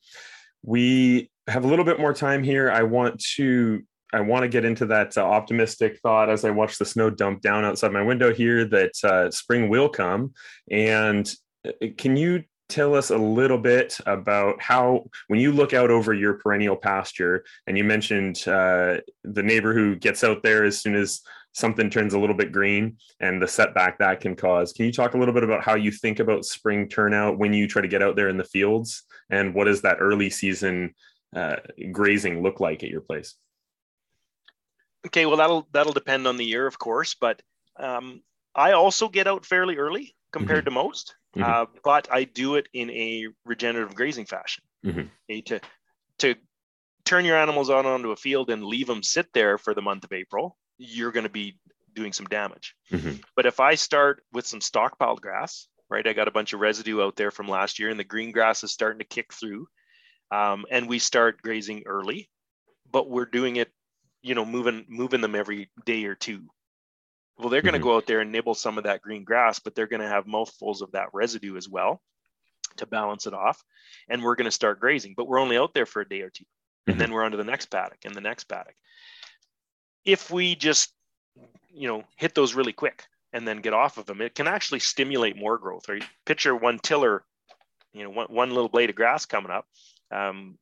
we 0.63 1.29
have 1.47 1.63
a 1.63 1.67
little 1.67 1.85
bit 1.85 1.99
more 1.99 2.15
time 2.15 2.43
here. 2.43 2.71
I 2.71 2.81
want 2.81 3.23
to 3.35 3.83
I 4.11 4.21
want 4.21 4.41
to 4.41 4.49
get 4.49 4.65
into 4.65 4.87
that 4.87 5.15
uh, 5.17 5.21
optimistic 5.21 5.99
thought 5.99 6.31
as 6.31 6.45
I 6.45 6.49
watch 6.49 6.79
the 6.79 6.85
snow 6.85 7.11
dump 7.11 7.41
down 7.41 7.63
outside 7.63 7.91
my 7.91 8.01
window 8.01 8.33
here 8.33 8.65
that 8.65 8.93
uh, 9.03 9.29
spring 9.29 9.69
will 9.69 9.89
come. 9.89 10.33
And 10.71 11.31
uh, 11.67 11.87
can 11.97 12.17
you 12.17 12.43
tell 12.67 12.95
us 12.95 13.11
a 13.11 13.17
little 13.17 13.59
bit 13.59 13.97
about 14.07 14.59
how, 14.59 15.05
when 15.27 15.39
you 15.39 15.51
look 15.51 15.73
out 15.73 15.91
over 15.91 16.13
your 16.13 16.35
perennial 16.35 16.75
pasture, 16.75 17.43
and 17.67 17.77
you 17.77 17.83
mentioned 17.83 18.47
uh, 18.47 18.97
the 19.23 19.43
neighbor 19.43 19.73
who 19.73 19.95
gets 19.95 20.23
out 20.23 20.41
there 20.41 20.63
as 20.63 20.79
soon 20.81 20.95
as 20.95 21.21
something 21.55 21.89
turns 21.89 22.13
a 22.13 22.19
little 22.19 22.35
bit 22.35 22.51
green 22.51 22.97
and 23.21 23.41
the 23.41 23.47
setback 23.47 23.97
that 23.97 24.19
can 24.19 24.35
cause. 24.35 24.73
Can 24.73 24.85
you 24.85 24.91
talk 24.91 25.13
a 25.13 25.17
little 25.17 25.33
bit 25.33 25.45
about 25.45 25.63
how 25.63 25.75
you 25.75 25.89
think 25.89 26.19
about 26.19 26.45
spring 26.45 26.89
turnout 26.89 27.39
when 27.39 27.53
you 27.53 27.65
try 27.65 27.81
to 27.81 27.87
get 27.87 28.03
out 28.03 28.17
there 28.17 28.27
in 28.27 28.35
the 28.35 28.43
fields? 28.43 29.03
And 29.29 29.55
what 29.55 29.63
does 29.63 29.81
that 29.83 29.97
early 30.01 30.29
season 30.29 30.93
uh, 31.33 31.55
grazing 31.93 32.43
look 32.43 32.59
like 32.59 32.83
at 32.83 32.89
your 32.89 32.99
place? 32.99 33.35
Okay, 35.07 35.25
well 35.25 35.37
that'll 35.37 35.67
that'll 35.71 35.93
depend 35.93 36.27
on 36.27 36.35
the 36.35 36.45
year, 36.45 36.67
of 36.67 36.77
course, 36.77 37.15
but 37.15 37.41
um, 37.79 38.21
I 38.53 38.73
also 38.73 39.07
get 39.07 39.27
out 39.27 39.45
fairly 39.45 39.77
early 39.77 40.13
compared 40.33 40.65
mm-hmm. 40.65 40.75
to 40.75 40.83
most, 40.83 41.15
mm-hmm. 41.37 41.49
uh, 41.49 41.65
but 41.83 42.11
I 42.11 42.25
do 42.25 42.55
it 42.55 42.67
in 42.73 42.89
a 42.89 43.27
regenerative 43.45 43.95
grazing 43.95 44.25
fashion. 44.25 44.63
Mm-hmm. 44.85 44.99
Okay, 45.29 45.41
to 45.41 45.61
to 46.19 46.35
turn 47.05 47.23
your 47.23 47.37
animals 47.37 47.69
out 47.69 47.85
onto 47.85 48.11
a 48.11 48.15
field 48.15 48.49
and 48.49 48.65
leave 48.65 48.87
them 48.87 49.03
sit 49.03 49.27
there 49.33 49.57
for 49.57 49.73
the 49.73 49.81
month 49.81 50.03
of 50.03 50.11
April, 50.11 50.57
you're 50.77 51.11
going 51.11 51.23
to 51.25 51.29
be 51.29 51.57
doing 51.93 52.13
some 52.13 52.25
damage. 52.25 52.75
Mm-hmm. 52.91 53.17
But 53.35 53.45
if 53.45 53.59
I 53.59 53.75
start 53.75 54.23
with 54.33 54.45
some 54.45 54.59
stockpiled 54.59 55.21
grass, 55.21 55.67
right, 55.89 56.05
I 56.05 56.13
got 56.13 56.27
a 56.27 56.31
bunch 56.31 56.53
of 56.53 56.59
residue 56.59 57.01
out 57.01 57.15
there 57.15 57.31
from 57.31 57.47
last 57.47 57.79
year, 57.79 57.89
and 57.89 57.99
the 57.99 58.03
green 58.03 58.31
grass 58.31 58.63
is 58.63 58.71
starting 58.71 58.99
to 58.99 59.05
kick 59.05 59.33
through, 59.33 59.67
um, 60.31 60.65
and 60.69 60.89
we 60.89 60.99
start 60.99 61.41
grazing 61.41 61.83
early, 61.85 62.29
but 62.91 63.09
we're 63.09 63.25
doing 63.25 63.55
it 63.55 63.71
you 64.25 64.33
know 64.33 64.43
moving 64.43 64.85
moving 64.89 65.21
them 65.21 65.35
every 65.35 65.69
day 65.85 66.03
or 66.05 66.15
two 66.15 66.41
well 67.37 67.49
they're 67.49 67.61
going 67.61 67.73
to 67.73 67.79
mm-hmm. 67.79 67.87
go 67.87 67.95
out 67.95 68.07
there 68.07 68.21
and 68.21 68.31
nibble 68.31 68.55
some 68.55 68.77
of 68.77 68.85
that 68.85 69.01
green 69.01 69.23
grass 69.23 69.59
but 69.59 69.75
they're 69.75 69.87
going 69.87 70.01
to 70.01 70.07
have 70.07 70.25
mouthfuls 70.25 70.81
of 70.81 70.91
that 70.91 71.09
residue 71.13 71.55
as 71.55 71.69
well 71.69 72.01
to 72.77 72.87
balance 72.87 73.27
it 73.27 73.33
off 73.33 73.63
and 74.09 74.23
we're 74.23 74.35
going 74.35 74.45
to 74.45 74.51
start 74.51 74.79
grazing 74.79 75.13
but 75.15 75.27
we're 75.27 75.39
only 75.39 75.57
out 75.57 75.73
there 75.73 75.85
for 75.85 76.01
a 76.01 76.09
day 76.09 76.21
or 76.21 76.31
2 76.31 76.43
and 76.87 76.93
mm-hmm. 76.93 76.99
then 76.99 77.11
we're 77.11 77.23
on 77.23 77.31
to 77.31 77.37
the 77.37 77.43
next 77.43 77.67
paddock 77.67 77.99
and 78.03 78.15
the 78.15 78.21
next 78.21 78.45
paddock 78.45 78.75
if 80.05 80.31
we 80.31 80.55
just 80.55 80.93
you 81.73 81.87
know 81.87 82.03
hit 82.15 82.35
those 82.35 82.53
really 82.53 82.73
quick 82.73 83.03
and 83.33 83.47
then 83.47 83.61
get 83.61 83.73
off 83.73 83.97
of 83.97 84.05
them 84.05 84.21
it 84.21 84.35
can 84.35 84.47
actually 84.47 84.79
stimulate 84.79 85.37
more 85.37 85.57
growth. 85.57 85.89
Right? 85.89 86.03
Picture 86.25 86.55
one 86.55 86.79
tiller 86.79 87.23
you 87.93 88.03
know 88.03 88.09
one, 88.09 88.27
one 88.27 88.49
little 88.49 88.69
blade 88.69 88.89
of 88.89 88.95
grass 88.95 89.25
coming 89.25 89.51
up. 89.51 89.65
Um, 90.11 90.57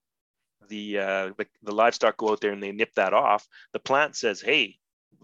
the, 0.69 0.97
uh, 0.97 1.31
the 1.37 1.45
the 1.63 1.75
livestock 1.75 2.17
go 2.17 2.29
out 2.29 2.41
there 2.41 2.51
and 2.51 2.63
they 2.63 2.71
nip 2.71 2.93
that 2.95 3.13
off. 3.13 3.47
The 3.73 3.79
plant 3.79 4.15
says 4.15 4.41
hey 4.41 4.77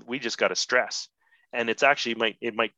we 0.05 0.19
just 0.19 0.37
got 0.37 0.49
to 0.49 0.55
stress. 0.55 1.07
And 1.53 1.69
it's 1.69 1.83
actually 1.83 2.15
might 2.15 2.37
it 2.41 2.55
might 2.55 2.71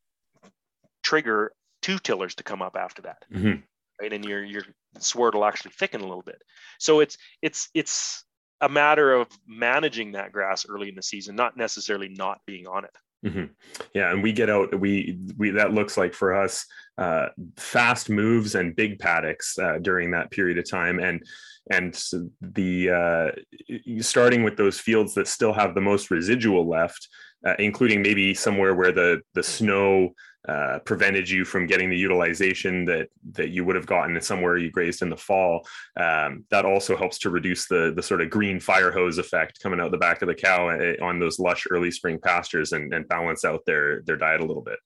trigger 1.04 1.52
two 1.82 2.00
tillers 2.00 2.36
to 2.36 2.44
come 2.44 2.62
up 2.62 2.76
after 2.78 3.02
that. 3.04 3.26
Mm-hmm. 3.34 3.62
right? 4.02 4.14
And 4.14 4.24
your 4.24 4.44
your 4.44 4.64
sward 5.00 5.36
will 5.36 5.46
actually 5.46 5.72
thicken 5.72 6.02
a 6.02 6.08
little 6.08 6.22
bit. 6.22 6.42
So 6.80 7.00
it's 7.00 7.18
it's 7.42 7.70
it's 7.74 8.24
a 8.62 8.70
matter 8.70 9.14
of 9.14 9.28
managing 9.48 10.12
that 10.14 10.32
grass 10.32 10.66
early 10.70 10.90
in 10.90 10.96
the 10.96 11.04
season 11.04 11.36
not 11.36 11.58
necessarily 11.58 12.10
not 12.10 12.40
being 12.46 12.68
on 12.68 12.84
it 12.84 12.92
hmm 13.24 13.46
Yeah, 13.94 14.12
and 14.12 14.24
we 14.24 14.34
get 14.34 14.50
out. 14.50 14.80
We 14.80 15.20
we 15.38 15.52
that 15.52 15.74
looks 15.74 15.96
like 15.96 16.14
for 16.14 16.34
us 16.34 16.66
uh, 16.98 17.28
fast 17.56 18.10
moves 18.10 18.56
and 18.56 18.76
big 18.76 18.98
paddocks 19.00 19.60
uh, 19.60 19.78
during 19.80 20.12
that 20.12 20.32
period 20.32 20.58
of 20.58 20.70
time, 20.70 21.00
and 21.00 21.22
and 21.70 21.94
the 22.42 22.90
uh, 22.90 24.02
starting 24.02 24.44
with 24.44 24.58
those 24.58 24.80
fields 24.80 25.14
that 25.14 25.28
still 25.28 25.54
have 25.54 25.76
the 25.76 25.82
most 25.82 26.10
residual 26.10 26.68
left, 26.68 27.08
uh, 27.46 27.54
including 27.60 28.02
maybe 28.02 28.34
somewhere 28.34 28.74
where 28.74 28.92
the 28.92 29.22
the 29.36 29.44
snow 29.44 30.14
uh, 30.48 30.80
prevented 30.86 31.30
you 31.30 31.46
from 31.46 31.68
getting 31.68 31.90
the 31.90 31.98
utilization 31.98 32.86
that 32.86 33.10
that 33.34 33.50
you 33.50 33.64
would 33.64 33.76
have 33.76 33.86
gotten 33.86 34.20
somewhere 34.22 34.58
you 34.58 34.72
grazed 34.72 35.02
in 35.02 35.10
the 35.10 35.18
fall. 35.18 35.68
Um, 36.00 36.46
that 36.50 36.66
also 36.66 36.98
helps 36.98 37.20
to 37.20 37.30
reduce 37.30 37.68
the 37.68 37.94
the 37.96 38.02
sort 38.02 38.22
of 38.22 38.30
green 38.30 38.60
fire 38.60 38.92
hose 38.92 39.20
effect 39.20 39.60
coming 39.62 39.80
out 39.80 39.92
the 39.92 39.98
back 39.98 40.22
of 40.22 40.28
the 40.28 40.36
cow 40.36 40.70
eh, 40.70 40.96
on 41.02 41.20
those 41.20 41.40
lush 41.40 41.68
early 41.70 41.92
spring 41.92 42.20
pastures 42.20 42.72
and, 42.72 42.94
and 42.94 43.08
balance 43.08 43.46
out 43.46 43.66
their 43.66 44.02
their 44.04 44.18
diet 44.18 44.42
a 44.42 44.46
little 44.46 44.64
bit. 44.64 44.80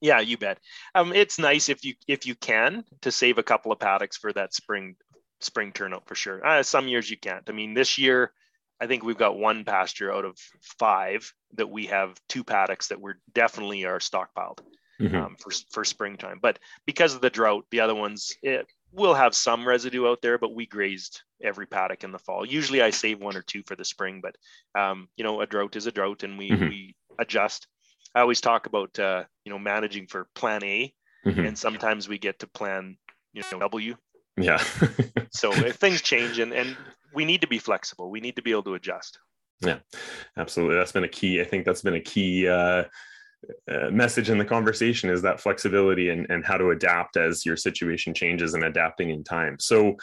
yeah 0.00 0.20
you 0.20 0.36
bet 0.36 0.58
um, 0.94 1.12
it's 1.14 1.38
nice 1.38 1.68
if 1.68 1.84
you 1.84 1.94
if 2.06 2.26
you 2.26 2.34
can 2.34 2.84
to 3.00 3.10
save 3.10 3.38
a 3.38 3.42
couple 3.42 3.72
of 3.72 3.78
paddocks 3.78 4.18
for 4.18 4.32
that 4.32 4.52
spring 4.52 4.96
spring 5.40 5.72
turnout 5.72 6.06
for 6.06 6.14
sure 6.14 6.46
uh, 6.46 6.62
some 6.62 6.88
years 6.88 7.10
you 7.10 7.16
can't 7.16 7.48
i 7.48 7.52
mean 7.52 7.72
this 7.72 7.96
year 7.96 8.32
i 8.80 8.86
think 8.86 9.02
we've 9.02 9.16
got 9.18 9.38
one 9.38 9.64
pasture 9.64 10.12
out 10.12 10.24
of 10.24 10.36
five 10.78 11.32
that 11.56 11.68
we 11.70 11.86
have 11.86 12.18
two 12.28 12.44
paddocks 12.44 12.88
that 12.88 13.00
we're 13.00 13.18
definitely 13.34 13.84
are 13.84 13.98
stockpiled 13.98 14.58
Mhm. 15.00 15.14
um, 15.14 15.36
for, 15.38 15.50
for 15.70 15.84
springtime. 15.84 16.38
But 16.40 16.58
because 16.86 17.14
of 17.14 17.20
the 17.20 17.30
drought, 17.30 17.66
the 17.70 17.80
other 17.80 17.94
ones 17.94 18.34
it 18.42 18.66
will 18.92 19.14
have 19.14 19.34
some 19.34 19.68
residue 19.68 20.06
out 20.08 20.22
there, 20.22 20.38
but 20.38 20.54
we 20.54 20.66
grazed 20.66 21.22
every 21.42 21.66
paddock 21.66 22.02
in 22.04 22.12
the 22.12 22.18
fall. 22.18 22.46
Usually 22.46 22.80
I 22.80 22.90
save 22.90 23.20
one 23.20 23.36
or 23.36 23.42
two 23.42 23.62
for 23.66 23.76
the 23.76 23.84
spring, 23.84 24.22
but 24.22 24.36
um, 24.80 25.08
you 25.16 25.24
know, 25.24 25.40
a 25.42 25.46
drought 25.46 25.76
is 25.76 25.86
a 25.86 25.92
drought 25.92 26.22
and 26.22 26.38
we, 26.38 26.50
Mhm. 26.50 26.68
we 26.70 26.94
adjust. 27.18 27.66
I 28.14 28.20
always 28.20 28.40
talk 28.40 28.66
about, 28.66 28.98
uh, 28.98 29.24
you 29.44 29.52
know, 29.52 29.58
managing 29.58 30.06
for 30.06 30.28
plan 30.34 30.62
A 30.64 30.94
Mhm. 31.26 31.48
and 31.48 31.58
sometimes 31.58 32.08
we 32.08 32.18
get 32.18 32.38
to 32.38 32.46
plan, 32.46 32.96
you 33.34 33.42
know, 33.52 33.58
W. 33.58 33.96
Yeah. 34.38 34.62
So 35.30 35.50
if 35.66 35.76
things 35.76 36.00
change 36.00 36.38
and, 36.38 36.54
and 36.54 36.76
we 37.12 37.26
need 37.26 37.42
to 37.42 37.46
be 37.48 37.58
flexible, 37.58 38.10
we 38.10 38.20
need 38.20 38.36
to 38.36 38.42
be 38.42 38.52
able 38.52 38.62
to 38.64 38.74
adjust. 38.74 39.18
Yeah, 39.60 39.78
absolutely. 40.36 40.76
That's 40.76 40.92
been 40.92 41.04
a 41.04 41.08
key. 41.08 41.40
I 41.40 41.44
think 41.44 41.64
that's 41.64 41.82
been 41.82 41.94
a 41.94 42.00
key 42.00 42.48
uh, 42.48 42.84
uh, 43.70 43.90
message 43.90 44.30
in 44.30 44.38
the 44.38 44.44
conversation 44.44 45.08
is 45.10 45.22
that 45.22 45.40
flexibility 45.40 46.10
and, 46.10 46.26
and 46.30 46.44
how 46.44 46.56
to 46.56 46.70
adapt 46.70 47.16
as 47.16 47.46
your 47.46 47.56
situation 47.56 48.12
changes 48.12 48.54
and 48.54 48.64
adapting 48.64 49.10
in 49.10 49.24
time. 49.24 49.56
So 49.58 49.96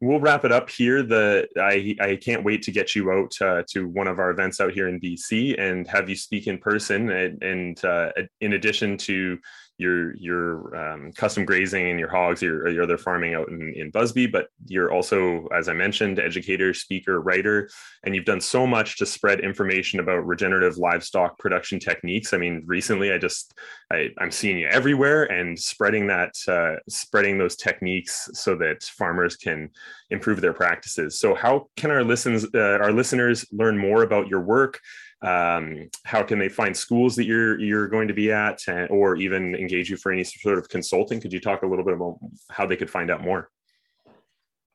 we'll 0.00 0.20
wrap 0.20 0.44
it 0.44 0.52
up 0.52 0.68
here. 0.68 1.02
The 1.02 1.48
I, 1.56 1.96
I 2.00 2.16
can't 2.16 2.44
wait 2.44 2.62
to 2.62 2.70
get 2.70 2.94
you 2.94 3.10
out 3.10 3.32
uh, 3.40 3.62
to 3.70 3.88
one 3.88 4.08
of 4.08 4.18
our 4.18 4.30
events 4.30 4.60
out 4.60 4.72
here 4.72 4.88
in 4.88 5.00
BC 5.00 5.60
and 5.60 5.86
have 5.88 6.08
you 6.08 6.16
speak 6.16 6.46
in 6.46 6.58
person. 6.58 7.10
And, 7.10 7.42
and 7.42 7.84
uh, 7.84 8.12
in 8.40 8.52
addition 8.52 8.96
to 8.98 9.38
your 9.78 10.14
your 10.16 10.74
um, 10.76 11.12
custom 11.12 11.44
grazing 11.44 11.88
and 11.88 11.98
your 11.98 12.10
hogs, 12.10 12.42
your, 12.42 12.68
your 12.68 12.82
other 12.82 12.98
farming 12.98 13.34
out 13.34 13.48
in, 13.48 13.72
in 13.76 13.90
Busby, 13.90 14.26
but 14.26 14.48
you're 14.66 14.92
also, 14.92 15.46
as 15.56 15.68
I 15.68 15.72
mentioned, 15.72 16.18
educator, 16.18 16.74
speaker, 16.74 17.20
writer, 17.20 17.70
and 18.04 18.14
you've 18.14 18.24
done 18.24 18.40
so 18.40 18.66
much 18.66 18.98
to 18.98 19.06
spread 19.06 19.40
information 19.40 20.00
about 20.00 20.26
regenerative 20.26 20.78
livestock 20.78 21.38
production 21.38 21.78
techniques. 21.78 22.34
I 22.34 22.38
mean, 22.38 22.64
recently 22.66 23.12
I 23.12 23.18
just 23.18 23.54
I, 23.92 24.08
I'm 24.18 24.32
seeing 24.32 24.58
you 24.58 24.66
everywhere 24.66 25.24
and 25.24 25.58
spreading 25.58 26.08
that 26.08 26.34
uh, 26.48 26.80
spreading 26.88 27.38
those 27.38 27.54
techniques 27.54 28.28
so 28.34 28.56
that 28.56 28.82
farmers 28.82 29.36
can 29.36 29.70
improve 30.10 30.40
their 30.40 30.52
practices. 30.52 31.20
So, 31.20 31.36
how 31.36 31.68
can 31.76 31.92
our 31.92 32.02
listens 32.02 32.46
uh, 32.52 32.78
our 32.80 32.92
listeners 32.92 33.46
learn 33.52 33.78
more 33.78 34.02
about 34.02 34.26
your 34.26 34.40
work? 34.40 34.80
Um, 35.22 35.88
how 36.04 36.22
can 36.22 36.38
they 36.38 36.48
find 36.48 36.76
schools 36.76 37.16
that 37.16 37.24
you're 37.24 37.58
you're 37.58 37.88
going 37.88 38.08
to 38.08 38.14
be 38.14 38.30
at 38.30 38.62
uh, 38.68 38.86
or 38.86 39.16
even 39.16 39.54
engage 39.56 39.90
you 39.90 39.96
for 39.96 40.12
any 40.12 40.24
sort 40.24 40.58
of 40.58 40.68
consulting 40.68 41.20
could 41.20 41.32
you 41.32 41.40
talk 41.40 41.62
a 41.62 41.66
little 41.66 41.84
bit 41.84 41.94
about 41.94 42.18
how 42.50 42.66
they 42.66 42.76
could 42.76 42.90
find 42.90 43.10
out 43.10 43.22
more 43.22 43.50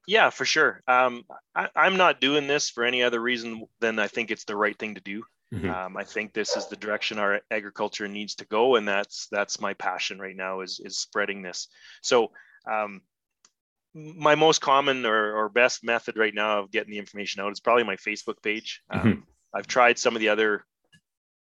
Yeah, 0.06 0.30
for 0.32 0.46
sure. 0.46 0.82
Um, 0.88 1.24
I, 1.56 1.70
I'm 1.76 1.96
not 1.96 2.20
doing 2.20 2.48
this 2.48 2.70
for 2.70 2.84
any 2.84 3.04
other 3.04 3.22
reason 3.22 3.66
than 3.80 4.00
I 4.00 4.08
think 4.08 4.32
it's 4.32 4.44
the 4.44 4.56
right 4.56 4.78
thing 4.78 4.96
to 4.96 5.02
do. 5.02 5.24
Mhm. 5.54 5.70
Um, 5.70 5.98
I 5.98 6.04
think 6.04 6.34
this 6.34 6.58
is 6.58 6.68
the 6.68 6.76
direction 6.76 7.20
our 7.20 7.42
agriculture 7.52 8.08
needs 8.08 8.36
to 8.36 8.46
go, 8.46 8.76
and 8.76 8.88
that's 8.88 9.28
that's 9.32 9.62
my 9.62 9.74
passion 9.76 10.20
right 10.20 10.36
now 10.36 10.62
is 10.62 10.82
is 10.84 10.98
spreading 10.98 11.44
this. 11.44 11.68
So, 12.02 12.32
um, 12.70 13.02
my 13.94 14.34
most 14.34 14.62
common 14.62 15.06
or, 15.06 15.36
or 15.36 15.50
best 15.50 15.84
method 15.84 16.18
right 16.18 16.34
now 16.34 16.60
of 16.60 16.72
getting 16.72 16.92
the 16.92 16.98
information 16.98 17.42
out 17.42 17.52
is 17.52 17.60
probably 17.60 17.84
my 17.84 17.96
Facebook 17.98 18.42
page. 18.42 18.82
Um, 18.90 19.26
I've 19.54 19.68
tried 19.68 20.00
some 20.00 20.16
of 20.16 20.20
the 20.20 20.30
other 20.30 20.66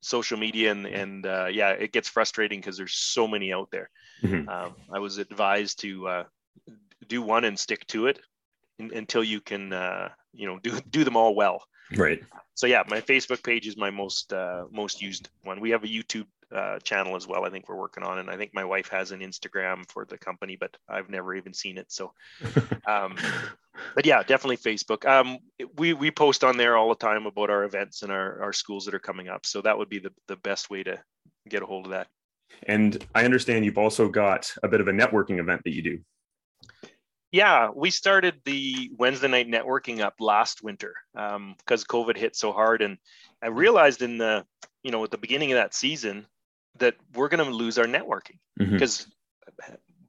social 0.02 0.38
media, 0.38 0.72
and 0.72 0.86
and 0.86 1.26
uh, 1.26 1.48
yeah, 1.52 1.72
it 1.72 1.92
gets 1.92 2.08
frustrating 2.08 2.60
because 2.60 2.78
there's 2.78 2.94
so 2.94 3.28
many 3.28 3.54
out 3.54 3.70
there. 3.72 3.90
Mhm. 4.24 4.48
Um, 4.48 4.76
I 4.94 5.00
was 5.00 5.18
advised 5.18 5.80
to 5.82 6.08
uh, 6.08 6.24
do 7.08 7.22
one 7.22 7.46
and 7.46 7.58
stick 7.60 7.86
to 7.88 8.08
it 8.08 8.20
un- 8.80 8.92
until 8.94 9.24
you 9.24 9.42
can 9.42 9.74
uh, 9.74 10.10
you 10.34 10.48
know 10.48 10.60
do 10.60 10.80
do 10.90 11.04
them 11.04 11.18
all 11.18 11.36
well 11.36 11.64
right 11.96 12.22
so 12.54 12.68
yeah 12.68 12.84
my 12.88 13.02
facebook 13.02 13.44
page 13.44 13.68
is 13.68 13.78
my 13.78 13.90
most 13.90 14.34
uh, 14.34 14.66
most 14.72 15.02
used 15.02 15.30
one 15.44 15.62
we 15.62 15.70
have 15.72 15.84
a 15.84 15.88
youtube 15.88 16.28
uh, 16.56 16.80
channel 16.80 17.16
as 17.16 17.28
well 17.28 17.46
i 17.46 17.50
think 17.50 17.68
we're 17.68 17.76
working 17.76 18.04
on 18.04 18.20
and 18.20 18.30
i 18.30 18.38
think 18.38 18.54
my 18.54 18.64
wife 18.64 18.88
has 18.88 19.12
an 19.12 19.20
instagram 19.20 19.90
for 19.92 20.06
the 20.06 20.18
company 20.18 20.58
but 20.60 20.76
i've 20.88 21.10
never 21.10 21.36
even 21.36 21.54
seen 21.54 21.78
it 21.78 21.92
so 21.92 22.12
um, 22.88 23.16
but 23.96 24.06
yeah 24.06 24.24
definitely 24.24 24.58
facebook. 24.58 25.06
Um, 25.06 25.40
we 25.78 25.94
we 25.94 26.12
post 26.12 26.44
on 26.44 26.58
there 26.58 26.78
all 26.78 26.90
the 26.90 26.96
time 26.96 27.26
about 27.26 27.50
our 27.50 27.64
events 27.64 28.02
and 28.02 28.12
our, 28.12 28.42
our 28.42 28.54
schools 28.54 28.86
that 28.86 28.94
are 28.94 29.00
coming 29.00 29.28
up 29.28 29.46
so 29.46 29.62
that 29.62 29.78
would 29.78 29.90
be 29.90 30.00
the, 30.00 30.12
the 30.28 30.38
best 30.38 30.70
way 30.70 30.84
to 30.84 31.00
get 31.50 31.64
a 31.64 31.66
hold 31.66 31.86
of 31.86 31.92
that. 31.92 32.08
And 32.64 33.06
i 33.14 33.26
understand 33.26 33.66
you've 33.66 33.78
also 33.78 34.08
got 34.10 34.54
a 34.64 34.68
bit 34.68 34.82
of 34.82 34.88
a 34.88 34.94
networking 34.94 35.40
event 35.40 35.62
that 35.66 35.74
you 35.74 35.82
do. 35.82 36.00
Yeah, 37.32 37.70
we 37.76 37.92
started 37.92 38.36
the 38.46 38.90
Wednesday 38.98 39.28
night 39.28 39.50
networking 39.50 40.00
up 40.00 40.16
last 40.20 40.64
winter 40.64 40.94
because 41.14 41.84
COVID 41.84 42.16
hit 42.16 42.38
so 42.38 42.54
hard, 42.54 42.82
and 42.82 42.98
I 43.44 43.48
realized 43.48 44.02
in 44.02 44.18
the 44.18 44.46
you 44.84 44.92
know 44.92 45.04
at 45.04 45.12
the 45.12 45.18
beginning 45.18 45.52
of 45.52 45.58
that 45.58 45.74
season 45.74 46.26
that 46.80 46.96
we're 47.14 47.30
going 47.30 47.46
to 47.46 47.52
lose 47.52 47.78
our 47.78 47.86
networking. 47.86 48.40
Because 48.72 49.08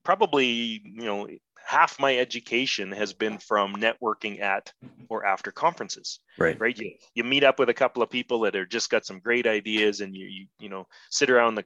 probably 0.04 0.80
you 0.84 1.04
know 1.04 1.28
half 1.64 2.00
my 2.00 2.16
education 2.16 2.90
has 2.92 3.12
been 3.12 3.36
from 3.38 3.74
networking 3.74 4.40
at 4.40 4.72
or 5.10 5.26
after 5.26 5.50
conferences 5.52 6.20
right. 6.38 6.58
right? 6.58 6.78
You, 6.78 6.94
you 7.14 7.24
meet 7.24 7.44
up 7.44 7.58
with 7.58 7.68
a 7.68 7.74
couple 7.74 8.02
of 8.02 8.08
people 8.08 8.40
that 8.40 8.56
are 8.56 8.64
just 8.64 8.88
got 8.88 9.04
some 9.04 9.20
great 9.20 9.46
ideas 9.46 10.00
and 10.00 10.16
you 10.16 10.26
you, 10.26 10.46
you 10.60 10.68
know 10.70 10.86
sit 11.10 11.28
around 11.28 11.56
the 11.56 11.64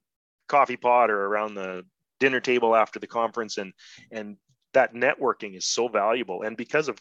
coffee 0.49 0.77
pot 0.77 1.09
or 1.09 1.27
around 1.27 1.55
the 1.55 1.85
dinner 2.19 2.41
table 2.41 2.75
after 2.75 2.99
the 2.99 3.07
conference 3.07 3.59
and 3.59 3.73
and 4.11 4.37
that 4.75 4.93
networking 4.93 5.57
is 5.57 5.67
so 5.67 5.87
valuable. 5.87 6.43
And 6.43 6.57
because 6.57 6.89
of 6.89 6.99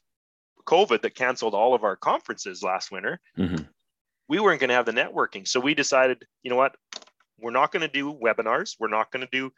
covid 0.68 1.02
that 1.02 1.16
canceled 1.16 1.56
all 1.56 1.74
of 1.74 1.84
our 1.84 1.96
conferences 1.96 2.62
last 2.62 2.92
winter 2.92 3.20
Mhm. 3.36 3.68
we 4.28 4.40
weren't 4.40 4.60
going 4.60 4.70
to 4.70 4.76
have 4.76 4.86
the 4.86 4.92
networking. 4.92 5.48
So 5.48 5.60
we 5.60 5.74
decided 5.74 6.24
you 6.44 6.52
know 6.52 6.58
what 6.58 6.76
we're 7.42 7.52
not 7.52 7.72
going 7.72 7.82
to 7.82 7.88
do 7.88 8.14
webinars 8.14 8.76
we're 8.80 8.88
not 8.88 9.12
going 9.12 9.26
to 9.26 9.32
do 9.32 9.52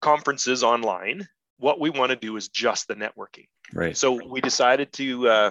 conferences 0.00 0.64
online. 0.64 1.28
What 1.58 1.78
we 1.78 1.90
want 1.90 2.10
to 2.10 2.16
do 2.16 2.36
is 2.36 2.48
just 2.48 2.88
the 2.88 2.94
networking. 2.94 3.48
Right. 3.72 3.96
So 3.96 4.18
we 4.26 4.40
decided 4.40 4.92
to 4.94 5.28
uh, 5.28 5.50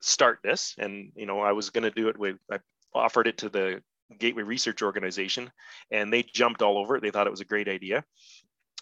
start 0.00 0.38
this 0.42 0.74
and 0.78 1.12
you 1.14 1.26
know 1.26 1.40
i 1.40 1.52
was 1.52 1.68
going 1.68 1.84
to 1.84 1.90
do 1.90 2.08
it 2.08 2.18
with 2.18 2.38
i 2.50 2.58
offered 2.94 3.26
it 3.26 3.36
to 3.36 3.50
the 3.50 3.82
gateway 4.18 4.42
research 4.42 4.80
organization 4.80 5.52
and 5.90 6.10
they 6.10 6.22
jumped 6.22 6.62
all 6.62 6.78
over 6.78 6.96
it. 6.96 7.02
They 7.02 7.10
thought 7.10 7.26
it 7.26 7.30
was 7.30 7.42
a 7.42 7.44
great 7.44 7.68
idea. 7.68 8.02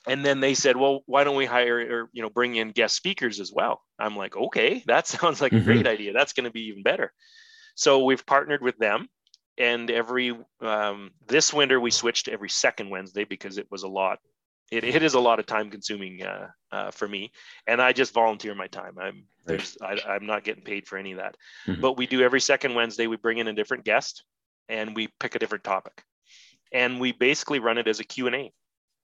And 0.06 0.24
then 0.24 0.38
they 0.38 0.54
said 0.54 0.76
well 0.76 1.02
why 1.06 1.24
don't 1.24 1.34
we 1.34 1.44
hire 1.44 1.78
or 1.80 2.08
you 2.12 2.22
know 2.22 2.30
bring 2.30 2.54
in 2.54 2.70
guest 2.70 2.94
speakers 2.94 3.40
as 3.40 3.52
well? 3.52 3.82
I'm 3.98 4.16
like 4.16 4.36
okay 4.36 4.84
that 4.86 5.06
sounds 5.16 5.40
like 5.40 5.52
a 5.52 5.60
great 5.60 5.88
idea. 5.88 6.12
That's 6.12 6.34
going 6.34 6.44
to 6.44 6.52
be 6.52 6.68
even 6.68 6.84
better. 6.84 7.12
So 7.74 8.04
we've 8.04 8.24
partnered 8.24 8.62
with 8.62 8.78
them 8.78 9.08
and 9.58 9.90
every 9.90 10.36
um, 10.60 11.10
this 11.26 11.52
winter 11.52 11.80
we 11.80 11.90
switched 11.90 12.26
to 12.26 12.32
every 12.32 12.48
second 12.48 12.90
wednesday 12.90 13.24
because 13.24 13.58
it 13.58 13.66
was 13.70 13.82
a 13.82 13.88
lot 13.88 14.18
it, 14.70 14.84
it 14.84 15.02
is 15.02 15.14
a 15.14 15.20
lot 15.20 15.38
of 15.38 15.46
time 15.46 15.70
consuming 15.70 16.22
uh, 16.22 16.48
uh, 16.72 16.90
for 16.90 17.08
me 17.08 17.32
and 17.66 17.80
i 17.82 17.92
just 17.92 18.14
volunteer 18.14 18.54
my 18.54 18.66
time 18.66 18.96
i'm 19.00 19.24
there's 19.46 19.76
I, 19.82 19.98
i'm 20.08 20.26
not 20.26 20.44
getting 20.44 20.62
paid 20.62 20.86
for 20.86 20.98
any 20.98 21.12
of 21.12 21.18
that 21.18 21.36
Mhm. 21.66 21.80
but 21.80 21.96
we 21.96 22.06
do 22.06 22.22
every 22.22 22.40
second 22.40 22.74
wednesday 22.74 23.06
we 23.06 23.16
bring 23.16 23.38
in 23.38 23.48
a 23.48 23.54
different 23.54 23.84
guest 23.84 24.24
and 24.68 24.94
we 24.94 25.08
pick 25.18 25.34
a 25.34 25.38
different 25.38 25.64
topic, 25.64 26.04
and 26.72 27.00
we 27.00 27.12
basically 27.12 27.58
run 27.58 27.78
it 27.78 27.88
as 27.88 28.00
a 28.00 28.04
Q 28.04 28.26
and 28.26 28.36
A. 28.36 28.52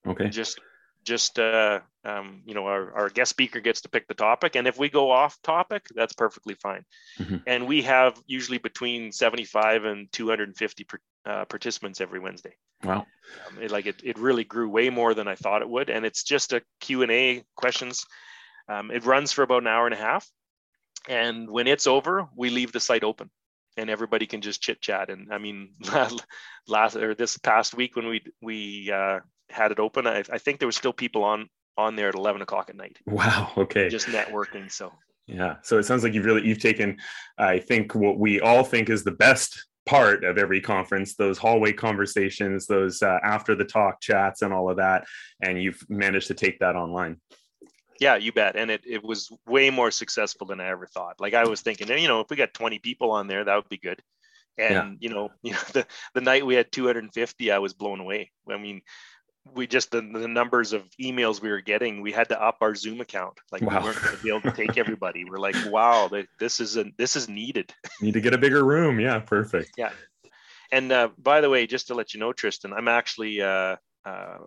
Okay. 0.06 0.28
Just 0.28 0.60
just 1.04 1.38
uh, 1.38 1.80
um, 2.04 2.42
you 2.46 2.54
know 2.54 2.66
our, 2.66 2.92
our 2.94 3.08
guest 3.08 3.30
speaker 3.30 3.60
gets 3.60 3.82
to 3.82 3.88
pick 3.88 4.06
the 4.08 4.14
topic 4.14 4.56
and 4.56 4.66
if 4.66 4.78
we 4.78 4.88
go 4.88 5.10
off 5.10 5.40
topic 5.42 5.86
that's 5.94 6.12
perfectly 6.14 6.54
fine 6.54 6.84
Mhm. 7.18 7.42
and 7.46 7.66
we 7.66 7.82
have 7.82 8.20
usually 8.26 8.58
between 8.58 9.12
75 9.12 9.84
and 9.84 10.10
250 10.12 10.84
per, 10.84 10.98
uh, 11.26 11.44
participants 11.44 12.00
every 12.00 12.20
wednesday 12.20 12.54
Wow. 12.82 13.06
um, 13.46 13.62
it, 13.62 13.70
like 13.70 13.86
it, 13.86 14.00
it 14.04 14.18
really 14.18 14.44
grew 14.44 14.68
way 14.68 14.90
more 14.90 15.14
than 15.14 15.28
i 15.28 15.34
thought 15.34 15.62
it 15.62 15.68
would 15.68 15.90
and 15.90 16.04
it's 16.04 16.22
just 16.24 16.52
a 16.52 16.62
q&a 16.80 17.44
questions 17.56 18.04
um, 18.68 18.90
it 18.90 19.04
runs 19.04 19.32
for 19.32 19.42
about 19.42 19.62
an 19.62 19.68
hour 19.68 19.86
and 19.86 19.94
a 19.94 19.98
half 19.98 20.28
and 21.08 21.50
when 21.50 21.66
it's 21.66 21.86
over 21.86 22.28
we 22.36 22.50
leave 22.50 22.72
the 22.72 22.80
site 22.80 23.04
open 23.04 23.30
and 23.76 23.90
everybody 23.90 24.26
can 24.26 24.40
just 24.40 24.62
chit 24.62 24.80
chat 24.80 25.10
and 25.10 25.32
i 25.32 25.38
mean 25.38 25.74
last 26.68 26.96
or 26.96 27.14
this 27.14 27.36
past 27.38 27.74
week 27.74 27.96
when 27.96 28.06
we 28.06 28.22
we 28.40 28.90
uh, 28.92 29.20
had 29.50 29.72
it 29.72 29.78
open 29.78 30.06
I, 30.06 30.22
I 30.30 30.38
think 30.38 30.58
there 30.58 30.68
was 30.68 30.76
still 30.76 30.92
people 30.92 31.24
on 31.24 31.48
on 31.76 31.96
there 31.96 32.08
at 32.08 32.14
11 32.14 32.42
o'clock 32.42 32.70
at 32.70 32.76
night 32.76 32.98
Wow. 33.06 33.52
Okay. 33.56 33.88
just 33.88 34.06
networking 34.08 34.70
so 34.70 34.92
Yeah. 35.26 35.56
So 35.62 35.78
it 35.78 35.84
sounds 35.84 36.02
like 36.04 36.12
you've 36.14 36.26
really 36.26 36.46
you've 36.46 36.60
taken, 36.60 36.98
I 37.38 37.58
think, 37.58 37.94
what 37.94 38.18
we 38.18 38.40
all 38.40 38.62
think 38.62 38.90
is 38.90 39.04
the 39.04 39.10
best 39.12 39.66
part 39.86 40.24
of 40.24 40.38
every 40.38 40.60
conference 40.60 41.14
those 41.14 41.36
hallway 41.38 41.72
conversations 41.72 42.66
those 42.66 43.02
uh, 43.02 43.18
after 43.22 43.54
the 43.54 43.64
talk 43.64 44.00
chats 44.00 44.40
and 44.42 44.50
all 44.52 44.70
of 44.70 44.78
that 44.78 45.04
and 45.42 45.62
you've 45.62 45.82
managed 45.90 46.28
to 46.28 46.34
take 46.34 46.58
that 46.60 46.74
online 46.74 47.20
yeah 48.00 48.16
you 48.16 48.32
bet 48.32 48.56
and 48.56 48.70
it, 48.70 48.80
it 48.86 49.04
was 49.04 49.30
way 49.46 49.68
more 49.68 49.90
successful 49.90 50.46
than 50.46 50.58
i 50.58 50.68
ever 50.68 50.86
thought 50.86 51.16
like 51.20 51.34
i 51.34 51.44
was 51.46 51.60
thinking 51.60 51.86
you 51.98 52.08
know 52.08 52.20
if 52.20 52.30
we 52.30 52.36
got 52.36 52.54
20 52.54 52.78
people 52.78 53.10
on 53.10 53.26
there 53.28 53.44
that 53.44 53.56
would 53.56 53.68
be 53.68 53.76
good 53.76 54.00
and 54.56 54.72
Yeah. 54.74 54.90
you 55.00 55.10
know 55.14 55.28
you 55.42 55.52
know 55.54 55.58
the, 55.74 55.86
the 56.14 56.20
night 56.22 56.46
we 56.46 56.54
had 56.54 56.72
250 56.72 57.52
i 57.52 57.58
was 57.58 57.74
blown 57.74 58.00
away 58.00 58.30
i 58.50 58.56
mean 58.56 58.80
we 59.52 59.66
just 59.66 59.90
the, 59.90 60.00
the 60.00 60.26
numbers 60.28 60.72
of 60.72 60.84
emails 61.00 61.40
we 61.42 61.50
were 61.50 61.60
getting 61.60 62.00
we 62.00 62.12
had 62.12 62.28
to 62.30 62.42
up 62.42 62.58
our 62.62 62.74
zoom 62.74 63.00
account. 63.00 63.34
Like 63.52 63.62
Wow. 63.62 63.80
we 63.80 63.84
weren't 63.84 64.00
going 64.02 64.16
to 64.16 64.22
be 64.22 64.28
able 64.30 64.40
to 64.42 64.52
take 64.52 64.78
everybody. 64.82 65.24
We're 65.24 65.38
like 65.38 65.56
wow 65.66 66.08
th- 66.08 66.26
this 66.38 66.60
is 66.60 66.76
a, 66.76 66.86
this 66.96 67.14
is 67.16 67.28
needed. 67.28 67.72
Need 68.00 68.14
to 68.14 68.20
get 68.20 68.32
a 68.34 68.38
bigger 68.38 68.64
room. 68.64 68.98
Yeah 69.00 69.18
perfect. 69.18 69.72
Yeah. 69.76 69.90
and 70.72 70.90
uh, 70.90 71.08
by 71.18 71.40
the 71.42 71.50
way 71.50 71.66
just 71.66 71.88
to 71.88 71.94
let 71.94 72.14
you 72.14 72.20
know 72.20 72.32
tristan 72.32 72.72
i'm 72.72 72.88
actually 72.88 73.42
uh, 73.42 73.76
uh, 74.06 74.38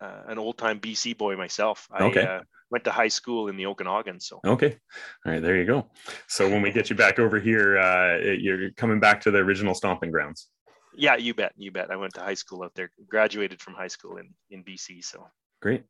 uh, 0.00 0.22
an 0.28 0.38
old 0.38 0.56
time 0.56 0.80
bc 0.80 1.16
boy 1.18 1.36
myself. 1.36 1.86
I 1.90 2.04
Okay. 2.04 2.24
uh, 2.24 2.40
went 2.70 2.84
to 2.84 2.90
high 2.90 3.08
school 3.08 3.48
in 3.48 3.56
the 3.56 3.66
okanagan 3.66 4.18
so. 4.20 4.40
Okay. 4.44 4.76
All 5.24 5.32
right 5.32 5.42
there 5.42 5.56
you 5.56 5.64
go. 5.66 5.86
So 6.26 6.48
when 6.48 6.62
we 6.62 6.72
get 6.72 6.88
you 6.90 6.96
back 6.96 7.18
over 7.18 7.38
here 7.38 7.78
uh, 7.78 8.16
you're 8.18 8.70
coming 8.72 8.98
back 8.98 9.20
to 9.22 9.30
the 9.30 9.38
original 9.38 9.74
stomping 9.74 10.10
grounds 10.10 10.48
Yeah, 10.96 11.16
you 11.16 11.34
bet. 11.34 11.52
You 11.56 11.70
bet. 11.70 11.90
I 11.90 11.96
went 11.96 12.14
to 12.14 12.20
high 12.20 12.34
school 12.34 12.62
out 12.62 12.74
there, 12.74 12.90
graduated 13.08 13.60
from 13.60 13.74
high 13.74 13.88
school 13.88 14.16
in, 14.16 14.30
in 14.50 14.64
BC. 14.64 15.04
So 15.04 15.26
Great. 15.62 15.84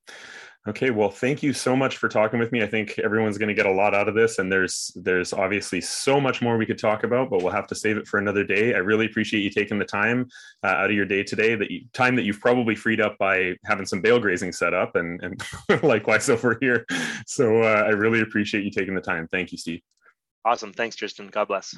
Okay, 0.68 0.90
well, 0.90 1.10
thank 1.10 1.42
you 1.42 1.52
so 1.52 1.76
much 1.76 1.96
for 1.96 2.08
talking 2.08 2.38
with 2.38 2.50
me. 2.52 2.62
I 2.62 2.66
think 2.66 2.98
everyone's 3.00 3.36
going 3.36 3.48
to 3.48 3.54
get 3.54 3.66
a 3.66 3.72
lot 3.72 3.94
out 3.94 4.08
of 4.08 4.14
this, 4.14 4.38
and 4.38 4.50
there's 4.50 4.92
there's 4.96 5.32
obviously 5.32 5.80
so 5.80 6.20
much 6.20 6.40
more 6.40 6.56
we 6.56 6.66
could 6.66 6.78
talk 6.78 7.04
about, 7.04 7.30
but 7.30 7.42
we'll 7.42 7.52
have 7.52 7.66
to 7.68 7.74
save 7.74 7.96
it 7.96 8.06
for 8.06 8.18
another 8.18 8.44
day. 8.44 8.74
I 8.74 8.78
really 8.78 9.06
appreciate 9.06 9.42
you 9.42 9.50
taking 9.50 9.78
the 9.78 9.84
time 9.84 10.28
uh, 10.64 10.68
out 10.68 10.90
of 10.90 10.96
your 10.96 11.04
day 11.04 11.22
today, 11.22 11.56
that 11.56 11.70
you, 11.70 11.82
time 11.92 12.16
that 12.16 12.22
you've 12.22 12.40
probably 12.40 12.74
freed 12.74 13.00
up 13.00 13.18
by 13.18 13.54
having 13.64 13.86
some 13.86 14.00
bale 14.00 14.20
grazing 14.20 14.52
set 14.52 14.72
up, 14.72 14.96
and 14.96 15.20
and 15.22 15.44
likewise 15.82 16.30
over 16.30 16.56
here. 16.60 16.86
So 17.26 17.62
uh, 17.62 17.84
I 17.86 17.90
really 17.90 18.20
appreciate 18.20 18.64
you 18.64 18.70
taking 18.70 18.94
the 18.94 19.00
time. 19.00 19.28
Thank 19.28 19.52
you, 19.52 19.58
Steve. 19.58 19.82
awesome. 20.44 20.72
Thanks, 20.72 20.96
Tristan. 20.96 21.28
God 21.28 21.48
bless. 21.48 21.76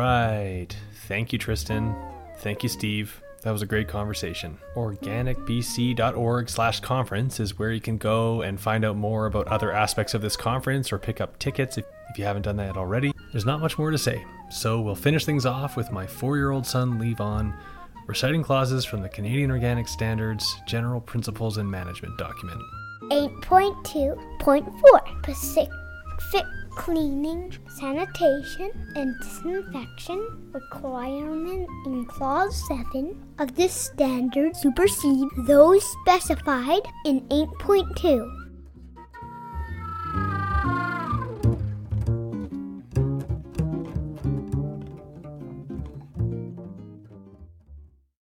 Right. 0.00 0.68
Thank 1.06 1.32
you, 1.32 1.38
Tristan. 1.38 1.94
Thank 2.38 2.62
you, 2.62 2.68
Steve. 2.68 3.20
That 3.42 3.52
was 3.52 3.62
a 3.62 3.66
great 3.66 3.88
conversation. 3.88 4.58
Organicbc.org 4.74 6.48
slash 6.48 6.80
conference 6.80 7.40
is 7.40 7.58
where 7.58 7.72
you 7.72 7.80
can 7.80 7.96
go 7.96 8.42
and 8.42 8.60
find 8.60 8.84
out 8.84 8.96
more 8.96 9.26
about 9.26 9.48
other 9.48 9.72
aspects 9.72 10.14
of 10.14 10.22
this 10.22 10.36
conference 10.36 10.92
or 10.92 10.98
pick 10.98 11.20
up 11.20 11.38
tickets 11.38 11.78
if, 11.78 11.84
if 12.10 12.18
you 12.18 12.24
haven't 12.24 12.42
done 12.42 12.56
that 12.56 12.76
already. 12.76 13.12
There's 13.32 13.46
not 13.46 13.60
much 13.60 13.78
more 13.78 13.90
to 13.90 13.98
say. 13.98 14.24
So 14.50 14.80
we'll 14.80 14.94
finish 14.94 15.24
things 15.24 15.46
off 15.46 15.76
with 15.76 15.90
my 15.92 16.06
four 16.06 16.36
year 16.36 16.50
old 16.50 16.66
son, 16.66 17.00
Levon, 17.00 17.56
reciting 18.06 18.42
clauses 18.42 18.84
from 18.84 19.02
the 19.02 19.08
Canadian 19.08 19.50
Organic 19.50 19.88
Standards 19.88 20.56
General 20.66 21.00
Principles 21.00 21.56
and 21.58 21.70
Management 21.70 22.18
document. 22.18 22.60
8.2.4 23.10 25.22
Pacific 26.20 26.46
cleaning, 26.76 27.52
sanitation, 27.78 28.70
and 28.94 29.14
disinfection 29.20 30.50
requirement 30.52 31.68
in 31.86 32.04
Clause 32.04 32.66
7 32.68 33.16
of 33.38 33.54
this 33.56 33.72
standard 33.72 34.54
supersede 34.54 35.28
those 35.46 35.82
specified 36.02 36.82
in 37.06 37.20
8.2. 37.28 38.39